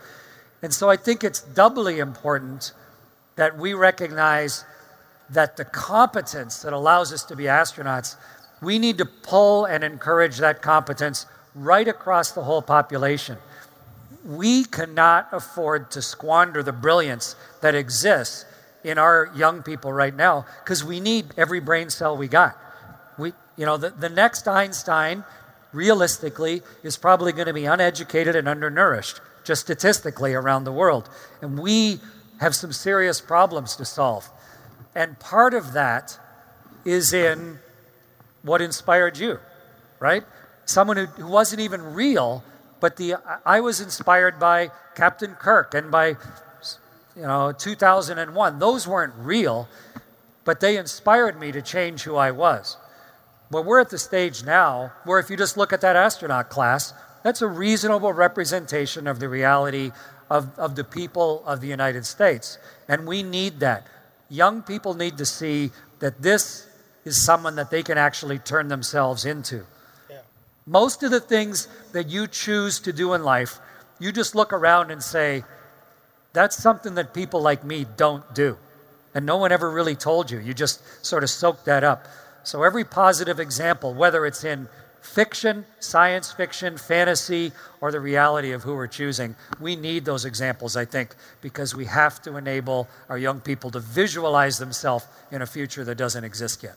And 0.61 0.73
so 0.73 0.89
I 0.89 0.97
think 0.97 1.23
it's 1.23 1.41
doubly 1.41 1.99
important 1.99 2.73
that 3.35 3.57
we 3.57 3.73
recognize 3.73 4.65
that 5.29 5.57
the 5.57 5.65
competence 5.65 6.61
that 6.63 6.73
allows 6.73 7.13
us 7.13 7.23
to 7.25 7.35
be 7.35 7.43
astronauts, 7.45 8.15
we 8.61 8.79
need 8.79 8.97
to 8.97 9.05
pull 9.05 9.65
and 9.65 9.83
encourage 9.83 10.37
that 10.37 10.61
competence 10.61 11.25
right 11.55 11.87
across 11.87 12.31
the 12.31 12.43
whole 12.43 12.61
population. 12.61 13.37
We 14.25 14.65
cannot 14.65 15.29
afford 15.31 15.91
to 15.91 16.01
squander 16.01 16.61
the 16.63 16.73
brilliance 16.73 17.35
that 17.61 17.75
exists 17.75 18.45
in 18.83 18.97
our 18.97 19.31
young 19.35 19.63
people 19.63 19.93
right 19.93 20.15
now 20.15 20.45
because 20.63 20.83
we 20.83 20.99
need 20.99 21.25
every 21.37 21.59
brain 21.59 21.89
cell 21.89 22.17
we 22.17 22.27
got. 22.27 22.57
We, 23.17 23.33
you 23.57 23.65
know, 23.65 23.77
the, 23.77 23.89
the 23.89 24.09
next 24.09 24.47
Einstein, 24.47 25.23
realistically, 25.71 26.61
is 26.83 26.97
probably 26.97 27.31
going 27.31 27.47
to 27.47 27.53
be 27.53 27.65
uneducated 27.65 28.35
and 28.35 28.47
undernourished, 28.47 29.21
just 29.43 29.61
statistically 29.61 30.33
around 30.33 30.63
the 30.63 30.71
world. 30.71 31.09
And 31.41 31.59
we 31.59 31.99
have 32.39 32.55
some 32.55 32.71
serious 32.71 33.21
problems 33.21 33.75
to 33.75 33.85
solve. 33.85 34.29
And 34.95 35.19
part 35.19 35.53
of 35.53 35.73
that 35.73 36.17
is 36.85 37.13
in 37.13 37.59
what 38.41 38.61
inspired 38.61 39.17
you, 39.17 39.39
right? 39.99 40.23
Someone 40.65 40.97
who, 40.97 41.05
who 41.05 41.27
wasn't 41.27 41.61
even 41.61 41.81
real, 41.93 42.43
but 42.79 42.97
the 42.97 43.15
I 43.45 43.59
was 43.59 43.81
inspired 43.81 44.39
by 44.39 44.71
Captain 44.95 45.35
Kirk 45.35 45.73
and 45.73 45.91
by 45.91 46.15
you 47.15 47.23
know, 47.23 47.51
2001. 47.51 48.59
Those 48.59 48.87
weren't 48.87 49.13
real, 49.17 49.67
but 50.45 50.61
they 50.61 50.77
inspired 50.77 51.39
me 51.39 51.51
to 51.51 51.61
change 51.61 52.03
who 52.03 52.15
I 52.15 52.31
was. 52.31 52.77
Well, 53.51 53.63
we're 53.63 53.79
at 53.79 53.89
the 53.89 53.97
stage 53.97 54.43
now 54.43 54.91
where 55.05 55.19
if 55.19 55.29
you 55.29 55.37
just 55.37 55.57
look 55.57 55.73
at 55.73 55.81
that 55.81 55.95
astronaut 55.95 56.49
class, 56.49 56.93
that's 57.23 57.41
a 57.41 57.47
reasonable 57.47 58.13
representation 58.13 59.07
of 59.07 59.19
the 59.19 59.27
reality 59.27 59.91
of, 60.29 60.57
of 60.57 60.75
the 60.75 60.83
people 60.83 61.43
of 61.45 61.59
the 61.59 61.67
United 61.67 62.05
States. 62.05 62.57
And 62.87 63.07
we 63.07 63.23
need 63.23 63.59
that. 63.59 63.87
Young 64.29 64.61
people 64.61 64.93
need 64.93 65.17
to 65.17 65.25
see 65.25 65.71
that 65.99 66.21
this 66.21 66.67
is 67.05 67.21
someone 67.21 67.55
that 67.55 67.71
they 67.71 67.81
can 67.81 67.97
actually 67.97 68.37
turn 68.37 68.67
themselves 68.67 69.25
into. 69.25 69.65
Yeah. 70.09 70.19
Most 70.67 71.01
of 71.01 71.09
the 71.09 71.19
things 71.19 71.67
that 71.91 72.07
you 72.07 72.27
choose 72.27 72.79
to 72.81 72.93
do 72.93 73.13
in 73.13 73.23
life, 73.23 73.59
you 73.99 74.11
just 74.11 74.35
look 74.35 74.53
around 74.53 74.91
and 74.91 75.01
say, 75.01 75.43
that's 76.33 76.55
something 76.55 76.93
that 76.95 77.13
people 77.13 77.41
like 77.41 77.63
me 77.63 77.85
don't 77.97 78.35
do. 78.35 78.57
And 79.15 79.25
no 79.25 79.37
one 79.37 79.51
ever 79.51 79.71
really 79.71 79.95
told 79.95 80.29
you. 80.29 80.37
You 80.39 80.53
just 80.53 80.81
sort 81.03 81.23
of 81.23 81.31
soak 81.31 81.65
that 81.65 81.83
up. 81.83 82.05
So 82.43 82.63
every 82.63 82.83
positive 82.83 83.39
example, 83.39 83.93
whether 83.93 84.25
it's 84.25 84.43
in 84.43 84.67
fiction, 85.01 85.65
science 85.79 86.31
fiction, 86.31 86.77
fantasy, 86.77 87.51
or 87.81 87.91
the 87.91 87.99
reality 87.99 88.51
of 88.51 88.63
who 88.63 88.75
we're 88.75 88.87
choosing, 88.87 89.35
we 89.59 89.75
need 89.75 90.05
those 90.05 90.25
examples, 90.25 90.75
I 90.75 90.85
think, 90.85 91.15
because 91.41 91.75
we 91.75 91.85
have 91.85 92.21
to 92.23 92.37
enable 92.37 92.87
our 93.07 93.17
young 93.17 93.39
people 93.39 93.71
to 93.71 93.79
visualize 93.79 94.57
themselves 94.57 95.05
in 95.31 95.41
a 95.41 95.45
future 95.45 95.83
that 95.85 95.95
doesn't 95.95 96.23
exist 96.23 96.63
yet. 96.63 96.75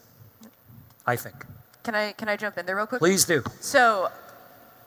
I 1.06 1.16
think. 1.16 1.44
Can 1.82 1.94
I 1.94 2.12
can 2.12 2.28
I 2.28 2.36
jump 2.36 2.58
in 2.58 2.66
there 2.66 2.76
real 2.76 2.86
quick? 2.86 3.00
Please 3.00 3.24
do. 3.24 3.42
So, 3.60 4.10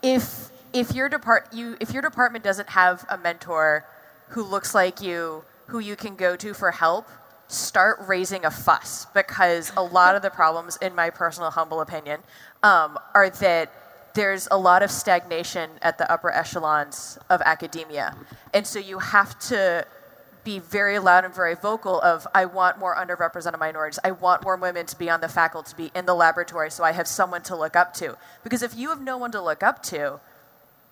if 0.02 0.50
if 0.72 0.94
your 0.94 1.10
depart 1.10 1.54
you 1.54 1.76
if 1.82 1.92
your 1.92 2.02
department 2.02 2.44
doesn't 2.44 2.70
have 2.70 3.06
a 3.10 3.18
mentor 3.18 3.86
who 4.30 4.44
looks 4.44 4.74
like 4.74 5.02
you, 5.02 5.44
who 5.68 5.80
you 5.80 5.96
can 5.96 6.16
go 6.16 6.36
to 6.38 6.54
for 6.54 6.72
help, 6.72 7.08
start 7.48 8.00
raising 8.08 8.46
a 8.46 8.52
fuss 8.52 9.08
because 9.14 9.72
a 9.78 9.84
lot 9.84 10.16
of 10.16 10.22
the 10.22 10.30
problems, 10.30 10.78
in 10.78 10.96
my 10.96 11.10
personal 11.10 11.52
humble 11.52 11.82
opinion, 11.82 12.22
um, 12.64 12.98
are 13.14 13.30
that 13.30 13.72
there's 14.16 14.48
a 14.50 14.58
lot 14.58 14.82
of 14.82 14.90
stagnation 14.90 15.70
at 15.82 15.98
the 15.98 16.10
upper 16.12 16.32
echelons 16.32 17.20
of 17.30 17.42
academia. 17.42 18.16
And 18.54 18.66
so 18.66 18.80
you 18.80 19.00
have 19.00 19.38
to 19.50 19.86
be 20.46 20.60
very 20.60 21.00
loud 21.00 21.26
and 21.26 21.34
very 21.34 21.56
vocal 21.56 22.00
of 22.02 22.26
I 22.34 22.46
want 22.46 22.78
more 22.78 22.96
underrepresented 22.96 23.60
minorities. 23.60 24.00
I 24.04 24.12
want 24.12 24.44
more 24.44 24.56
women 24.56 24.86
to 24.86 24.98
be 24.98 25.10
on 25.10 25.20
the 25.20 25.28
faculty, 25.28 25.72
to 25.72 25.76
be 25.76 25.92
in 25.94 26.06
the 26.06 26.14
laboratory 26.14 26.72
so 26.72 26.84
I 26.84 26.94
have 26.94 27.08
someone 27.08 27.42
to 27.44 27.56
look 27.56 27.76
up 27.76 27.94
to. 27.96 28.16
Because 28.44 28.64
if 28.64 28.76
you 28.76 28.90
have 28.90 29.02
no 29.02 29.18
one 29.18 29.32
to 29.32 29.42
look 29.42 29.64
up 29.64 29.84
to, 29.84 30.20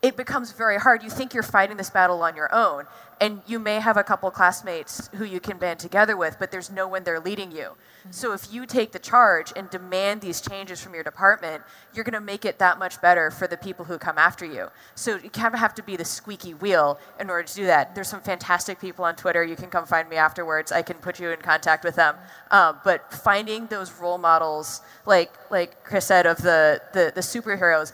it 0.03 0.17
becomes 0.17 0.51
very 0.51 0.77
hard. 0.77 1.01
You 1.01 1.09
think 1.09 1.33
you're 1.33 1.43
fighting 1.43 1.77
this 1.77 1.89
battle 1.89 2.21
on 2.21 2.35
your 2.35 2.53
own, 2.53 2.85
and 3.21 3.41
you 3.47 3.57
may 3.57 3.79
have 3.79 3.95
a 3.95 4.03
couple 4.03 4.29
classmates 4.31 5.09
who 5.15 5.23
you 5.23 5.39
can 5.39 5.57
band 5.57 5.79
together 5.79 6.17
with, 6.17 6.35
but 6.39 6.51
there's 6.51 6.69
no 6.69 6.89
one 6.89 7.05
there 7.05 7.21
leading 7.21 7.53
you. 7.53 7.69
Mm-hmm. 7.69 8.11
So 8.11 8.33
if 8.33 8.51
you 8.51 8.65
take 8.65 8.91
the 8.91 8.99
charge 8.99 9.53
and 9.55 9.69
demand 9.69 10.19
these 10.19 10.41
changes 10.41 10.81
from 10.81 10.93
your 10.93 11.03
department, 11.03 11.63
you're 11.93 12.03
going 12.03 12.13
to 12.13 12.19
make 12.19 12.43
it 12.43 12.59
that 12.59 12.79
much 12.79 13.01
better 13.01 13.31
for 13.31 13.47
the 13.47 13.55
people 13.55 13.85
who 13.85 13.97
come 13.97 14.17
after 14.17 14.45
you. 14.45 14.67
So 14.95 15.15
you 15.15 15.29
kind 15.29 15.53
of 15.53 15.61
have 15.61 15.73
to 15.75 15.83
be 15.83 15.95
the 15.95 16.03
squeaky 16.03 16.53
wheel 16.53 16.99
in 17.17 17.29
order 17.29 17.47
to 17.47 17.55
do 17.55 17.65
that. 17.67 17.95
There's 17.95 18.09
some 18.09 18.19
fantastic 18.19 18.81
people 18.81 19.05
on 19.05 19.15
Twitter. 19.15 19.41
You 19.41 19.55
can 19.55 19.69
come 19.69 19.85
find 19.85 20.09
me 20.09 20.17
afterwards. 20.17 20.73
I 20.73 20.81
can 20.81 20.97
put 20.97 21.17
you 21.17 21.29
in 21.29 21.39
contact 21.39 21.85
with 21.85 21.95
them. 21.95 22.17
Um, 22.51 22.79
but 22.83 23.13
finding 23.13 23.67
those 23.67 23.89
role 24.01 24.17
models, 24.17 24.81
like 25.05 25.31
like 25.49 25.83
Chris 25.85 26.05
said, 26.07 26.25
of 26.25 26.37
the, 26.37 26.81
the 26.91 27.13
the 27.15 27.21
superheroes, 27.21 27.93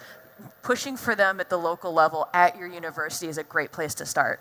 pushing 0.62 0.98
for 0.98 1.16
them 1.16 1.40
at 1.40 1.50
the 1.50 1.58
local 1.58 1.94
level 1.94 2.30
at 2.34 2.58
your 2.58 2.68
university 2.68 3.28
is 3.28 3.38
a 3.38 3.44
great 3.44 3.72
place 3.72 3.94
to 3.96 4.06
start. 4.06 4.40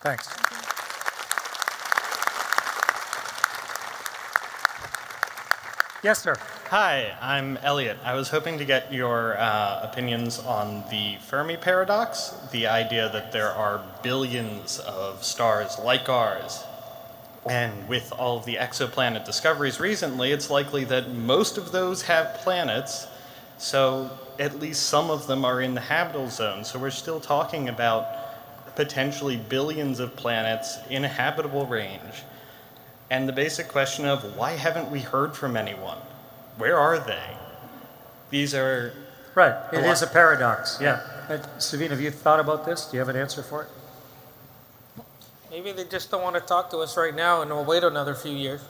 Thanks. 0.00 0.28
Yes, 6.02 6.22
sir. 6.22 6.36
Hi, 6.68 7.16
I'm 7.20 7.56
Elliot. 7.58 7.96
I 8.04 8.14
was 8.14 8.28
hoping 8.28 8.58
to 8.58 8.64
get 8.64 8.92
your 8.92 9.38
uh, 9.38 9.80
opinions 9.82 10.38
on 10.38 10.84
the 10.90 11.16
Fermi 11.26 11.56
paradox, 11.56 12.34
the 12.52 12.66
idea 12.66 13.08
that 13.10 13.32
there 13.32 13.50
are 13.50 13.82
billions 14.02 14.80
of 14.80 15.24
stars 15.24 15.78
like 15.78 16.08
ours. 16.08 16.64
And 17.48 17.88
with 17.88 18.12
all 18.12 18.36
of 18.36 18.44
the 18.44 18.56
exoplanet 18.56 19.24
discoveries 19.24 19.80
recently, 19.80 20.32
it's 20.32 20.50
likely 20.50 20.84
that 20.84 21.10
most 21.10 21.56
of 21.56 21.72
those 21.72 22.02
have 22.02 22.34
planets 22.34 23.06
so 23.58 24.10
at 24.38 24.58
least 24.60 24.84
some 24.84 25.10
of 25.10 25.26
them 25.26 25.44
are 25.44 25.60
in 25.60 25.74
the 25.74 25.80
habitable 25.80 26.28
zone. 26.28 26.64
So 26.64 26.78
we're 26.78 26.90
still 26.90 27.20
talking 27.20 27.68
about 27.68 28.06
potentially 28.76 29.36
billions 29.36 30.00
of 30.00 30.16
planets 30.16 30.78
in 30.90 31.04
a 31.04 31.08
habitable 31.08 31.66
range. 31.66 32.24
And 33.10 33.28
the 33.28 33.32
basic 33.32 33.68
question 33.68 34.06
of 34.06 34.36
why 34.36 34.52
haven't 34.52 34.90
we 34.90 35.00
heard 35.00 35.36
from 35.36 35.56
anyone? 35.56 35.98
Where 36.56 36.78
are 36.78 36.98
they? 36.98 37.36
These 38.30 38.54
are. 38.54 38.92
Right, 39.34 39.54
It 39.72 39.84
is 39.84 40.02
a 40.02 40.06
paradox, 40.06 40.78
yeah. 40.80 41.00
Uh, 41.28 41.38
Suveen, 41.58 41.90
have 41.90 42.00
you 42.00 42.12
thought 42.12 42.38
about 42.38 42.64
this? 42.64 42.86
Do 42.86 42.96
you 42.96 43.00
have 43.00 43.08
an 43.08 43.16
answer 43.16 43.42
for 43.42 43.62
it? 43.62 43.68
Maybe 45.50 45.72
they 45.72 45.84
just 45.84 46.10
don't 46.10 46.22
want 46.22 46.36
to 46.36 46.40
talk 46.40 46.70
to 46.70 46.78
us 46.78 46.96
right 46.96 47.14
now 47.14 47.42
and 47.42 47.50
we'll 47.50 47.64
wait 47.64 47.82
another 47.82 48.14
few 48.14 48.32
years. 48.32 48.60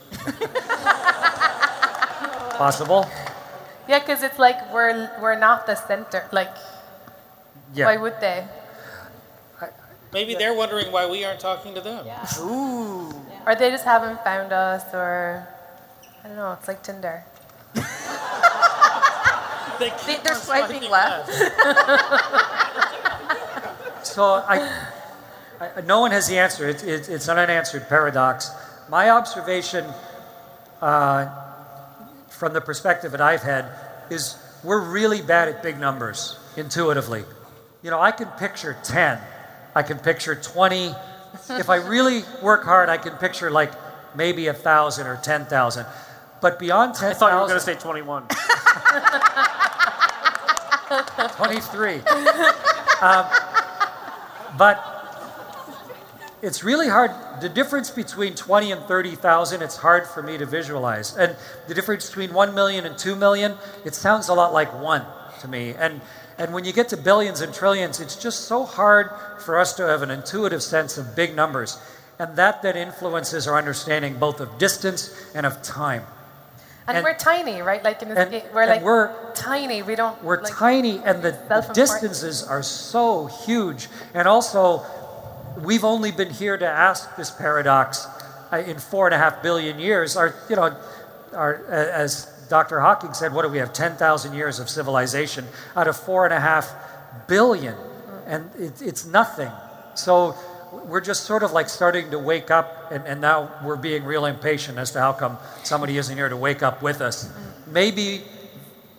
Possible. 2.57 3.07
Yeah, 3.89 3.99
because 4.01 4.23
it's 4.23 4.39
like 4.39 4.73
we're 4.73 5.11
we're 5.21 5.39
not 5.39 5.67
the 5.67 5.75
center. 5.75 6.29
Like, 6.33 6.55
Yeah. 7.75 7.87
why 7.87 7.97
would 7.97 8.21
they? 8.21 8.47
Maybe 10.13 10.35
they're 10.37 10.55
wondering 10.55 10.93
why 10.93 11.07
we 11.11 11.25
aren't 11.25 11.41
talking 11.41 11.75
to 11.75 11.81
them. 11.81 12.07
Ooh. 12.41 13.11
Or 13.47 13.57
they 13.57 13.71
just 13.71 13.85
haven't 13.85 14.23
found 14.23 14.53
us, 14.53 14.85
or 14.95 15.47
I 16.23 16.29
don't 16.29 16.37
know. 16.37 16.53
It's 16.53 16.69
like 16.69 16.83
Tinder. 16.83 17.25
They, 19.81 19.91
they're 20.23 20.37
swiping 20.37 20.89
left. 20.89 21.33
So 24.05 24.35
I, 24.47 24.87
I, 25.61 25.81
no 25.81 26.01
one 26.01 26.11
has 26.13 26.29
the 26.29 26.39
answer. 26.39 26.69
It, 26.69 26.85
it, 26.85 27.09
it's 27.09 27.27
an 27.27 27.39
unanswered 27.39 27.89
paradox. 27.89 28.51
My 28.89 29.11
observation, 29.11 29.87
uh, 30.83 31.44
from 32.35 32.53
the 32.53 32.61
perspective 32.61 33.13
that 33.13 33.21
I've 33.21 33.43
had, 33.43 33.71
is 34.11 34.37
we're 34.63 34.81
really 34.81 35.23
bad 35.23 35.49
at 35.49 35.63
big 35.63 35.79
numbers 35.79 36.37
intuitively. 36.57 37.25
You 37.83 37.91
know, 37.91 38.01
I 38.01 38.13
can 38.13 38.29
picture 38.29 38.77
10, 38.83 39.21
I 39.75 39.83
can 39.83 39.99
picture 39.99 40.35
20. 40.35 40.95
if 41.51 41.69
I 41.69 41.77
really 41.77 42.23
work 42.43 42.65
hard, 42.65 42.89
I 42.89 42.97
can 42.97 43.17
picture 43.17 43.51
like 43.51 43.73
maybe 44.17 44.47
a 44.47 44.55
thousand 44.55 45.07
or 45.07 45.17
10,000. 45.17 45.87
But 46.41 46.59
beyond 46.59 46.95
10,000. 46.95 47.11
I 47.11 47.19
thought 47.19 47.33
you 47.33 47.41
were 47.41 47.47
going 47.47 47.59
to 47.59 47.65
say 47.65 47.75
21. 47.75 48.27
23. 51.37 51.95
um, 53.01 53.27
but 54.57 54.94
it's 56.45 56.63
really 56.63 56.89
hard. 56.89 57.11
The 57.41 57.49
difference 57.49 57.91
between 57.91 58.35
20 58.35 58.73
and 58.73 58.83
30,000, 58.85 59.63
it's 59.63 59.77
hard 59.79 60.07
for 60.07 60.23
me 60.23 60.37
to 60.37 60.45
visualize. 60.45 61.17
And 61.17 61.35
the 61.69 61.75
difference 61.75 62.07
between 62.07 62.35
1 62.35 62.55
million 62.55 62.85
and 62.85 62.99
2 62.99 63.17
million, 63.17 63.57
it 63.85 63.95
sounds 63.95 64.29
a 64.29 64.35
lot 64.35 64.53
like 64.53 64.73
one 64.79 65.05
to 65.41 65.49
me. 65.49 65.71
And, 65.73 66.03
and 66.37 66.53
when 66.53 66.65
you 66.65 66.73
get 66.73 66.91
to 66.91 66.99
billions 66.99 67.41
and 67.41 67.53
trillions, 67.55 67.99
it's 67.99 68.17
just 68.17 68.41
so 68.45 68.65
hard 68.65 69.11
for 69.41 69.59
us 69.59 69.73
to 69.75 69.87
have 69.87 70.03
an 70.03 70.11
intuitive 70.11 70.63
sense 70.63 70.99
of 70.99 71.17
big 71.17 71.35
numbers. 71.35 71.79
And 72.19 72.37
that 72.37 72.61
then 72.63 72.77
influences 72.77 73.49
our 73.49 73.57
understanding 73.57 74.19
both 74.19 74.41
of 74.41 74.59
distance 74.59 75.11
and 75.35 75.47
of 75.47 75.63
time. 75.63 76.05
And, 76.87 76.99
And- 76.99 77.05
we're 77.05 77.15
tiny, 77.15 77.63
right? 77.63 77.83
Like 77.83 78.03
in 78.03 78.11
this, 78.11 78.19
and- 78.19 78.31
ga- 78.31 78.45
we're 78.55 78.67
like 78.67 78.83
we're- 78.83 79.09
tiny. 79.35 79.83
We 79.83 79.95
don't. 79.95 80.23
We're 80.23 80.43
like, 80.43 80.53
tiny, 80.55 81.01
and 81.03 81.23
the, 81.23 81.31
the 81.49 81.71
distances 81.73 82.43
are 82.43 82.63
so 82.63 83.25
huge. 83.25 83.89
And 84.13 84.29
also, 84.29 84.85
we've 85.63 85.85
only 85.85 86.11
been 86.11 86.31
here 86.31 86.57
to 86.57 86.67
ask 86.67 87.17
this 87.17 87.31
paradox 87.31 88.07
uh, 88.53 88.59
in 88.59 88.79
four 88.79 89.07
and 89.07 89.15
a 89.15 89.19
half 89.19 89.43
billion 89.43 89.79
years. 89.79 90.17
Our, 90.17 90.35
you 90.49 90.57
know, 90.57 90.77
our, 91.33 91.65
as 91.67 92.27
Dr. 92.49 92.81
Hawking 92.81 93.15
said, 93.15 93.33
what 93.33 93.43
do 93.43 93.49
we 93.49 93.59
have? 93.59 93.73
10,000 93.73 94.35
years 94.35 94.59
of 94.59 94.69
civilization 94.69 95.47
out 95.77 95.89
of 95.89 95.97
four 95.97 96.25
and 96.25 96.35
a 96.35 96.41
half 96.41 96.73
billion. 97.29 97.75
And 98.27 98.51
it, 98.59 98.83
it's 98.83 99.05
nothing. 99.05 99.51
So 99.95 100.37
we're 100.87 101.01
just 101.01 101.25
sort 101.25 101.43
of 101.43 101.53
like 101.53 101.69
starting 101.69 102.11
to 102.11 102.19
wake 102.19 102.51
up, 102.51 102.91
and, 102.91 103.05
and 103.07 103.21
now 103.21 103.51
we're 103.65 103.77
being 103.77 104.05
real 104.05 104.27
impatient 104.27 104.79
as 104.79 104.91
to 104.93 105.01
how 105.01 105.13
come 105.13 105.39
somebody 105.63 105.97
isn't 105.97 106.17
here 106.17 106.29
to 106.29 106.37
wake 106.37 106.63
up 106.63 106.83
with 106.83 107.01
us. 107.01 107.33
Maybe 107.67 108.23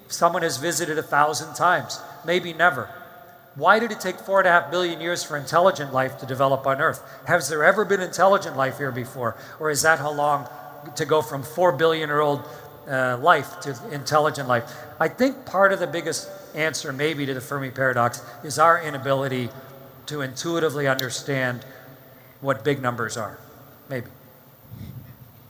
someone 0.07 0.41
has 0.43 0.57
visited 0.57 0.97
a 0.97 1.03
thousand 1.03 1.55
times, 1.55 1.99
maybe 2.25 2.53
never. 2.53 2.89
Why 3.55 3.79
did 3.79 3.91
it 3.91 4.01
take 4.01 4.19
four 4.19 4.39
and 4.39 4.47
a 4.47 4.51
half 4.51 4.69
billion 4.69 4.99
years 4.99 5.23
for 5.23 5.37
intelligent 5.37 5.93
life 5.93 6.17
to 6.19 6.25
develop 6.25 6.67
on 6.67 6.81
Earth? 6.81 7.01
Has 7.25 7.47
there 7.47 7.63
ever 7.63 7.85
been 7.85 8.01
intelligent 8.01 8.57
life 8.57 8.77
here 8.77 8.91
before? 8.91 9.37
Or 9.59 9.69
is 9.69 9.81
that 9.83 9.99
how 9.99 10.11
long 10.11 10.49
to 10.95 11.05
go 11.05 11.21
from 11.21 11.41
four 11.41 11.71
billion 11.71 12.09
year 12.09 12.19
old 12.19 12.43
uh, 12.87 13.17
life 13.17 13.61
to 13.61 13.79
intelligent 13.91 14.49
life? 14.49 14.69
I 14.99 15.07
think 15.07 15.45
part 15.45 15.71
of 15.71 15.79
the 15.79 15.87
biggest 15.87 16.29
answer, 16.53 16.91
maybe, 16.91 17.25
to 17.25 17.33
the 17.33 17.41
Fermi 17.41 17.71
paradox 17.71 18.21
is 18.43 18.59
our 18.59 18.81
inability 18.81 19.49
to 20.07 20.21
intuitively 20.21 20.87
understand 20.87 21.65
what 22.41 22.63
big 22.63 22.81
numbers 22.81 23.15
are. 23.15 23.39
Maybe. 23.89 24.07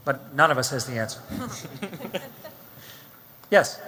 But 0.05 0.35
none 0.35 0.51
of 0.51 0.59
us 0.59 0.69
has 0.69 0.85
the 0.85 0.99
answer. 0.99 1.21
yes. 3.49 3.81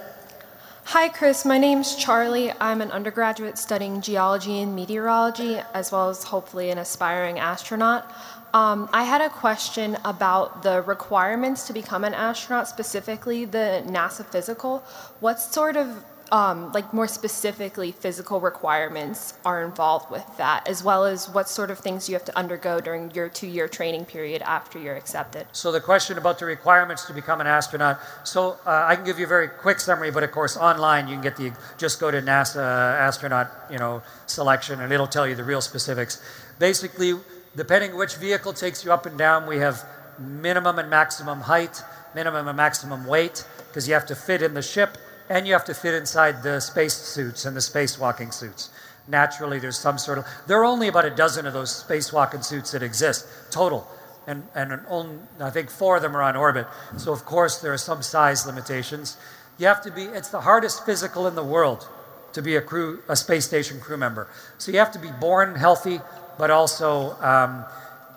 Hi, 0.92 1.10
Chris. 1.10 1.44
My 1.44 1.58
name's 1.58 1.96
Charlie. 1.96 2.50
I'm 2.62 2.80
an 2.80 2.90
undergraduate 2.92 3.58
studying 3.58 4.00
geology 4.00 4.62
and 4.62 4.74
meteorology, 4.74 5.60
as 5.74 5.92
well 5.92 6.08
as 6.08 6.24
hopefully 6.24 6.70
an 6.70 6.78
aspiring 6.78 7.38
astronaut. 7.38 8.10
Um, 8.54 8.88
I 8.90 9.04
had 9.04 9.20
a 9.20 9.28
question 9.28 9.98
about 10.06 10.62
the 10.62 10.80
requirements 10.80 11.66
to 11.66 11.74
become 11.74 12.04
an 12.04 12.14
astronaut, 12.14 12.68
specifically 12.68 13.44
the 13.44 13.84
NASA 13.86 14.24
physical. 14.24 14.78
What 15.20 15.40
sort 15.40 15.76
of, 15.76 16.04
um, 16.30 16.72
like 16.72 16.92
more 16.92 17.08
specifically, 17.08 17.92
physical 17.92 18.40
requirements 18.40 19.34
are 19.44 19.64
involved 19.64 20.10
with 20.10 20.24
that, 20.36 20.68
as 20.68 20.82
well 20.82 21.04
as 21.04 21.28
what 21.28 21.48
sort 21.48 21.70
of 21.70 21.78
things 21.78 22.08
you 22.08 22.14
have 22.14 22.24
to 22.26 22.36
undergo 22.38 22.80
during 22.80 23.10
your 23.12 23.28
two 23.28 23.46
year 23.46 23.68
training 23.68 24.04
period 24.04 24.42
after 24.42 24.78
you're 24.78 24.96
accepted? 24.96 25.46
So 25.52 25.72
the 25.72 25.80
question 25.80 26.18
about 26.18 26.38
the 26.38 26.46
requirements 26.46 27.04
to 27.06 27.14
become 27.14 27.40
an 27.40 27.46
astronaut. 27.46 28.00
So 28.24 28.58
uh, 28.66 28.84
I 28.86 28.96
can 28.96 29.04
give 29.04 29.18
you 29.18 29.24
a 29.24 29.28
very 29.28 29.48
quick 29.48 29.80
summary, 29.80 30.10
but 30.10 30.22
of 30.22 30.30
course 30.30 30.56
online 30.56 31.08
you 31.08 31.14
can 31.14 31.22
get 31.22 31.36
the 31.36 31.52
just 31.78 32.00
go 32.00 32.10
to 32.10 32.20
NASA 32.20 32.62
astronaut 32.98 33.50
you 33.70 33.78
know 33.78 34.02
selection 34.26 34.80
and 34.80 34.92
it'll 34.92 35.06
tell 35.06 35.26
you 35.26 35.34
the 35.34 35.44
real 35.44 35.60
specifics. 35.60 36.22
Basically, 36.58 37.14
depending 37.56 37.96
which 37.96 38.16
vehicle 38.16 38.52
takes 38.52 38.84
you 38.84 38.92
up 38.92 39.06
and 39.06 39.16
down, 39.16 39.46
we 39.46 39.58
have 39.58 39.84
minimum 40.18 40.78
and 40.78 40.90
maximum 40.90 41.40
height, 41.40 41.82
minimum 42.14 42.48
and 42.48 42.56
maximum 42.56 43.06
weight 43.06 43.46
because 43.68 43.86
you 43.86 43.94
have 43.94 44.06
to 44.06 44.14
fit 44.14 44.42
in 44.42 44.54
the 44.54 44.62
ship 44.62 44.98
and 45.28 45.46
you 45.46 45.52
have 45.52 45.64
to 45.66 45.74
fit 45.74 45.94
inside 45.94 46.42
the 46.42 46.60
space 46.60 46.94
suits 46.94 47.44
and 47.44 47.56
the 47.56 47.60
spacewalking 47.60 48.32
suits. 48.32 48.70
Naturally, 49.06 49.58
there's 49.58 49.78
some 49.78 49.98
sort 49.98 50.18
of. 50.18 50.26
There 50.46 50.60
are 50.60 50.64
only 50.64 50.88
about 50.88 51.04
a 51.04 51.10
dozen 51.10 51.46
of 51.46 51.52
those 51.52 51.84
spacewalking 51.84 52.44
suits 52.44 52.72
that 52.72 52.82
exist 52.82 53.26
total 53.50 53.86
and, 54.28 54.46
and 54.54 54.72
an 54.72 54.82
only, 54.88 55.18
I 55.40 55.48
think 55.48 55.70
four 55.70 55.96
of 55.96 56.02
them 56.02 56.14
are 56.14 56.22
on 56.22 56.36
orbit. 56.36 56.66
So, 56.98 57.12
of 57.12 57.24
course, 57.24 57.58
there 57.58 57.72
are 57.72 57.78
some 57.78 58.02
size 58.02 58.46
limitations. 58.46 59.16
You 59.56 59.66
have 59.66 59.82
to 59.82 59.90
be, 59.90 60.04
it's 60.04 60.28
the 60.28 60.42
hardest 60.42 60.84
physical 60.84 61.26
in 61.26 61.34
the 61.34 61.42
world 61.42 61.88
to 62.34 62.42
be 62.42 62.56
a 62.56 62.60
crew, 62.60 63.02
a 63.08 63.16
space 63.16 63.46
station 63.46 63.80
crew 63.80 63.96
member. 63.96 64.28
So, 64.58 64.70
you 64.70 64.78
have 64.78 64.92
to 64.92 64.98
be 64.98 65.10
born 65.18 65.54
healthy, 65.54 66.00
but 66.36 66.50
also 66.50 67.16
um, 67.22 67.64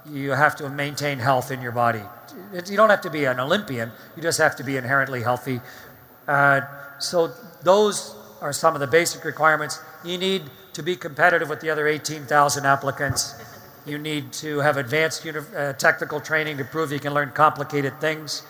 you 0.06 0.32
have 0.32 0.58
to 0.58 0.70
maintain 0.70 1.18
health 1.18 1.50
in 1.50 1.62
your 1.62 1.72
body. 1.72 2.04
You 2.54 2.76
don't 2.76 2.90
have 2.90 3.02
to 3.02 3.10
be 3.10 3.24
an 3.24 3.40
Olympian, 3.40 3.92
you 4.18 4.22
just 4.22 4.38
have 4.38 4.58
to 4.58 4.66
be 4.66 4.76
inherently 4.76 5.22
healthy. 5.22 5.62
Uh, 6.28 6.62
so, 7.04 7.32
those 7.64 8.16
are 8.42 8.54
some 8.54 8.74
of 8.74 8.80
the 8.80 8.88
basic 8.88 9.24
requirements. 9.24 9.80
You 10.04 10.18
need 10.18 10.44
to 10.74 10.84
be 10.84 10.96
competitive 10.96 11.50
with 11.50 11.62
the 11.62 11.70
other 11.70 11.88
18,000 11.88 12.66
applicants. 12.66 13.36
You 13.86 13.98
need 13.98 14.32
to 14.34 14.60
have 14.60 14.78
advanced 14.78 15.26
uh, 15.26 15.74
technical 15.74 16.20
training 16.20 16.58
to 16.58 16.64
prove 16.64 16.92
you 16.92 17.00
can 17.00 17.14
learn 17.14 17.32
complicated 17.32 18.00
things. 18.00 18.44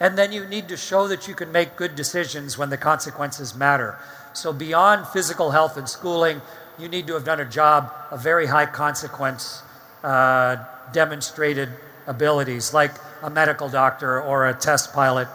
And 0.00 0.16
then 0.16 0.30
you 0.30 0.46
need 0.46 0.68
to 0.68 0.76
show 0.76 1.08
that 1.08 1.26
you 1.26 1.34
can 1.34 1.50
make 1.50 1.76
good 1.76 1.96
decisions 1.96 2.56
when 2.56 2.70
the 2.70 2.76
consequences 2.76 3.54
matter. 3.54 3.98
So, 4.32 4.52
beyond 4.52 5.08
physical 5.08 5.50
health 5.50 5.76
and 5.76 5.88
schooling, 5.88 6.40
you 6.78 6.88
need 6.88 7.08
to 7.08 7.14
have 7.14 7.24
done 7.24 7.40
a 7.40 7.44
job 7.44 7.92
of 8.10 8.22
very 8.22 8.46
high 8.46 8.66
consequence, 8.66 9.62
uh, 10.04 10.56
demonstrated 10.92 11.70
abilities, 12.06 12.72
like 12.72 12.92
a 13.22 13.30
medical 13.30 13.68
doctor 13.68 14.20
or 14.20 14.46
a 14.46 14.54
test 14.54 14.92
pilot. 14.92 15.26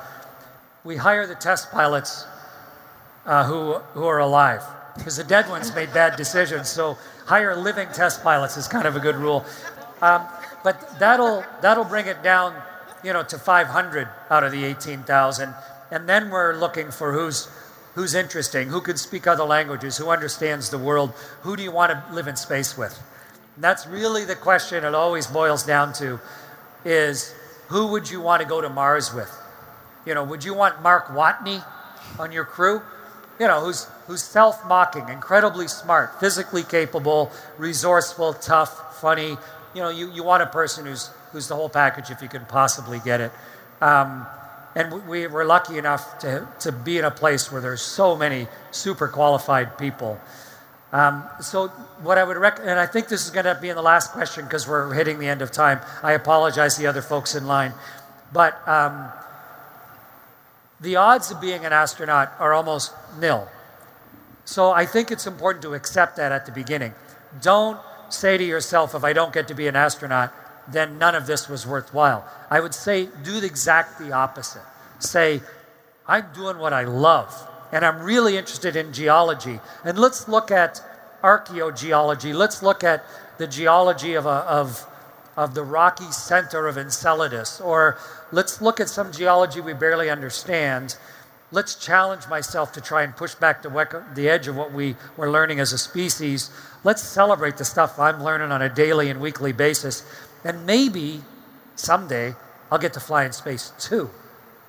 We 0.86 0.95
hire 0.95 1.28
the 1.28 1.36
test 1.36 1.72
pilots 1.72 2.26
uh, 3.26 3.46
who, 3.46 3.74
who 3.94 4.06
are 4.06 4.20
alive 4.20 4.64
because 4.96 5.18
the 5.18 5.24
dead 5.24 5.50
ones 5.50 5.74
made 5.74 5.94
bad 5.94 6.16
decisions. 6.16 6.70
So 6.70 6.98
hire 7.26 7.56
living 7.56 7.88
test 7.94 8.24
pilots 8.24 8.58
is 8.58 8.68
kind 8.68 8.86
of 8.86 8.96
a 8.96 9.00
good 9.00 9.16
rule. 9.16 9.46
Um, 10.02 10.28
but 10.64 11.00
that'll, 11.00 11.44
that'll 11.62 11.86
bring 11.86 12.08
it 12.08 12.22
down, 12.24 12.56
you 13.04 13.14
know, 13.14 13.24
to 13.24 13.38
500 13.38 14.08
out 14.30 14.44
of 14.44 14.52
the 14.52 14.64
18,000. 14.64 15.54
and 15.92 16.08
then 16.08 16.30
we're 16.30 16.56
looking 16.56 16.92
for 16.92 17.14
who's 17.14 17.48
who's 17.96 18.16
interesting, 18.16 18.70
who 18.70 18.82
can 18.82 18.98
speak 18.98 19.28
other 19.28 19.44
languages, 19.44 19.98
who 19.98 20.10
understands 20.10 20.70
the 20.70 20.78
world, 20.78 21.12
who 21.42 21.56
do 21.56 21.64
you 21.64 21.72
want 21.72 21.92
to 21.92 22.14
live 22.14 22.28
in 22.28 22.36
space 22.36 22.78
with? 22.78 23.00
And 23.56 23.64
that's 23.64 23.86
really 23.88 24.26
the 24.26 24.36
question 24.36 24.84
it 24.84 24.96
always 24.96 25.28
boils 25.28 25.64
down 25.64 25.94
to 25.94 26.20
is 26.84 27.34
who 27.68 27.88
would 27.88 28.10
you 28.10 28.20
want 28.20 28.42
to 28.42 28.48
go 28.48 28.62
to 28.62 28.70
Mars 28.70 29.14
with? 29.14 29.32
You 30.06 30.16
know, 30.16 30.24
would 30.24 30.44
you 30.44 30.54
want 30.54 30.82
Mark 30.82 31.08
Watney 31.08 31.64
on 32.20 32.32
your 32.32 32.46
crew? 32.46 32.82
You 33.40 33.48
know, 33.48 33.62
who's 33.62 33.88
who's 34.08 34.22
self-mocking, 34.22 35.10
incredibly 35.10 35.68
smart, 35.68 36.20
physically 36.20 36.64
capable, 36.64 37.32
resourceful, 37.58 38.34
tough, 38.34 39.00
funny. 39.02 39.38
You 39.74 39.82
know, 39.82 39.90
you, 39.90 40.12
you 40.12 40.24
want 40.24 40.44
a 40.44 40.48
person 40.48 40.86
who's 40.86 41.10
who's 41.32 41.48
the 41.48 41.56
whole 41.56 41.70
package 41.70 42.12
if 42.12 42.22
you 42.22 42.30
can 42.30 42.46
possibly 42.46 43.00
get 43.04 43.22
it. 43.22 43.32
Um, 43.82 44.28
and 44.76 45.08
we 45.08 45.28
were 45.28 45.46
lucky 45.46 45.78
enough 45.78 46.20
to, 46.20 46.48
to 46.62 46.72
be 46.72 46.98
in 46.98 47.06
a 47.06 47.12
place 47.12 47.52
where 47.52 47.62
there's 47.62 47.82
so 47.82 48.16
many 48.16 48.48
super 48.72 49.08
qualified 49.08 49.78
people. 49.78 50.20
Um, 50.92 51.24
so 51.42 51.68
what 52.02 52.18
I 52.18 52.24
would 52.24 52.38
recommend, 52.38 52.72
and 52.72 52.80
I 52.80 52.86
think 52.86 53.08
this 53.08 53.26
is 53.26 53.32
going 53.32 53.46
to 53.46 53.58
be 53.60 53.70
in 53.70 53.76
the 53.76 53.82
last 53.82 54.12
question 54.12 54.46
because 54.46 54.68
we're 54.68 54.94
hitting 54.94 55.20
the 55.20 55.28
end 55.28 55.42
of 55.42 55.52
time. 55.52 55.80
I 56.02 56.14
apologize 56.14 56.76
to 56.76 56.82
the 56.82 56.88
other 56.88 57.02
folks 57.02 57.36
in 57.36 57.48
line, 57.48 57.74
but 58.32 58.68
um, 58.68 59.12
the 60.84 60.98
odds 60.98 61.32
of 61.32 61.42
being 61.42 61.66
an 61.66 61.74
astronaut 61.74 62.34
are 62.40 62.54
almost 62.54 62.94
nil. 63.20 63.48
So 64.46 64.72
I 64.72 64.86
think 64.86 65.12
it's 65.12 65.26
important 65.26 65.64
to 65.64 65.74
accept 65.74 66.18
that 66.18 66.32
at 66.32 66.46
the 66.46 66.52
beginning. 66.52 66.94
Don't 67.42 67.80
say 68.10 68.38
to 68.38 68.44
yourself, 68.44 68.94
if 68.94 69.04
I 69.04 69.14
don't 69.14 69.34
get 69.34 69.48
to 69.48 69.56
be 69.56 69.68
an 69.68 69.76
astronaut, 69.76 70.34
then 70.68 70.98
none 70.98 71.16
of 71.16 71.26
this 71.26 71.48
was 71.48 71.66
worthwhile. 71.66 72.28
I 72.50 72.60
would 72.60 72.74
say 72.74 73.08
do 73.24 73.40
the 73.40 73.48
exact 73.48 73.98
the 73.98 74.12
opposite. 74.12 74.62
Say, 75.00 75.42
I'm 76.06 76.28
doing 76.36 76.58
what 76.58 76.74
I 76.74 76.84
love, 76.84 77.50
and 77.72 77.86
I'm 77.86 78.02
really 78.02 78.38
interested 78.38 78.76
in 78.76 78.94
geology. 78.94 79.60
And 79.86 79.98
let's 79.98 80.28
look 80.28 80.52
at 80.52 80.82
archaeogeology. 81.24 82.34
Let's 82.34 82.62
look 82.62 82.84
at 82.84 83.06
the 83.38 83.48
geology 83.48 84.14
of, 84.14 84.26
a, 84.26 84.30
of, 84.30 84.86
of 85.38 85.54
the 85.54 85.64
rocky 85.64 86.12
center 86.12 86.68
of 86.68 86.78
Enceladus, 86.78 87.62
or 87.62 87.98
let's 88.34 88.62
look 88.62 88.80
at 88.80 88.90
some 88.90 89.12
geology 89.12 89.62
we 89.62 89.74
barely 89.74 90.10
understand. 90.10 90.98
Let's 91.52 91.76
challenge 91.76 92.28
myself 92.28 92.72
to 92.74 92.82
try 92.82 93.04
and 93.04 93.16
push 93.16 93.36
back 93.36 93.62
the, 93.62 94.04
the 94.16 94.28
edge 94.28 94.48
of 94.48 94.56
what 94.56 94.74
we, 94.74 94.96
we're 95.18 95.30
learning 95.30 95.60
as 95.60 95.72
a 95.72 95.78
species. 95.78 96.50
Let's 96.84 97.04
celebrate 97.04 97.58
the 97.58 97.66
stuff 97.66 98.00
I'm 98.00 98.24
learning 98.24 98.52
on 98.52 98.64
a 98.64 98.70
daily 98.70 99.10
and 99.12 99.22
weekly 99.22 99.52
basis. 99.52 100.04
And 100.44 100.66
maybe 100.66 101.22
someday 101.76 102.34
I'll 102.72 102.80
get 102.80 102.94
to 102.94 103.00
fly 103.00 103.24
in 103.24 103.34
space 103.34 103.72
too 103.78 104.10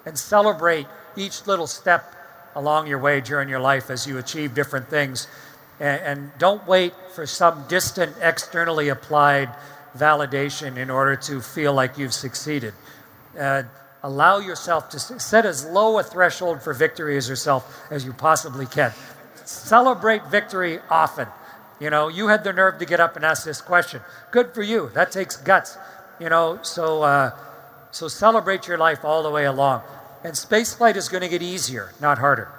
and 0.04 0.18
celebrate 0.18 0.86
each 1.16 1.46
little 1.46 1.66
step 1.66 2.14
along 2.54 2.86
your 2.86 2.98
way 2.98 3.22
during 3.22 3.48
your 3.48 3.60
life 3.60 3.88
as 3.88 4.06
you 4.06 4.18
achieve 4.18 4.54
different 4.54 4.88
things. 4.88 5.26
And, 5.80 6.00
and 6.02 6.32
don't 6.38 6.66
wait 6.66 6.92
for 7.14 7.26
some 7.26 7.64
distant, 7.66 8.14
externally 8.20 8.90
applied 8.90 9.48
validation 9.96 10.76
in 10.76 10.90
order 10.90 11.16
to 11.16 11.40
feel 11.40 11.72
like 11.72 11.96
you've 11.96 12.12
succeeded. 12.12 12.74
Uh, 13.38 13.62
allow 14.02 14.38
yourself 14.38 14.88
to 14.90 14.98
set 14.98 15.46
as 15.46 15.64
low 15.64 15.98
a 15.98 16.02
threshold 16.02 16.62
for 16.62 16.74
victory 16.74 17.16
as 17.16 17.28
yourself 17.28 17.82
as 17.90 18.04
you 18.04 18.12
possibly 18.12 18.66
can. 18.66 18.92
Celebrate 19.44 20.26
victory 20.26 20.78
often. 20.90 21.28
You 21.80 21.90
know, 21.90 22.08
you 22.08 22.28
had 22.28 22.44
the 22.44 22.52
nerve 22.52 22.78
to 22.78 22.86
get 22.86 23.00
up 23.00 23.16
and 23.16 23.24
ask 23.24 23.44
this 23.44 23.60
question. 23.60 24.00
Good 24.30 24.54
for 24.54 24.62
you. 24.62 24.90
That 24.94 25.10
takes 25.10 25.36
guts. 25.36 25.76
You 26.20 26.28
know, 26.28 26.60
so 26.62 27.02
uh, 27.02 27.30
so 27.94 28.08
celebrate 28.08 28.66
your 28.66 28.76
life 28.76 29.04
all 29.04 29.22
the 29.22 29.30
way 29.30 29.44
along. 29.44 29.82
And 30.24 30.34
spaceflight 30.34 30.96
is 30.96 31.08
going 31.08 31.22
to 31.22 31.28
get 31.28 31.42
easier, 31.42 31.92
not 32.00 32.18
harder. 32.18 32.50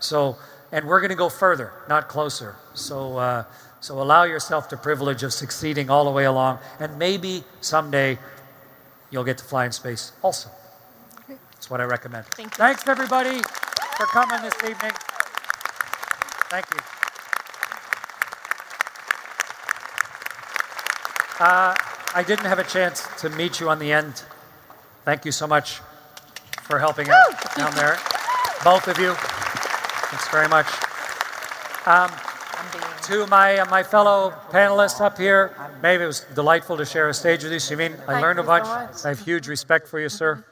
So, 0.00 0.36
and 0.72 0.86
we're 0.86 1.00
going 1.00 1.10
to 1.10 1.16
go 1.16 1.28
further, 1.28 1.72
not 1.88 2.08
closer. 2.08 2.56
So, 2.74 3.16
uh, 3.18 3.44
so 3.80 4.00
allow 4.02 4.24
yourself 4.24 4.68
the 4.68 4.76
privilege 4.76 5.22
of 5.22 5.32
succeeding 5.32 5.90
all 5.90 6.04
the 6.04 6.10
way 6.10 6.24
along, 6.24 6.58
and 6.80 6.98
maybe 6.98 7.44
someday 7.60 8.18
you'll 9.10 9.24
get 9.24 9.38
to 9.38 9.44
fly 9.44 9.64
in 9.66 9.72
space 9.72 10.12
also. 10.22 10.50
That's 11.28 11.70
what 11.70 11.80
I 11.80 11.84
recommend. 11.84 12.26
Thank 12.26 12.54
Thanks, 12.54 12.88
everybody, 12.88 13.42
for 13.96 14.06
coming 14.06 14.40
this 14.42 14.54
evening. 14.64 14.92
Thank 16.48 16.66
you. 16.72 16.80
Uh, 21.38 21.74
I 22.14 22.22
didn't 22.22 22.46
have 22.46 22.58
a 22.58 22.64
chance 22.64 23.06
to 23.18 23.30
meet 23.30 23.60
you 23.60 23.68
on 23.68 23.78
the 23.78 23.92
end. 23.92 24.22
Thank 25.04 25.24
you 25.24 25.32
so 25.32 25.46
much 25.46 25.80
for 26.62 26.78
helping 26.78 27.08
out 27.10 27.54
down 27.56 27.74
there. 27.74 27.98
Both 28.64 28.88
of 28.88 28.98
you. 28.98 29.14
Thanks 29.14 30.28
very 30.28 30.48
much. 30.48 30.66
Um, 31.86 32.10
to 33.10 33.26
my, 33.26 33.58
uh, 33.58 33.66
my 33.68 33.82
fellow 33.82 34.32
panelists 34.50 35.00
up 35.00 35.18
here, 35.18 35.52
maybe 35.82 36.04
it 36.04 36.06
was 36.06 36.20
delightful 36.36 36.76
to 36.76 36.84
share 36.84 37.08
a 37.08 37.14
stage 37.14 37.42
with 37.42 37.52
you. 37.52 37.58
Suveen, 37.58 37.94
I 38.02 38.12
Thank 38.12 38.22
learned 38.22 38.38
a 38.38 38.42
you 38.42 38.46
so 38.46 38.64
bunch. 38.64 39.04
I 39.04 39.08
have 39.08 39.18
huge 39.18 39.48
respect 39.48 39.88
for 39.88 39.98
you, 39.98 40.08
sir. 40.08 40.44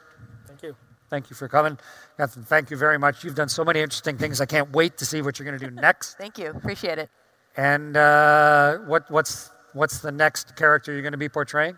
Thank 0.45 0.63
you. 0.63 0.75
Thank 1.09 1.29
you 1.29 1.37
for 1.37 1.47
coming. 1.47 1.77
Catherine, 2.17 2.43
thank 2.43 2.69
you 2.69 2.75
very 2.75 2.99
much. 2.99 3.23
You've 3.23 3.35
done 3.35 3.47
so 3.47 3.63
many 3.63 3.79
interesting 3.79 4.17
things. 4.17 4.41
I 4.41 4.45
can't 4.45 4.73
wait 4.73 4.97
to 4.97 5.05
see 5.05 5.21
what 5.21 5.39
you're 5.39 5.45
going 5.45 5.57
to 5.57 5.69
do 5.69 5.73
next. 5.81 6.17
Thank 6.17 6.37
you. 6.37 6.49
Appreciate 6.49 6.97
it. 6.97 7.09
And 7.55 7.95
uh, 7.95 8.79
what, 8.79 9.09
what's, 9.09 9.51
what's 9.71 9.99
the 9.99 10.11
next 10.11 10.57
character 10.57 10.91
you're 10.91 11.01
going 11.01 11.13
to 11.13 11.17
be 11.17 11.29
portraying? 11.29 11.77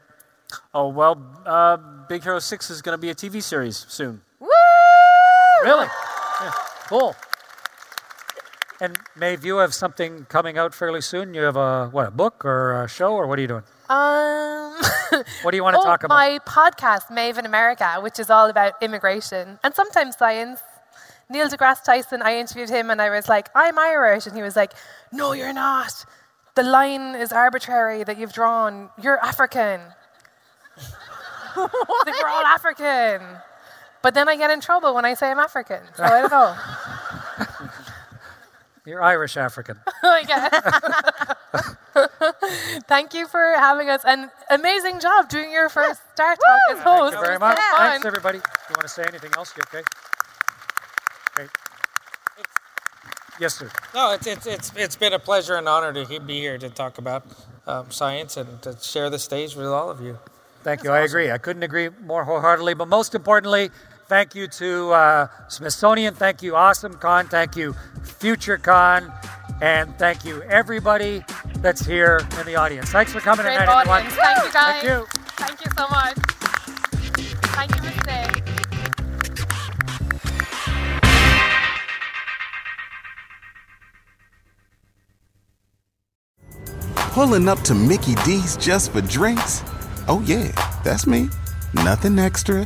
Oh, 0.74 0.88
well, 0.88 1.44
uh, 1.46 1.78
Big 2.10 2.24
Hero 2.24 2.40
6 2.40 2.72
is 2.72 2.82
going 2.82 2.98
to 2.98 3.02
be 3.02 3.12
a 3.12 3.16
TV 3.16 3.44
series 3.44 3.86
soon. 3.88 4.22
Woo! 4.40 4.48
Really? 5.64 5.88
Yeah, 6.42 6.52
cool. 6.88 7.16
And 8.82 8.98
Maeve, 9.16 9.46
you 9.46 9.58
have 9.58 9.76
something 9.76 10.26
coming 10.26 10.58
out 10.58 10.74
fairly 10.74 11.02
soon. 11.02 11.36
You 11.36 11.44
have 11.44 11.56
a 11.56 11.90
what, 11.90 12.08
a 12.08 12.12
book 12.12 12.44
or 12.44 12.84
a 12.84 12.88
show, 12.88 13.14
or 13.14 13.28
what 13.28 13.38
are 13.38 13.42
you 13.44 13.48
doing? 13.48 13.64
Um, 13.90 14.76
What 15.44 15.52
do 15.52 15.58
you 15.58 15.64
want 15.64 15.76
to 15.76 15.80
oh, 15.82 15.84
talk 15.84 16.04
about? 16.04 16.16
My 16.16 16.40
podcast, 16.46 17.12
Maeve 17.12 17.38
in 17.38 17.46
America, 17.46 18.00
which 18.02 18.20
is 18.20 18.30
all 18.30 18.50
about 18.50 18.74
immigration 18.82 19.60
and 19.64 19.76
sometimes 19.76 20.18
science. 20.18 20.62
Neil 21.30 21.48
deGrasse 21.48 21.84
Tyson, 21.84 22.22
I 22.22 22.38
interviewed 22.40 22.70
him 22.70 22.90
and 22.90 23.02
I 23.02 23.10
was 23.10 23.30
like, 23.30 23.50
I'm 23.56 23.80
Irish. 23.80 24.26
And 24.26 24.36
he 24.36 24.42
was 24.42 24.56
like, 24.56 24.74
No, 25.14 25.32
you're 25.32 25.54
not. 25.54 26.06
The 26.56 26.64
line 26.64 27.16
is 27.16 27.32
arbitrary 27.32 28.04
that 28.04 28.18
you've 28.18 28.34
drawn. 28.34 28.90
You're 29.02 29.18
African. 29.20 29.80
like, 31.56 31.72
we're 32.06 32.28
all 32.28 32.46
African. 32.46 33.22
But 34.02 34.14
then 34.14 34.28
I 34.28 34.36
get 34.36 34.52
in 34.52 34.60
trouble 34.60 34.94
when 34.94 35.06
I 35.06 35.14
say 35.14 35.32
I'm 35.32 35.40
African. 35.40 35.82
So 35.96 36.04
I 36.04 36.22
don't 36.22 36.32
know. 36.32 36.56
You're 38.86 39.02
Irish 39.02 39.38
African. 39.38 39.78
I 40.04 40.24
guess. 40.24 40.50
Thank 42.88 43.14
you 43.14 43.28
for 43.28 43.54
having 43.58 43.90
us 43.90 44.02
and 44.06 44.30
amazing 44.50 45.00
job 45.00 45.30
doing 45.30 45.52
your 45.52 45.70
first 45.70 46.02
StarTalk 46.16 46.72
as 46.72 46.80
host. 46.80 47.14
Thank 47.14 47.22
you 47.22 47.26
very 47.26 47.40
much. 47.40 47.58
so 47.58 47.64
fun. 47.78 47.90
Thanks, 47.92 48.06
everybody. 48.06 48.40
Do 48.40 48.44
you 48.70 48.76
want 48.76 48.82
to 48.82 48.88
say 48.88 49.04
anything 49.08 49.32
else? 49.38 49.54
You 49.56 49.64
okay? 49.68 49.84
Great. 51.36 51.50
Yes, 53.40 53.56
sir. 53.56 53.70
No, 53.94 54.14
it's, 54.14 54.26
it's, 54.26 54.48
it's, 54.48 54.72
it's 54.76 54.96
been 54.96 55.14
a 55.14 55.20
pleasure 55.20 55.56
and 55.56 55.68
honor 55.68 55.94
to 55.94 56.20
be 56.20 56.40
here 56.40 56.58
to 56.58 56.70
talk 56.70 56.98
about 56.98 57.26
um, 57.68 57.92
science 57.92 58.38
and 58.38 58.62
to 58.64 58.76
share 58.82 59.10
the 59.12 59.20
stage 59.20 59.56
with 59.56 59.68
all 59.68 59.92
of 59.92 60.02
you. 60.02 60.18
Thank 60.64 60.84
you. 60.84 60.92
I 60.92 61.02
agree. 61.02 61.32
I 61.32 61.38
couldn't 61.38 61.64
agree 61.64 61.90
more 62.04 62.24
wholeheartedly. 62.24 62.76
But 62.76 62.88
most 62.88 63.16
importantly, 63.16 63.70
thank 64.12 64.36
you 64.36 64.45
to 64.45 64.91
uh, 64.91 65.28
Smithsonian. 65.47 66.14
Thank 66.14 66.43
you, 66.43 66.53
Awesome 66.53 66.95
Con. 66.95 67.30
Thank 67.30 67.55
you, 67.55 67.74
Future 68.03 68.57
Con. 68.57 69.09
And 69.62 69.97
thank 69.97 70.26
you, 70.26 70.41
everybody 70.43 71.24
that's 71.59 71.86
here 71.86 72.20
in 72.38 72.45
the 72.45 72.57
audience. 72.57 72.89
Thanks 72.89 73.14
for 73.14 73.22
coming 73.22 73.45
Great 73.45 73.59
tonight, 73.59 73.88
everyone. 73.88 74.03
Thank 74.12 74.43
you, 74.43 74.51
guys. 74.51 74.82
Thank 74.82 74.84
you. 74.84 75.05
Thank 75.38 75.64
you 75.64 75.72
so 75.78 75.88
much. 75.88 76.18
Thank 77.55 77.72
you 77.74 77.82
for 77.82 77.93
staying. 78.01 78.32
Pulling 87.14 87.47
up 87.47 87.59
to 87.62 87.74
Mickey 87.74 88.16
D's 88.26 88.57
just 88.57 88.91
for 88.91 88.99
drinks? 88.99 89.64
Oh, 90.09 90.22
yeah, 90.26 90.51
that's 90.84 91.07
me. 91.07 91.30
Nothing 91.74 92.20
extra, 92.20 92.66